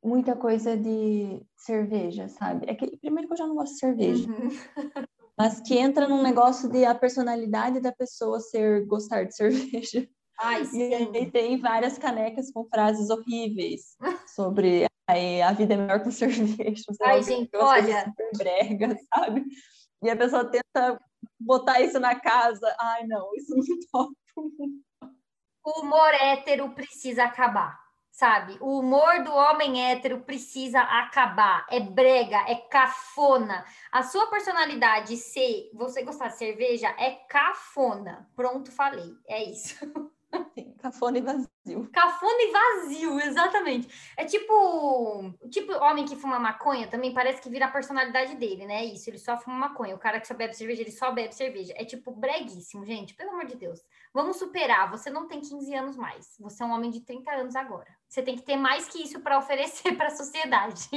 muita 0.00 0.36
coisa 0.36 0.76
de 0.76 1.44
cerveja, 1.56 2.28
sabe? 2.28 2.70
É 2.70 2.76
que, 2.76 2.96
primeiro 2.98 3.26
que 3.26 3.34
eu 3.34 3.38
já 3.38 3.46
não 3.48 3.56
gosto 3.56 3.72
de 3.72 3.80
cerveja. 3.80 4.30
Uhum. 4.30 4.48
Mas 5.36 5.60
que 5.60 5.76
entra 5.76 6.06
num 6.06 6.22
negócio 6.22 6.68
de 6.68 6.84
a 6.84 6.94
personalidade 6.94 7.80
da 7.80 7.90
pessoa 7.90 8.38
ser 8.38 8.86
gostar 8.86 9.24
de 9.24 9.34
cerveja. 9.34 10.08
Ai, 10.38 10.62
e 10.72 10.94
aí 10.94 11.30
tem 11.30 11.58
várias 11.58 11.98
canecas 11.98 12.52
com 12.52 12.64
frases 12.66 13.10
horríveis 13.10 13.96
sobre 14.32 14.86
a 15.42 15.52
vida 15.52 15.74
é 15.74 15.76
melhor 15.76 16.04
com 16.04 16.10
cerveja. 16.12 16.84
Ai, 17.02 17.20
gente, 17.24 17.50
olha. 17.56 18.04
Super 18.04 18.30
brega, 18.38 18.96
sabe? 19.12 19.44
E 20.02 20.08
a 20.08 20.16
pessoa 20.16 20.44
tenta 20.50 20.98
botar 21.38 21.80
isso 21.80 22.00
na 22.00 22.18
casa. 22.18 22.74
Ai, 22.78 23.06
não, 23.06 23.34
isso 23.34 23.54
não 23.54 23.62
topo. 23.92 24.14
O 25.62 25.80
humor 25.80 26.14
hétero 26.14 26.70
precisa 26.70 27.24
acabar, 27.24 27.78
sabe? 28.10 28.56
O 28.60 28.78
humor 28.78 29.22
do 29.22 29.32
homem 29.32 29.90
hétero 29.90 30.20
precisa 30.22 30.80
acabar. 30.80 31.66
É 31.70 31.80
brega, 31.80 32.38
é 32.48 32.54
cafona. 32.54 33.64
A 33.92 34.02
sua 34.02 34.26
personalidade 34.28 35.16
ser 35.18 35.70
você 35.74 36.02
gostar 36.02 36.28
de 36.28 36.38
cerveja 36.38 36.88
é 36.98 37.10
cafona. 37.28 38.28
Pronto, 38.34 38.72
falei. 38.72 39.14
É 39.28 39.44
isso. 39.44 39.76
Sim, 40.54 40.74
cafona 40.78 41.18
e 41.18 41.20
vazio. 41.20 41.90
Cafona 41.92 42.42
e 42.42 42.52
vazio, 42.52 43.20
exatamente. 43.20 43.88
É 44.16 44.24
tipo, 44.24 45.34
tipo 45.50 45.72
homem 45.72 46.04
que 46.04 46.16
fuma 46.16 46.38
maconha 46.38 46.88
também 46.88 47.12
parece 47.12 47.40
que 47.40 47.50
vira 47.50 47.66
a 47.66 47.70
personalidade 47.70 48.36
dele, 48.36 48.66
né? 48.66 48.84
Isso, 48.84 49.10
ele 49.10 49.18
só 49.18 49.36
fuma 49.36 49.56
maconha. 49.56 49.94
O 49.94 49.98
cara 49.98 50.20
que 50.20 50.26
só 50.26 50.34
bebe 50.34 50.54
cerveja, 50.54 50.82
ele 50.82 50.92
só 50.92 51.10
bebe 51.10 51.34
cerveja. 51.34 51.72
É 51.76 51.84
tipo 51.84 52.12
breguíssimo, 52.12 52.84
gente, 52.84 53.14
pelo 53.14 53.30
amor 53.30 53.46
de 53.46 53.56
Deus. 53.56 53.80
Vamos 54.12 54.36
superar. 54.36 54.90
Você 54.90 55.10
não 55.10 55.26
tem 55.26 55.40
15 55.40 55.74
anos 55.74 55.96
mais. 55.96 56.36
Você 56.38 56.62
é 56.62 56.66
um 56.66 56.72
homem 56.72 56.90
de 56.90 57.00
30 57.00 57.30
anos 57.32 57.56
agora. 57.56 57.88
Você 58.08 58.22
tem 58.22 58.36
que 58.36 58.42
ter 58.42 58.56
mais 58.56 58.88
que 58.88 59.02
isso 59.02 59.20
para 59.20 59.38
oferecer 59.38 59.94
para 59.96 60.08
a 60.08 60.16
sociedade. 60.16 60.88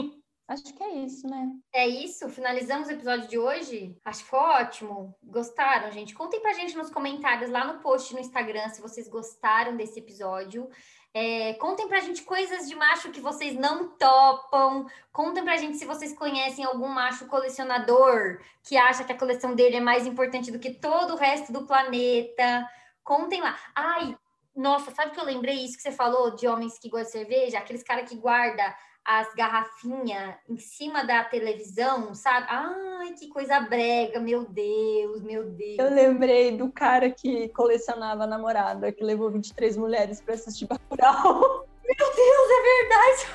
Acho 0.47 0.73
que 0.73 0.83
é 0.83 0.95
isso, 0.95 1.25
né? 1.27 1.49
É 1.73 1.87
isso. 1.87 2.27
Finalizamos 2.29 2.87
o 2.87 2.91
episódio 2.91 3.27
de 3.27 3.37
hoje. 3.37 3.97
Acho 4.03 4.23
que 4.23 4.29
foi 4.29 4.39
ótimo. 4.39 5.15
Gostaram, 5.23 5.91
gente? 5.91 6.13
Contem 6.13 6.41
pra 6.41 6.53
gente 6.53 6.75
nos 6.75 6.89
comentários 6.89 7.49
lá 7.49 7.65
no 7.65 7.79
post 7.79 8.13
no 8.13 8.19
Instagram 8.19 8.67
se 8.69 8.81
vocês 8.81 9.07
gostaram 9.07 9.77
desse 9.77 9.99
episódio. 9.99 10.69
É, 11.13 11.53
contem 11.53 11.87
pra 11.87 11.99
gente 11.99 12.23
coisas 12.23 12.67
de 12.67 12.75
macho 12.75 13.11
que 13.11 13.21
vocês 13.21 13.55
não 13.55 13.87
topam. 13.97 14.85
Contem 15.11 15.43
pra 15.43 15.57
gente 15.57 15.77
se 15.77 15.85
vocês 15.85 16.13
conhecem 16.13 16.65
algum 16.65 16.87
macho 16.89 17.25
colecionador 17.27 18.39
que 18.63 18.75
acha 18.75 19.03
que 19.03 19.13
a 19.13 19.17
coleção 19.17 19.55
dele 19.55 19.77
é 19.77 19.81
mais 19.81 20.05
importante 20.05 20.51
do 20.51 20.59
que 20.59 20.73
todo 20.73 21.13
o 21.13 21.17
resto 21.17 21.53
do 21.53 21.65
planeta. 21.65 22.67
Contem 23.03 23.41
lá. 23.41 23.57
Ai, 23.73 24.17
nossa, 24.55 24.91
sabe 24.91 25.11
que 25.11 25.19
eu 25.19 25.25
lembrei 25.25 25.63
isso 25.63 25.77
que 25.77 25.83
você 25.83 25.91
falou 25.91 26.35
de 26.35 26.47
homens 26.47 26.77
que 26.79 26.89
gostam 26.89 27.21
de 27.21 27.29
cerveja? 27.29 27.59
Aqueles 27.59 27.83
caras 27.83 28.09
que 28.09 28.15
guarda 28.15 28.75
as 29.05 29.33
garrafinhas 29.33 30.35
em 30.49 30.57
cima 30.57 31.03
da 31.03 31.23
televisão, 31.23 32.15
sabe? 32.15 32.47
Ai, 32.49 33.13
que 33.13 33.27
coisa 33.27 33.59
brega, 33.59 34.19
meu 34.19 34.45
Deus, 34.45 35.21
meu 35.21 35.43
Deus. 35.43 35.77
Eu 35.77 35.93
lembrei 35.93 36.55
do 36.55 36.71
cara 36.71 37.09
que 37.09 37.49
colecionava 37.49 38.25
namorada, 38.25 38.91
que 38.91 39.03
levou 39.03 39.29
23 39.29 39.75
mulheres 39.77 40.21
para 40.21 40.35
assistir 40.35 40.67
Bacurau. 40.67 41.67
Meu 41.85 42.15
Deus, 42.15 42.49
é 42.49 42.61
verdade! 42.79 43.27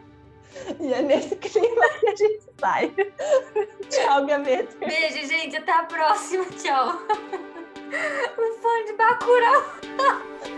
e 0.80 0.92
é 0.92 1.02
nesse 1.02 1.36
clima 1.36 1.88
que 2.00 2.08
a 2.08 2.16
gente 2.16 2.42
sai. 2.60 2.92
Tchau, 3.88 4.26
Gaveta. 4.26 4.76
Beijo, 4.78 5.24
gente. 5.28 5.56
Até 5.56 5.72
a 5.72 5.84
próxima. 5.84 6.44
Tchau. 6.46 6.98
O 7.88 8.60
fã 8.60 8.84
de 8.84 8.92
Bacurau. 8.92 10.57